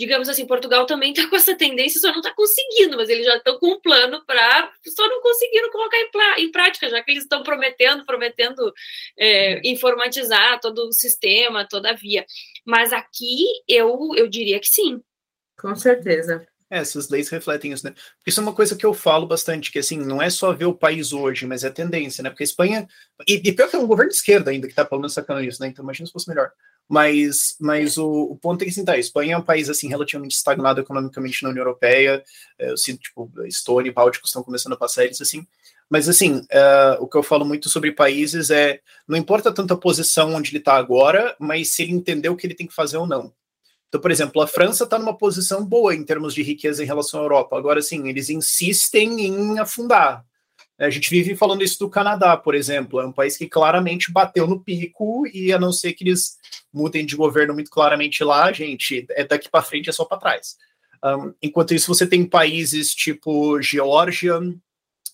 digamos 0.00 0.30
assim, 0.30 0.46
Portugal 0.46 0.86
também 0.86 1.12
está 1.12 1.28
com 1.28 1.36
essa 1.36 1.54
tendência, 1.54 2.00
só 2.00 2.08
não 2.08 2.20
está 2.20 2.32
conseguindo, 2.34 2.96
mas 2.96 3.10
eles 3.10 3.26
já 3.26 3.36
estão 3.36 3.58
com 3.58 3.72
um 3.72 3.80
plano 3.80 4.24
para 4.24 4.72
só 4.86 5.06
não 5.06 5.20
conseguiram 5.20 5.70
colocar 5.70 5.98
em, 5.98 6.44
em, 6.44 6.50
prática, 6.50 6.88
já 6.88 7.02
que 7.02 7.10
eles 7.10 7.24
estão 7.24 7.42
prometendo, 7.42 8.06
prometendo 8.06 8.72
é, 9.18 9.60
informatizar 9.68 10.58
todo 10.58 10.88
o 10.88 10.92
sistema, 10.92 11.68
toda 11.68 11.90
a 11.90 11.94
via. 11.94 12.24
Mas 12.70 12.92
aqui 12.92 13.44
eu, 13.66 14.12
eu 14.14 14.28
diria 14.28 14.60
que 14.60 14.68
sim. 14.68 15.02
Com 15.58 15.74
certeza. 15.74 16.46
É, 16.70 16.78
essas 16.78 17.08
leis 17.08 17.28
refletem 17.28 17.72
isso, 17.72 17.84
né? 17.84 17.90
Porque 17.90 18.30
isso 18.30 18.38
é 18.38 18.42
uma 18.44 18.54
coisa 18.54 18.76
que 18.76 18.86
eu 18.86 18.94
falo 18.94 19.26
bastante, 19.26 19.72
que 19.72 19.80
assim, 19.80 19.98
não 19.98 20.22
é 20.22 20.30
só 20.30 20.52
ver 20.52 20.66
o 20.66 20.74
país 20.74 21.12
hoje, 21.12 21.44
mas 21.44 21.64
é 21.64 21.66
a 21.68 21.72
tendência, 21.72 22.22
né? 22.22 22.30
Porque 22.30 22.44
a 22.44 22.46
Espanha. 22.46 22.86
E, 23.26 23.42
e 23.44 23.52
pior 23.52 23.68
que 23.68 23.74
é 23.74 23.78
um 23.80 23.88
governo 23.88 24.10
de 24.10 24.16
esquerda 24.16 24.52
ainda 24.52 24.68
que 24.68 24.74
tá 24.74 24.84
pelo 24.84 25.00
menos 25.00 25.12
sacando 25.12 25.42
isso, 25.42 25.60
né? 25.60 25.66
Então 25.66 25.82
imagina 25.82 26.06
se 26.06 26.12
fosse 26.12 26.28
melhor. 26.28 26.52
Mas, 26.88 27.56
mas 27.60 27.98
o, 27.98 28.08
o 28.08 28.36
ponto 28.36 28.62
é 28.62 28.64
que, 28.64 28.70
assim, 28.70 28.84
tá, 28.84 28.92
a 28.92 28.98
Espanha 28.98 29.34
é 29.34 29.38
um 29.38 29.42
país, 29.42 29.68
assim, 29.68 29.88
relativamente 29.88 30.36
estagnado 30.36 30.80
economicamente 30.80 31.42
na 31.42 31.50
União 31.50 31.62
Europeia, 31.62 32.22
é, 32.56 32.70
eu 32.70 32.76
sinto, 32.76 33.00
tipo, 33.00 33.30
Estônia 33.46 33.90
e 33.90 33.92
Báltico 33.92 34.26
estão 34.26 34.42
começando 34.42 34.72
a 34.72 34.76
passar 34.76 35.04
eles, 35.04 35.20
assim, 35.20 35.44
mas, 35.90 36.08
assim, 36.08 36.36
uh, 36.36 37.00
o 37.00 37.08
que 37.08 37.16
eu 37.16 37.22
falo 37.22 37.44
muito 37.44 37.68
sobre 37.68 37.90
países 37.90 38.48
é, 38.48 38.80
não 39.08 39.18
importa 39.18 39.52
tanto 39.52 39.74
a 39.74 39.76
posição 39.76 40.34
onde 40.34 40.50
ele 40.50 40.58
está 40.58 40.76
agora, 40.76 41.34
mas 41.40 41.70
se 41.70 41.82
ele 41.82 41.90
entendeu 41.90 42.32
o 42.32 42.36
que 42.36 42.46
ele 42.46 42.54
tem 42.54 42.68
que 42.68 42.74
fazer 42.74 42.96
ou 42.96 43.08
não. 43.08 43.32
Então, 43.88 44.00
por 44.00 44.12
exemplo, 44.12 44.40
a 44.40 44.46
França 44.46 44.84
está 44.84 44.96
numa 45.00 45.18
posição 45.18 45.66
boa 45.66 45.92
em 45.92 46.04
termos 46.04 46.32
de 46.32 46.44
riqueza 46.44 46.80
em 46.80 46.86
relação 46.86 47.18
à 47.18 47.24
Europa. 47.24 47.58
Agora, 47.58 47.82
sim, 47.82 48.08
eles 48.08 48.30
insistem 48.30 49.20
em 49.20 49.58
afundar. 49.58 50.24
A 50.78 50.88
gente 50.88 51.10
vive 51.10 51.34
falando 51.34 51.64
isso 51.64 51.80
do 51.80 51.90
Canadá, 51.90 52.36
por 52.36 52.54
exemplo. 52.54 53.00
É 53.00 53.06
um 53.06 53.12
país 53.12 53.36
que 53.36 53.48
claramente 53.48 54.12
bateu 54.12 54.46
no 54.46 54.60
pico 54.60 55.26
e 55.26 55.52
a 55.52 55.58
não 55.58 55.72
ser 55.72 55.92
que 55.92 56.04
eles 56.04 56.38
mudem 56.72 57.04
de 57.04 57.16
governo 57.16 57.52
muito 57.52 57.68
claramente 57.68 58.22
lá, 58.22 58.52
gente, 58.52 59.04
é 59.10 59.24
daqui 59.24 59.50
para 59.50 59.64
frente 59.64 59.90
é 59.90 59.92
só 59.92 60.04
para 60.04 60.18
trás. 60.18 60.56
Um, 61.04 61.34
enquanto 61.42 61.74
isso, 61.74 61.92
você 61.92 62.06
tem 62.06 62.24
países 62.24 62.94
tipo 62.94 63.60
Geórgia 63.60 64.38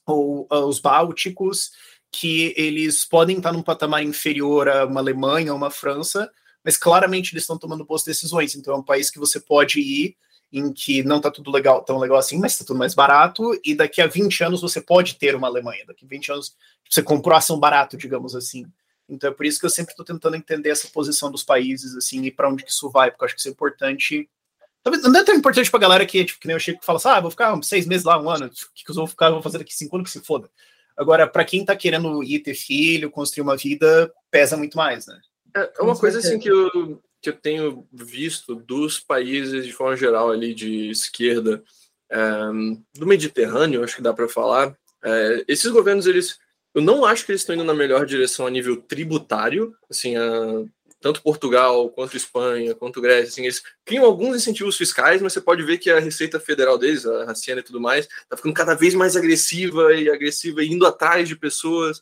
ou 0.07 0.46
uh, 0.50 0.66
os 0.66 0.78
Bálticos 0.78 1.72
que 2.11 2.54
eles 2.57 3.04
podem 3.04 3.36
estar 3.36 3.52
num 3.52 3.62
patamar 3.62 4.02
inferior 4.02 4.68
a 4.68 4.86
uma 4.86 5.00
Alemanha 5.00 5.52
ou 5.52 5.59
uma 5.59 5.70
França, 5.70 6.30
mas 6.64 6.76
claramente 6.76 7.32
eles 7.32 7.42
estão 7.42 7.59
tomando 7.59 7.84
boas 7.84 8.02
decisões. 8.02 8.54
Então 8.54 8.74
é 8.74 8.78
um 8.78 8.82
país 8.82 9.11
que 9.11 9.18
você 9.18 9.38
pode 9.38 9.80
ir 9.80 10.16
em 10.52 10.72
que 10.72 11.02
não 11.02 11.18
está 11.18 11.30
tudo 11.30 11.50
legal, 11.50 11.82
tão 11.82 11.98
legal 11.98 12.16
assim, 12.16 12.38
mas 12.38 12.52
está 12.52 12.64
tudo 12.64 12.78
mais 12.78 12.94
barato, 12.94 13.59
e 13.64 13.74
daqui 13.74 14.00
a 14.00 14.07
20 14.07 14.44
anos 14.44 14.61
você 14.62 14.80
pode 14.80 15.16
ter 15.16 15.34
uma 15.34 15.48
Alemanha, 15.48 15.84
daqui 15.86 16.04
a 16.04 16.09
20 16.09 16.32
anos 16.32 16.57
você 16.88 17.02
comprou 17.02 17.36
ação 17.36 17.59
barato, 17.59 17.96
digamos 17.96 18.34
assim. 18.34 18.64
Então 19.09 19.30
é 19.30 19.32
por 19.32 19.44
isso 19.44 19.61
que 19.61 19.66
eu 19.66 19.70
sempre 19.70 19.92
estou 19.92 20.04
tentando 20.04 20.36
entender 20.36 20.70
essa 20.70 20.88
posição 20.88 21.30
dos 21.30 21.42
países, 21.42 21.94
assim, 21.94 22.22
e 22.22 22.30
para 22.30 22.48
onde 22.48 22.64
que 22.64 22.70
isso 22.70 22.88
vai, 22.90 23.11
porque 23.11 23.24
eu 23.24 23.26
acho 23.26 23.34
que 23.34 23.40
isso 23.40 23.48
é 23.48 23.52
importante. 23.52 24.28
Talvez 24.87 25.03
não 25.03 25.18
é 25.18 25.24
tão 25.24 25.34
importante 25.34 25.68
para 25.68 25.78
a 25.78 25.80
galera 25.80 26.07
que, 26.07 26.24
tipo, 26.24 26.39
que 26.39 26.47
nem 26.47 26.55
eu 26.55 26.61
chego 26.61 26.78
e 26.80 26.87
fala 26.87 26.99
assim, 26.99 27.09
ah, 27.09 27.20
vou 27.20 27.32
ficar 27.32 27.61
seis 27.64 27.89
meses 27.89 28.05
lá, 28.05 28.22
um 28.22 28.30
ano, 28.30 28.47
o 28.47 28.51
que, 28.72 28.84
que 28.84 28.91
eu 28.93 28.95
vou 28.95 29.09
ficar, 29.09 29.30
vou 29.30 29.43
fazer 29.43 29.59
daqui 29.59 29.74
cinco 29.74 29.97
anos 29.97 30.12
que 30.12 30.16
se 30.16 30.24
foda. 30.24 30.49
Agora, 30.97 31.26
para 31.26 31.45
quem 31.45 31.62
está 31.62 31.74
querendo 31.74 32.22
ir 32.22 32.39
ter 32.39 32.55
filho, 32.55 33.11
construir 33.11 33.43
uma 33.43 33.57
vida, 33.57 34.14
pesa 34.30 34.57
muito 34.57 34.76
mais, 34.76 35.09
né? 35.09 35.20
É 35.57 35.82
uma 35.82 35.99
coisa 35.99 36.20
assim 36.20 36.39
que 36.39 36.49
eu, 36.49 37.03
que 37.20 37.30
eu 37.30 37.32
tenho 37.32 37.84
visto 37.93 38.55
dos 38.55 39.01
países 39.01 39.66
de 39.66 39.72
forma 39.72 39.97
geral 39.97 40.30
ali 40.30 40.55
de 40.55 40.89
esquerda 40.89 41.64
é, 42.09 42.18
do 42.95 43.09
Mediterrâneo, 43.09 43.82
acho 43.82 43.97
que 43.97 44.03
dá 44.03 44.14
para 44.14 44.28
falar, 44.28 44.72
é, 45.03 45.45
esses 45.49 45.72
governos 45.72 46.07
eles 46.07 46.39
eu 46.72 46.82
não 46.82 47.05
acho 47.05 47.26
que 47.26 47.32
eles 47.32 47.41
estão 47.41 47.57
indo 47.57 47.64
na 47.64 47.74
melhor 47.74 48.07
direção 48.07 48.47
a 48.47 48.51
nível 48.51 48.76
tributário, 48.76 49.74
assim, 49.91 50.14
a, 50.14 50.64
tanto 51.01 51.22
Portugal 51.22 51.88
quanto 51.90 52.16
Espanha, 52.16 52.74
quanto 52.74 53.01
Grécia, 53.01 53.28
assim, 53.28 53.42
eles 53.42 53.62
criam 53.84 54.05
alguns 54.05 54.36
incentivos 54.36 54.76
fiscais, 54.76 55.20
mas 55.20 55.32
você 55.32 55.40
pode 55.40 55.62
ver 55.62 55.78
que 55.78 55.90
a 55.90 56.01
Receita 56.01 56.40
Federal 56.40 56.78
deles, 56.78 57.07
a 57.07 57.30
Hacienda 57.30 57.61
e 57.61 57.64
tudo 57.64 57.80
mais, 57.80 58.07
está 58.07 58.36
ficando 58.36 58.55
cada 58.55 58.74
vez 58.74 58.94
mais 58.94 59.16
agressiva 59.16 59.94
e 59.94 60.09
agressiva, 60.09 60.64
indo 60.64 60.86
atrás 60.86 61.28
de 61.28 61.36
pessoas. 61.36 62.01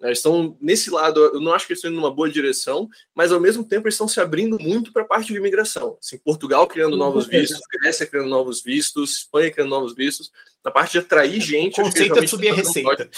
Eles 0.00 0.18
estão 0.18 0.56
nesse 0.60 0.90
lado, 0.90 1.20
eu 1.20 1.40
não 1.40 1.52
acho 1.52 1.66
que 1.66 1.72
eles 1.72 1.78
estão 1.78 1.90
indo 1.90 2.00
numa 2.00 2.14
boa 2.14 2.30
direção, 2.30 2.88
mas 3.12 3.32
ao 3.32 3.40
mesmo 3.40 3.64
tempo 3.64 3.88
eles 3.88 3.94
estão 3.94 4.06
se 4.06 4.20
abrindo 4.20 4.56
muito 4.60 4.92
para 4.92 5.02
a 5.02 5.06
parte 5.06 5.32
de 5.32 5.36
imigração. 5.36 5.98
Assim, 6.00 6.16
Portugal 6.18 6.68
criando 6.68 6.96
novos 6.96 7.26
vistos, 7.26 7.60
Grécia 7.80 8.06
criando 8.06 8.28
novos 8.28 8.62
vistos, 8.62 9.18
Espanha 9.18 9.50
criando 9.50 9.70
novos 9.70 9.96
vistos, 9.96 10.30
na 10.64 10.70
parte 10.70 10.92
de 10.92 10.98
atrair 10.98 11.40
gente. 11.40 11.80
O 11.82 11.84
conceito 11.84 12.18
é 12.18 12.26
subir 12.26 12.50
a 12.50 12.54
receita. 12.54 13.10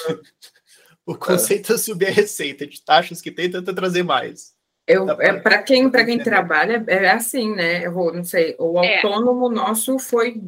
O 1.05 1.15
conceito 1.15 1.73
é. 1.73 1.75
é 1.75 1.79
subir 1.79 2.07
a 2.07 2.11
receita 2.13 2.67
de 2.67 2.83
taxas 2.83 3.21
que 3.21 3.31
tem, 3.31 3.51
tenta 3.51 3.75
trazer 3.75 4.03
mais. 4.03 4.55
Eu, 4.91 5.09
é, 5.21 5.39
para 5.39 5.63
quem, 5.63 5.89
para 5.89 6.05
quem 6.05 6.19
trabalha, 6.19 6.85
é 6.89 7.11
assim, 7.11 7.55
né? 7.55 7.87
Eu 7.87 7.93
vou, 7.93 8.13
não 8.13 8.25
sei, 8.25 8.57
o 8.59 8.83
é. 8.83 8.97
autônomo 8.97 9.49
nosso 9.49 9.99
foi 9.99 10.41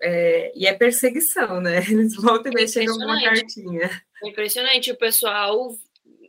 é, 0.00 0.52
e 0.54 0.66
é 0.66 0.72
perseguição, 0.72 1.60
né? 1.60 1.78
Eles 1.88 2.16
voltam 2.16 2.50
e 2.52 2.54
mexem 2.54 2.90
uma 2.90 3.22
cartinha. 3.22 4.02
É 4.24 4.28
impressionante, 4.28 4.90
o 4.90 4.96
pessoal 4.96 5.72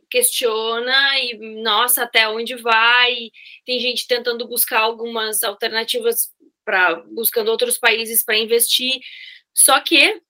questiona 0.08 1.18
e, 1.18 1.62
nossa, 1.62 2.04
até 2.04 2.28
onde 2.28 2.54
vai? 2.54 3.30
Tem 3.66 3.80
gente 3.80 4.06
tentando 4.06 4.46
buscar 4.46 4.80
algumas 4.80 5.42
alternativas 5.42 6.32
para 6.64 6.96
buscando 7.10 7.50
outros 7.50 7.78
países 7.78 8.22
para 8.22 8.38
investir. 8.38 9.00
Só 9.52 9.80
que 9.80 10.20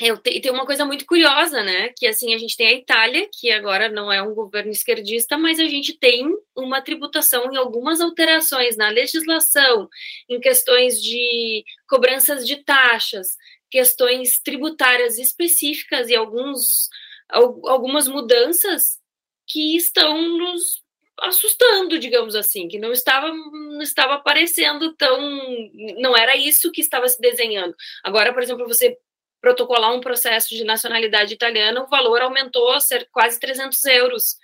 eu 0.00 0.16
te, 0.16 0.40
tem 0.40 0.50
uma 0.50 0.64
coisa 0.64 0.84
muito 0.84 1.04
curiosa, 1.04 1.62
né? 1.62 1.90
Que 1.96 2.06
assim, 2.06 2.34
a 2.34 2.38
gente 2.38 2.56
tem 2.56 2.68
a 2.68 2.72
Itália, 2.72 3.28
que 3.32 3.50
agora 3.50 3.88
não 3.88 4.10
é 4.10 4.22
um 4.22 4.34
governo 4.34 4.70
esquerdista, 4.70 5.36
mas 5.36 5.60
a 5.60 5.66
gente 5.66 5.98
tem 5.98 6.26
uma 6.56 6.80
tributação 6.80 7.52
em 7.52 7.56
algumas 7.56 8.00
alterações 8.00 8.76
na 8.76 8.88
legislação, 8.88 9.88
em 10.28 10.40
questões 10.40 11.02
de 11.02 11.64
cobranças 11.86 12.46
de 12.46 12.56
taxas, 12.64 13.36
questões 13.70 14.40
tributárias 14.40 15.18
específicas 15.18 16.08
e 16.08 16.16
alguns, 16.16 16.88
algumas 17.30 18.08
mudanças 18.08 18.98
que 19.46 19.76
estão 19.76 20.20
nos 20.38 20.82
assustando, 21.20 21.98
digamos 21.98 22.34
assim, 22.34 22.66
que 22.68 22.78
não 22.78 22.92
estava 22.92 23.28
não 23.28 23.82
estava 23.82 24.14
aparecendo 24.14 24.94
tão 24.94 25.20
não 25.98 26.16
era 26.16 26.36
isso 26.36 26.72
que 26.72 26.80
estava 26.80 27.06
se 27.08 27.20
desenhando. 27.20 27.74
Agora, 28.02 28.32
por 28.32 28.42
exemplo, 28.42 28.66
você 28.66 28.96
protocolar 29.40 29.94
um 29.94 30.00
processo 30.00 30.50
de 30.50 30.64
nacionalidade 30.64 31.34
italiana, 31.34 31.82
o 31.82 31.88
valor 31.88 32.20
aumentou 32.22 32.70
a 32.72 32.80
ser 32.80 33.08
quase 33.10 33.40
300 33.40 33.84
euros. 33.86 34.36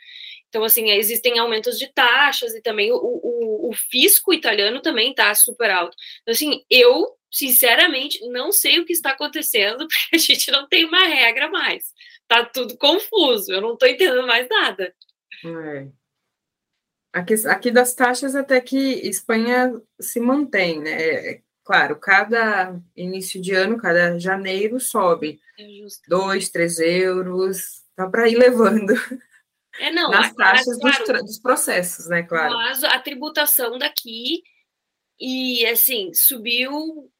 Então, 0.48 0.64
assim, 0.64 0.90
existem 0.90 1.38
aumentos 1.38 1.78
de 1.78 1.92
taxas 1.92 2.54
e 2.54 2.62
também 2.62 2.90
o, 2.92 2.96
o, 2.96 3.70
o 3.70 3.72
fisco 3.74 4.32
italiano 4.32 4.80
também 4.80 5.10
está 5.10 5.34
super 5.34 5.70
alto. 5.70 5.96
Então, 6.22 6.32
assim, 6.32 6.64
eu, 6.70 7.14
sinceramente, 7.30 8.26
não 8.28 8.50
sei 8.52 8.78
o 8.78 8.84
que 8.86 8.92
está 8.92 9.10
acontecendo, 9.10 9.86
porque 9.88 10.16
a 10.16 10.18
gente 10.18 10.50
não 10.50 10.66
tem 10.66 10.84
uma 10.84 11.06
regra 11.06 11.50
mais. 11.50 11.84
Tá 12.26 12.44
tudo 12.44 12.76
confuso, 12.78 13.52
eu 13.52 13.60
não 13.60 13.74
estou 13.74 13.88
entendendo 13.88 14.26
mais 14.26 14.48
nada. 14.48 14.94
É. 15.44 15.88
Aqui, 17.12 17.34
aqui 17.46 17.70
das 17.70 17.94
taxas 17.94 18.34
até 18.34 18.60
que 18.60 18.76
Espanha 18.76 19.72
se 20.00 20.20
mantém, 20.20 20.80
né? 20.80 21.42
Claro, 21.66 21.98
cada 21.98 22.80
início 22.96 23.42
de 23.42 23.52
ano, 23.52 23.76
cada 23.76 24.16
janeiro 24.20 24.78
sobe. 24.78 25.40
É 25.58 25.64
dois, 26.06 26.48
três 26.48 26.78
euros, 26.78 27.82
tá 27.96 28.08
para 28.08 28.28
ir 28.28 28.36
levando. 28.36 28.94
É, 29.78 29.90
não, 29.90 30.10
nas 30.10 30.32
taxas 30.32 30.78
claro, 30.80 31.04
dos, 31.04 31.22
dos, 31.22 31.38
processos, 31.38 32.08
né, 32.08 32.22
claro. 32.22 32.54
Mas 32.54 32.82
a 32.82 32.98
tributação 32.98 33.76
daqui, 33.76 34.42
e 35.20 35.66
assim, 35.66 36.14
subiu 36.14 37.12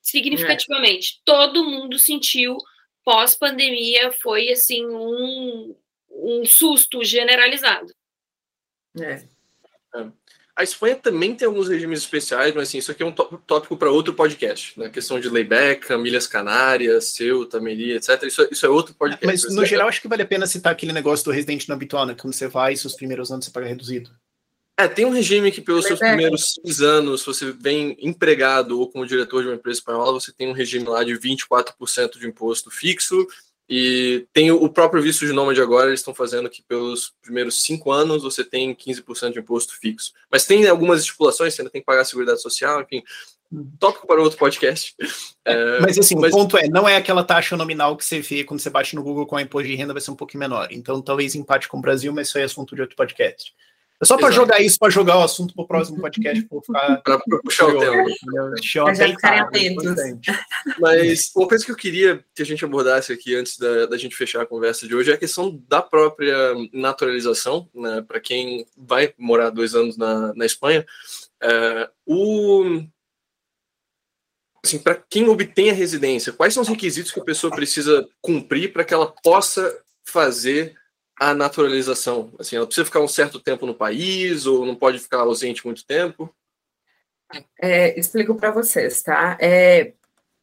significativamente. 0.00 1.16
É. 1.18 1.20
Todo 1.26 1.62
mundo 1.62 1.98
sentiu 1.98 2.56
pós-pandemia, 3.04 4.12
foi 4.12 4.48
assim, 4.48 4.86
um, 4.86 5.76
um 6.10 6.44
susto 6.46 7.04
generalizado. 7.04 7.92
É. 8.98 9.28
é. 10.60 10.62
A 10.62 10.64
Espanha 10.64 10.96
também 10.96 11.34
tem 11.34 11.46
alguns 11.46 11.68
regimes 11.68 12.00
especiais, 12.00 12.54
mas 12.54 12.68
assim, 12.68 12.78
isso 12.78 12.90
aqui 12.90 13.02
é 13.02 13.06
um 13.06 13.12
tópico 13.12 13.76
para 13.76 13.90
outro 13.90 14.14
podcast. 14.14 14.78
Né? 14.78 14.88
Questão 14.88 15.18
de 15.18 15.28
layback, 15.28 15.92
Milhas 15.96 16.26
Canárias, 16.26 17.06
Ceuta, 17.06 17.60
Melilla, 17.60 17.96
etc. 17.96 18.22
Isso, 18.24 18.46
isso 18.50 18.66
é 18.66 18.68
outro 18.68 18.94
podcast. 18.94 19.26
Mas, 19.26 19.54
no 19.54 19.64
geral, 19.64 19.88
acho 19.88 20.00
que 20.00 20.08
vale 20.08 20.22
a 20.22 20.26
pena 20.26 20.46
citar 20.46 20.72
aquele 20.72 20.92
negócio 20.92 21.24
do 21.24 21.30
residente 21.30 21.68
no 21.68 21.74
habitual, 21.74 22.06
né? 22.06 22.14
Quando 22.18 22.34
você 22.34 22.48
vai, 22.48 22.76
seus 22.76 22.94
primeiros 22.94 23.30
anos 23.30 23.46
você 23.46 23.50
paga 23.50 23.66
reduzido. 23.66 24.10
É, 24.80 24.88
tem 24.88 25.04
um 25.04 25.10
regime 25.10 25.52
que 25.52 25.60
pelos 25.60 25.84
seus 25.84 25.98
primeiros 25.98 26.54
seis 26.54 26.80
anos, 26.80 27.20
se 27.20 27.26
você 27.26 27.52
vem 27.52 27.96
empregado 28.00 28.80
ou 28.80 28.90
como 28.90 29.06
diretor 29.06 29.42
de 29.42 29.48
uma 29.48 29.56
empresa 29.56 29.78
espanhola, 29.78 30.18
você 30.18 30.32
tem 30.32 30.48
um 30.48 30.54
regime 30.54 30.86
lá 30.86 31.04
de 31.04 31.12
24% 31.12 32.18
de 32.18 32.26
imposto 32.26 32.70
fixo, 32.70 33.26
E 33.72 34.26
tem 34.32 34.50
o 34.50 34.68
próprio 34.68 35.00
visto 35.00 35.24
de 35.24 35.32
nômade 35.32 35.62
agora, 35.62 35.86
eles 35.86 36.00
estão 36.00 36.12
fazendo 36.12 36.50
que 36.50 36.60
pelos 36.60 37.14
primeiros 37.22 37.62
cinco 37.62 37.92
anos 37.92 38.24
você 38.24 38.42
tem 38.42 38.74
15% 38.74 39.32
de 39.32 39.38
imposto 39.38 39.78
fixo. 39.78 40.12
Mas 40.28 40.44
tem 40.44 40.66
algumas 40.66 41.02
estipulações, 41.02 41.54
você 41.54 41.62
ainda 41.62 41.70
tem 41.70 41.80
que 41.80 41.86
pagar 41.86 42.00
a 42.00 42.04
seguridade 42.04 42.42
social, 42.42 42.82
enfim. 42.82 43.00
Tópico 43.78 44.08
para 44.08 44.20
outro 44.20 44.36
podcast. 44.36 44.96
É, 45.44 45.80
mas 45.80 45.96
assim, 45.96 46.16
mas... 46.16 46.32
o 46.32 46.36
ponto 46.36 46.58
é, 46.58 46.68
não 46.68 46.88
é 46.88 46.96
aquela 46.96 47.22
taxa 47.22 47.56
nominal 47.56 47.96
que 47.96 48.04
você 48.04 48.20
vê 48.20 48.42
quando 48.42 48.58
você 48.58 48.70
bate 48.70 48.96
no 48.96 49.04
Google 49.04 49.24
com 49.24 49.36
a 49.36 49.42
imposto 49.42 49.68
de 49.68 49.76
renda, 49.76 49.92
vai 49.92 50.02
ser 50.02 50.10
um 50.10 50.16
pouquinho 50.16 50.40
menor. 50.40 50.66
Então 50.72 51.00
talvez 51.00 51.36
empate 51.36 51.68
com 51.68 51.78
o 51.78 51.80
Brasil, 51.80 52.12
mas 52.12 52.26
isso 52.26 52.38
é 52.38 52.42
assunto 52.42 52.74
de 52.74 52.82
outro 52.82 52.96
podcast. 52.96 53.54
É 54.00 54.06
só 54.06 54.16
para 54.16 54.30
jogar 54.30 54.60
isso, 54.60 54.78
para 54.78 54.88
jogar 54.88 55.18
o 55.18 55.22
assunto 55.22 55.52
para 55.52 55.62
o 55.62 55.66
próximo 55.66 56.00
podcast, 56.00 56.48
para 57.04 57.18
puxar 57.44 57.66
o 57.66 57.78
tema. 57.78 58.04
Já 58.62 58.86
ficarem 58.94 59.40
atentos. 59.40 59.94
Mas 60.78 61.30
uma 61.36 61.46
coisa 61.46 61.64
que 61.64 61.70
eu 61.70 61.76
queria 61.76 62.24
que 62.34 62.40
a 62.40 62.46
gente 62.46 62.64
abordasse 62.64 63.12
aqui 63.12 63.36
antes 63.36 63.58
da, 63.58 63.84
da 63.86 63.98
gente 63.98 64.16
fechar 64.16 64.40
a 64.40 64.46
conversa 64.46 64.88
de 64.88 64.94
hoje 64.94 65.10
é 65.10 65.14
a 65.14 65.18
questão 65.18 65.62
da 65.68 65.82
própria 65.82 66.54
naturalização, 66.72 67.68
né, 67.74 68.02
para 68.06 68.20
quem 68.20 68.66
vai 68.74 69.12
morar 69.18 69.50
dois 69.50 69.74
anos 69.74 69.98
na, 69.98 70.32
na 70.34 70.46
Espanha. 70.46 70.86
É, 71.42 71.90
o 72.06 72.82
assim, 74.64 74.78
para 74.78 74.94
quem 74.94 75.28
obtém 75.28 75.70
a 75.70 75.74
residência, 75.74 76.32
quais 76.32 76.54
são 76.54 76.62
os 76.62 76.68
requisitos 76.68 77.12
que 77.12 77.20
a 77.20 77.24
pessoa 77.24 77.54
precisa 77.54 78.08
cumprir 78.22 78.72
para 78.72 78.84
que 78.84 78.94
ela 78.94 79.12
possa 79.22 79.78
fazer 80.04 80.79
a 81.20 81.34
naturalização? 81.34 82.32
Assim, 82.38 82.56
ela 82.56 82.64
precisa 82.64 82.86
ficar 82.86 83.00
um 83.00 83.06
certo 83.06 83.38
tempo 83.38 83.66
no 83.66 83.74
país 83.74 84.46
ou 84.46 84.64
não 84.64 84.74
pode 84.74 84.98
ficar 84.98 85.18
ausente 85.18 85.66
muito 85.66 85.84
tempo? 85.84 86.34
É, 87.60 87.98
explico 88.00 88.34
para 88.34 88.50
vocês, 88.50 89.02
tá? 89.02 89.36
É, 89.38 89.92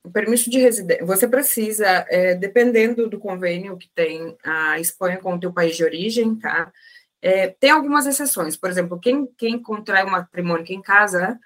o 0.03 0.11
permisso 0.11 0.51
de 0.51 0.59
residência, 0.59 1.03
você 1.03 1.27
precisa, 1.27 2.05
é, 2.07 2.35
dependendo 2.35 3.09
do 3.09 3.19
convênio 3.19 3.75
que 3.75 3.89
tem 3.89 4.37
a 4.43 4.79
Espanha 4.79 5.17
com 5.17 5.33
o 5.33 5.39
teu 5.39 5.51
país 5.51 5.75
de 5.75 5.83
origem, 5.83 6.35
tá? 6.35 6.71
É, 7.19 7.47
tem 7.47 7.71
algumas 7.71 8.05
exceções, 8.05 8.55
por 8.55 8.69
exemplo, 8.69 8.99
quem, 8.99 9.25
quem 9.35 9.59
contrai 9.59 10.05
um 10.05 10.11
matrimônio, 10.11 10.63
quem 10.63 10.81
casa 10.81 11.39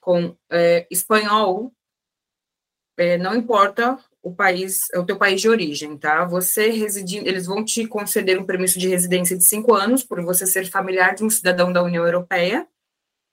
com 0.00 0.34
é, 0.50 0.86
espanhol, 0.90 1.70
é, 2.96 3.18
não 3.18 3.34
importa 3.34 3.98
o 4.24 4.34
país, 4.34 4.90
é 4.94 4.98
o 4.98 5.04
teu 5.04 5.18
país 5.18 5.42
de 5.42 5.50
origem, 5.50 5.98
tá? 5.98 6.24
Você 6.24 6.70
residindo, 6.70 7.28
eles 7.28 7.44
vão 7.44 7.62
te 7.62 7.86
conceder 7.86 8.40
um 8.40 8.46
permisso 8.46 8.78
de 8.78 8.88
residência 8.88 9.36
de 9.36 9.44
cinco 9.44 9.74
anos 9.74 10.02
por 10.02 10.22
você 10.24 10.46
ser 10.46 10.64
familiar 10.70 11.14
de 11.14 11.22
um 11.22 11.28
cidadão 11.28 11.70
da 11.70 11.82
União 11.82 12.06
Europeia, 12.06 12.66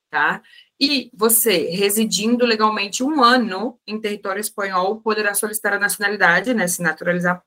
tá? 0.10 0.44
E 0.78 1.10
você 1.14 1.70
residindo 1.70 2.46
legalmente 2.46 3.04
um 3.04 3.24
ano 3.24 3.80
em 3.88 4.02
território 4.02 4.42
espanhol 4.42 5.00
poderá 5.00 5.34
solicitar 5.34 5.74
a 5.74 5.80
nacionalidade, 5.80 6.54
né? 6.54 6.68
Se 6.68 6.82
naturalizar, 6.82 7.42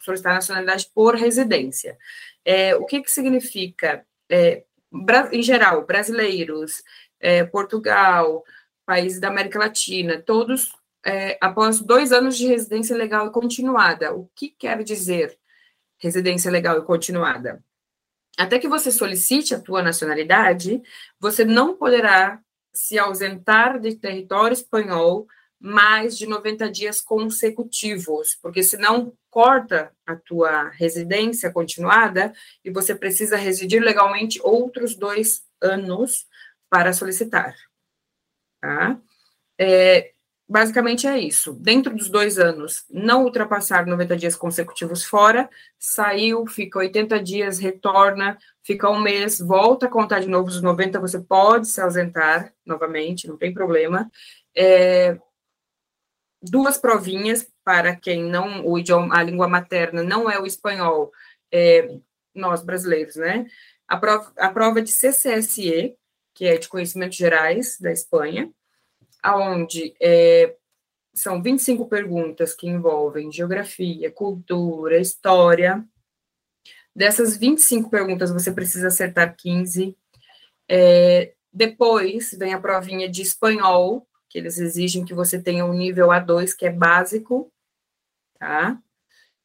solicitar 0.00 0.32
a 0.32 0.36
nacionalidade 0.36 0.90
por 0.94 1.14
residência. 1.16 1.98
É, 2.42 2.74
o 2.76 2.86
que 2.86 3.02
que 3.02 3.10
significa? 3.10 4.06
É, 4.30 4.64
em 5.32 5.42
geral, 5.42 5.84
brasileiros, 5.84 6.82
é, 7.20 7.44
Portugal, 7.44 8.42
países 8.86 9.20
da 9.20 9.28
América 9.28 9.58
Latina, 9.58 10.20
todos 10.22 10.72
é, 11.04 11.38
após 11.40 11.80
dois 11.80 12.12
anos 12.12 12.36
de 12.36 12.46
residência 12.46 12.96
legal 12.96 13.26
e 13.26 13.30
continuada. 13.30 14.14
O 14.14 14.30
que 14.34 14.48
quer 14.48 14.82
dizer 14.82 15.38
residência 15.98 16.50
legal 16.50 16.78
e 16.78 16.84
continuada? 16.84 17.62
Até 18.38 18.58
que 18.58 18.68
você 18.68 18.90
solicite 18.90 19.54
a 19.54 19.60
tua 19.60 19.82
nacionalidade, 19.82 20.80
você 21.18 21.44
não 21.44 21.76
poderá 21.76 22.40
se 22.72 22.98
ausentar 22.98 23.80
de 23.80 23.96
território 23.96 24.54
espanhol 24.54 25.26
mais 25.58 26.16
de 26.16 26.26
90 26.26 26.70
dias 26.70 27.02
consecutivos, 27.02 28.34
porque 28.40 28.62
senão 28.62 29.12
corta 29.28 29.92
a 30.06 30.16
tua 30.16 30.70
residência 30.70 31.52
continuada 31.52 32.32
e 32.64 32.70
você 32.70 32.94
precisa 32.94 33.36
residir 33.36 33.82
legalmente 33.82 34.40
outros 34.42 34.94
dois 34.94 35.42
anos 35.60 36.26
para 36.70 36.94
solicitar. 36.94 37.54
Tá? 38.62 38.98
É, 39.58 40.12
basicamente 40.50 41.06
é 41.06 41.16
isso. 41.16 41.52
Dentro 41.52 41.94
dos 41.94 42.08
dois 42.08 42.36
anos, 42.36 42.84
não 42.90 43.22
ultrapassar 43.22 43.86
90 43.86 44.16
dias 44.16 44.34
consecutivos 44.34 45.04
fora, 45.04 45.48
saiu, 45.78 46.44
fica 46.44 46.80
80 46.80 47.22
dias, 47.22 47.60
retorna, 47.60 48.36
fica 48.60 48.90
um 48.90 49.00
mês, 49.00 49.38
volta 49.38 49.86
a 49.86 49.88
contar 49.88 50.18
de 50.18 50.28
novo 50.28 50.48
os 50.48 50.60
90, 50.60 50.98
você 50.98 51.20
pode 51.20 51.68
se 51.68 51.80
ausentar 51.80 52.52
novamente, 52.66 53.28
não 53.28 53.36
tem 53.36 53.54
problema. 53.54 54.10
É, 54.52 55.16
duas 56.42 56.76
provinhas 56.76 57.48
para 57.62 57.94
quem 57.94 58.24
não, 58.24 58.66
o 58.66 58.76
idioma, 58.76 59.16
a 59.16 59.22
língua 59.22 59.46
materna 59.46 60.02
não 60.02 60.28
é 60.28 60.40
o 60.40 60.46
espanhol, 60.46 61.12
é, 61.52 61.96
nós 62.34 62.60
brasileiros, 62.64 63.14
né? 63.14 63.46
A 63.86 63.96
prova, 63.96 64.32
a 64.36 64.48
prova 64.48 64.82
de 64.82 64.90
CCSE, 64.90 65.94
que 66.34 66.46
é 66.46 66.58
de 66.58 66.68
conhecimentos 66.68 67.16
gerais 67.16 67.78
da 67.78 67.92
Espanha, 67.92 68.52
aonde 69.22 69.94
é, 70.00 70.54
são 71.14 71.42
25 71.42 71.86
perguntas 71.86 72.54
que 72.54 72.68
envolvem 72.68 73.32
geografia, 73.32 74.10
cultura, 74.10 75.00
história. 75.00 75.84
Dessas 76.94 77.36
25 77.36 77.90
perguntas, 77.90 78.30
você 78.30 78.52
precisa 78.52 78.88
acertar 78.88 79.36
15. 79.36 79.96
É, 80.68 81.34
depois 81.52 82.34
vem 82.38 82.54
a 82.54 82.60
provinha 82.60 83.08
de 83.08 83.22
espanhol, 83.22 84.06
que 84.28 84.38
eles 84.38 84.58
exigem 84.58 85.04
que 85.04 85.14
você 85.14 85.40
tenha 85.40 85.64
um 85.64 85.72
nível 85.72 86.08
A2, 86.08 86.54
que 86.56 86.66
é 86.66 86.70
básico, 86.70 87.52
tá? 88.38 88.80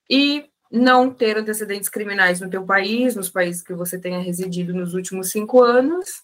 E 0.10 0.50
não 0.72 1.12
ter 1.12 1.38
antecedentes 1.38 1.90
criminais 1.90 2.40
no 2.40 2.50
teu 2.50 2.66
país, 2.66 3.16
nos 3.16 3.30
países 3.30 3.64
que 3.64 3.74
você 3.74 4.00
tenha 4.00 4.20
residido 4.20 4.74
nos 4.74 4.94
últimos 4.94 5.32
cinco 5.32 5.64
anos 5.64 6.24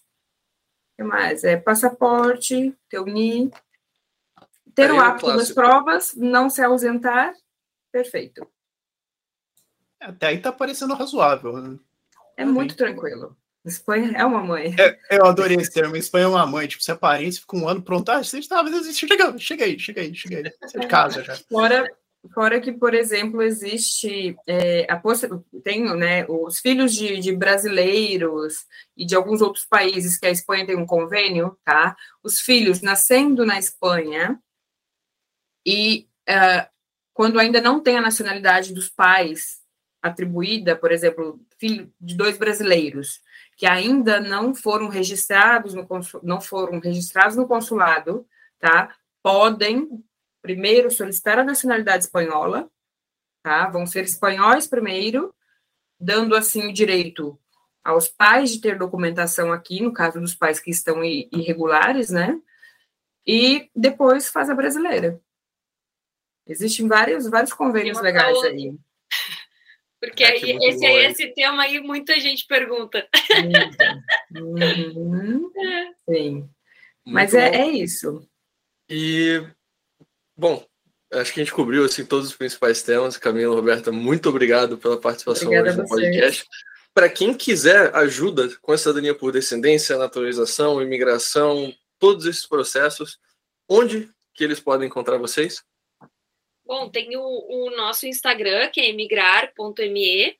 que 1.01 1.03
mais? 1.03 1.43
É 1.43 1.57
passaporte, 1.57 2.75
teu 2.87 3.05
NI, 3.05 3.51
ter 4.75 4.91
aí 4.91 4.97
o 4.97 5.01
hábito 5.01 5.27
das 5.35 5.51
provas, 5.51 6.13
não 6.15 6.49
se 6.49 6.61
ausentar, 6.61 7.33
perfeito. 7.91 8.47
Até 9.99 10.27
aí 10.27 10.39
tá 10.39 10.51
parecendo 10.51 10.93
razoável. 10.93 11.57
Né? 11.57 11.79
É 12.37 12.45
muito 12.45 12.75
tranquilo. 12.75 13.35
Espanha 13.63 14.13
é 14.15 14.25
uma 14.25 14.43
mãe. 14.43 14.75
É, 14.79 15.17
eu 15.17 15.25
adorei 15.25 15.55
esse 15.57 15.71
termo. 15.71 15.95
Espanha 15.95 16.25
é 16.25 16.27
uma 16.27 16.45
mãe. 16.47 16.67
Tipo, 16.67 16.81
você 16.81 16.91
aparece, 16.93 17.41
fica 17.41 17.55
um 17.55 17.69
ano 17.69 17.81
pronto. 17.81 18.09
Ah, 18.09 18.23
você 18.23 18.39
estava. 18.39 18.67
Chega, 18.91 19.37
chega 19.37 19.65
aí, 19.65 19.79
chega 19.79 20.01
aí, 20.01 20.15
chega 20.15 20.37
aí. 20.37 20.53
Você 20.63 20.77
é 20.77 20.81
de 20.81 20.87
casa 20.87 21.23
já. 21.23 21.35
Fora, 21.35 21.85
Fora 22.33 22.61
que, 22.61 22.71
por 22.71 22.93
exemplo, 22.93 23.41
existe 23.41 24.35
é, 24.47 24.85
a 24.91 25.01
tem 25.63 25.83
né, 25.95 26.25
os 26.27 26.59
filhos 26.59 26.93
de, 26.93 27.19
de, 27.19 27.35
brasileiros 27.35 28.65
e 28.95 29.05
de 29.05 29.15
alguns 29.15 29.41
outros 29.41 29.65
países 29.65 30.19
que 30.19 30.27
a 30.27 30.31
Espanha 30.31 30.67
tem 30.67 30.77
um 30.77 30.85
convênio, 30.85 31.57
tá? 31.65 31.95
Os 32.21 32.39
filhos 32.39 32.81
nascendo 32.81 33.43
na 33.43 33.57
Espanha 33.57 34.39
e 35.65 36.07
uh, 36.29 36.69
quando 37.11 37.39
ainda 37.39 37.59
não 37.59 37.81
tem 37.81 37.97
a 37.97 38.01
nacionalidade 38.01 38.71
dos 38.71 38.87
pais 38.87 39.59
atribuída, 39.99 40.75
por 40.75 40.91
exemplo, 40.91 41.39
filho 41.57 41.91
de 41.99 42.15
dois 42.15 42.37
brasileiros 42.37 43.19
que 43.57 43.65
ainda 43.65 44.19
não 44.19 44.55
foram 44.55 44.87
registrados 44.87 45.73
no 45.73 45.87
não 46.23 46.41
foram 46.41 46.79
registrados 46.79 47.35
no 47.35 47.47
consulado, 47.47 48.27
tá? 48.59 48.95
Podem 49.21 50.03
primeiro 50.41 50.89
solicitar 50.91 51.39
a 51.39 51.43
nacionalidade 51.43 52.05
espanhola, 52.05 52.69
tá? 53.43 53.69
Vão 53.69 53.85
ser 53.85 54.03
espanhóis 54.03 54.67
primeiro, 54.67 55.33
dando 55.99 56.35
assim 56.35 56.67
o 56.67 56.73
direito 56.73 57.39
aos 57.83 58.07
pais 58.07 58.51
de 58.51 58.61
ter 58.61 58.77
documentação 58.77 59.51
aqui, 59.51 59.81
no 59.81 59.93
caso 59.93 60.19
dos 60.19 60.35
pais 60.35 60.59
que 60.59 60.69
estão 60.69 61.03
irregulares, 61.03 62.09
né? 62.09 62.39
E 63.25 63.69
depois 63.75 64.29
faz 64.29 64.49
a 64.49 64.55
brasileira. 64.55 65.19
Existem 66.47 66.87
vários, 66.87 67.29
vários 67.29 67.53
convênios 67.53 68.01
legais 68.01 68.37
aí. 68.43 68.75
Porque 69.99 70.23
é 70.23 70.35
esse, 70.35 70.85
esse 70.85 71.27
tema 71.27 71.61
aí 71.61 71.79
muita 71.79 72.19
gente 72.19 72.47
pergunta. 72.47 73.07
Uhum. 74.35 75.51
Sim. 76.09 76.49
Mas 77.05 77.35
é, 77.35 77.55
é, 77.55 77.67
isso. 77.69 78.27
E 78.89 79.45
Bom, 80.41 80.65
acho 81.13 81.33
que 81.33 81.39
a 81.39 81.43
gente 81.43 81.53
cobriu 81.53 81.85
assim, 81.85 82.03
todos 82.03 82.29
os 82.29 82.35
principais 82.35 82.81
temas. 82.81 83.15
Camila, 83.15 83.53
Roberta, 83.53 83.91
muito 83.91 84.27
obrigado 84.27 84.75
pela 84.75 84.99
participação 84.99 85.45
Obrigada 85.45 85.69
hoje 85.69 85.77
no 85.77 85.87
podcast. 85.87 86.45
Para 86.95 87.07
quem 87.07 87.31
quiser 87.31 87.95
ajuda 87.95 88.49
com 88.59 88.71
a 88.71 88.77
cidadania 88.77 89.13
por 89.13 89.31
descendência, 89.31 89.99
naturalização, 89.99 90.81
imigração, 90.81 91.71
todos 91.99 92.25
esses 92.25 92.47
processos, 92.47 93.19
onde 93.69 94.09
que 94.33 94.43
eles 94.43 94.59
podem 94.59 94.87
encontrar 94.87 95.19
vocês? 95.19 95.63
Bom, 96.65 96.89
tem 96.89 97.15
o, 97.15 97.21
o 97.21 97.69
nosso 97.77 98.07
Instagram, 98.07 98.67
que 98.69 98.81
é 98.81 98.89
emigrar.me, 98.89 100.35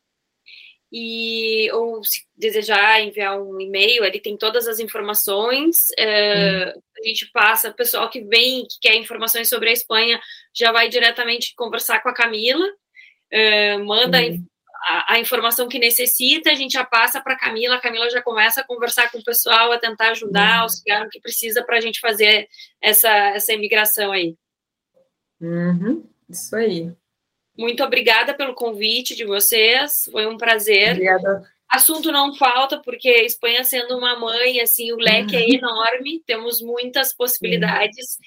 e 0.92 1.72
ou 1.72 2.04
se 2.04 2.26
desejar 2.36 3.02
enviar 3.02 3.42
um 3.42 3.60
e-mail, 3.62 4.04
ele 4.04 4.20
tem 4.20 4.38
todas 4.38 4.68
as 4.68 4.80
informações. 4.80 5.88
É, 5.98 6.74
hum. 6.76 6.82
A 7.00 7.08
gente 7.08 7.32
passa, 7.32 7.70
o 7.70 7.74
pessoal 7.74 8.10
que 8.10 8.22
vem, 8.22 8.64
que 8.64 8.78
quer 8.82 8.96
informações 8.96 9.48
sobre 9.48 9.70
a 9.70 9.74
Espanha, 9.74 10.20
já 10.54 10.72
vai 10.72 10.90
diretamente 10.90 11.56
conversar 11.56 12.02
com 12.04 12.10
a 12.10 12.14
Camila. 12.14 12.66
uh, 12.66 13.86
manda 13.86 14.22
uhum. 14.22 14.46
a, 14.88 15.14
a, 15.14 15.20
informação 15.20 15.70
que 15.70 15.80
necessita, 15.80 16.52
a 16.52 16.56
gente 16.56 16.74
já 16.74 16.84
passa 16.84 17.22
para 17.22 17.34
a 17.34 17.40
Camila, 17.40 17.76
a 17.76 17.82
Camila 17.82 18.10
já 18.10 18.22
começa 18.22 18.60
a 18.60 18.64
conversar 18.66 19.10
com 19.10 19.20
o 19.20 19.24
pessoal, 19.24 19.72
a 19.72 19.80
tentar 19.80 20.10
ajudar, 20.12 20.58
uhum. 20.58 20.64
auxiliar 20.64 21.06
no 21.06 21.10
que 21.10 21.22
precisa 21.22 21.64
para 21.64 21.78
a 21.78 21.82
gente 21.82 22.02
fazer 22.02 22.48
essa, 22.82 23.10
essa 23.30 23.54
imigração 23.54 24.12
aí. 24.12 24.36
Uhum. 25.40 26.06
Isso 26.30 26.56
aí. 26.56 26.92
Muito 27.58 27.84
obrigada 27.84 28.34
pelo 28.34 28.54
convite 28.54 29.16
de 29.16 29.26
vocês, 29.26 30.10
foi 30.12 30.26
um 30.26 30.38
prazer. 30.38 30.94
Obrigada. 30.94 31.44
Assunto 31.70 32.12
não 32.12 32.36
falta, 32.36 32.82
porque 32.82 33.08
a 33.08 33.24
Espanha 33.24 33.64
sendo 33.64 33.98
uma 33.98 34.20
mãe, 34.20 34.60
assim, 34.60 34.92
o 34.92 34.98
leque 34.98 35.36
é 35.36 35.40
uhum. 35.40 35.46
é 35.46 35.56
enorme, 35.56 36.24
temos 36.26 36.62
muitas 36.62 37.14
possibilidades 37.14 38.18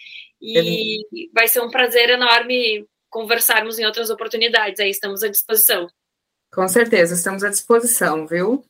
e 0.41 1.31
vai 1.33 1.47
ser 1.47 1.61
um 1.61 1.71
prazer 1.71 2.09
enorme 2.09 2.87
conversarmos 3.11 3.79
em 3.79 3.85
outras 3.85 4.09
oportunidades. 4.09 4.81
Aí 4.81 4.91
estamos 4.91 5.23
à 5.23 5.29
disposição. 5.29 5.89
Com 6.53 6.67
certeza, 6.69 7.15
estamos 7.15 7.45
à 7.45 7.51
disposição, 7.51 8.27
viu? 8.27 8.65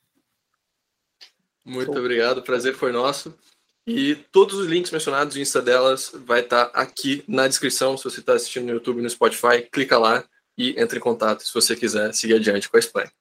Muito 1.65 1.97
obrigado, 1.97 2.39
o 2.39 2.43
prazer 2.43 2.75
foi 2.75 2.91
nosso. 2.91 3.37
E 3.87 4.17
todos 4.33 4.59
os 4.59 4.67
links 4.67 4.91
mencionados 4.91 5.37
no 5.37 5.43
Insta 5.43 5.61
delas 5.61 6.11
vai 6.15 6.41
estar 6.41 6.65
aqui 6.75 7.23
na 7.29 7.47
descrição. 7.47 7.97
Se 7.97 8.05
você 8.05 8.21
está 8.21 8.33
assistindo 8.33 8.65
no 8.65 8.73
YouTube, 8.73 9.03
no 9.03 9.11
Spotify, 9.11 9.63
clica 9.71 9.99
lá 9.99 10.25
e 10.57 10.81
entre 10.81 10.99
em 10.99 11.03
contato 11.03 11.45
se 11.45 11.53
você 11.53 11.75
quiser 11.75 12.15
seguir 12.15 12.35
adiante 12.35 12.69
com 12.69 12.77
a 12.77 12.81
Espanha. 12.81 13.13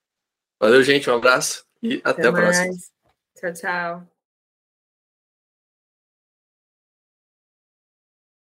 Valeu, 0.60 0.84
gente, 0.84 1.10
um 1.10 1.16
abraço 1.16 1.66
e 1.82 2.02
até, 2.04 2.22
até 2.22 2.28
a 2.28 2.32
próxima. 2.32 2.74
Tchau, 3.36 3.54
tchau. 3.54 4.13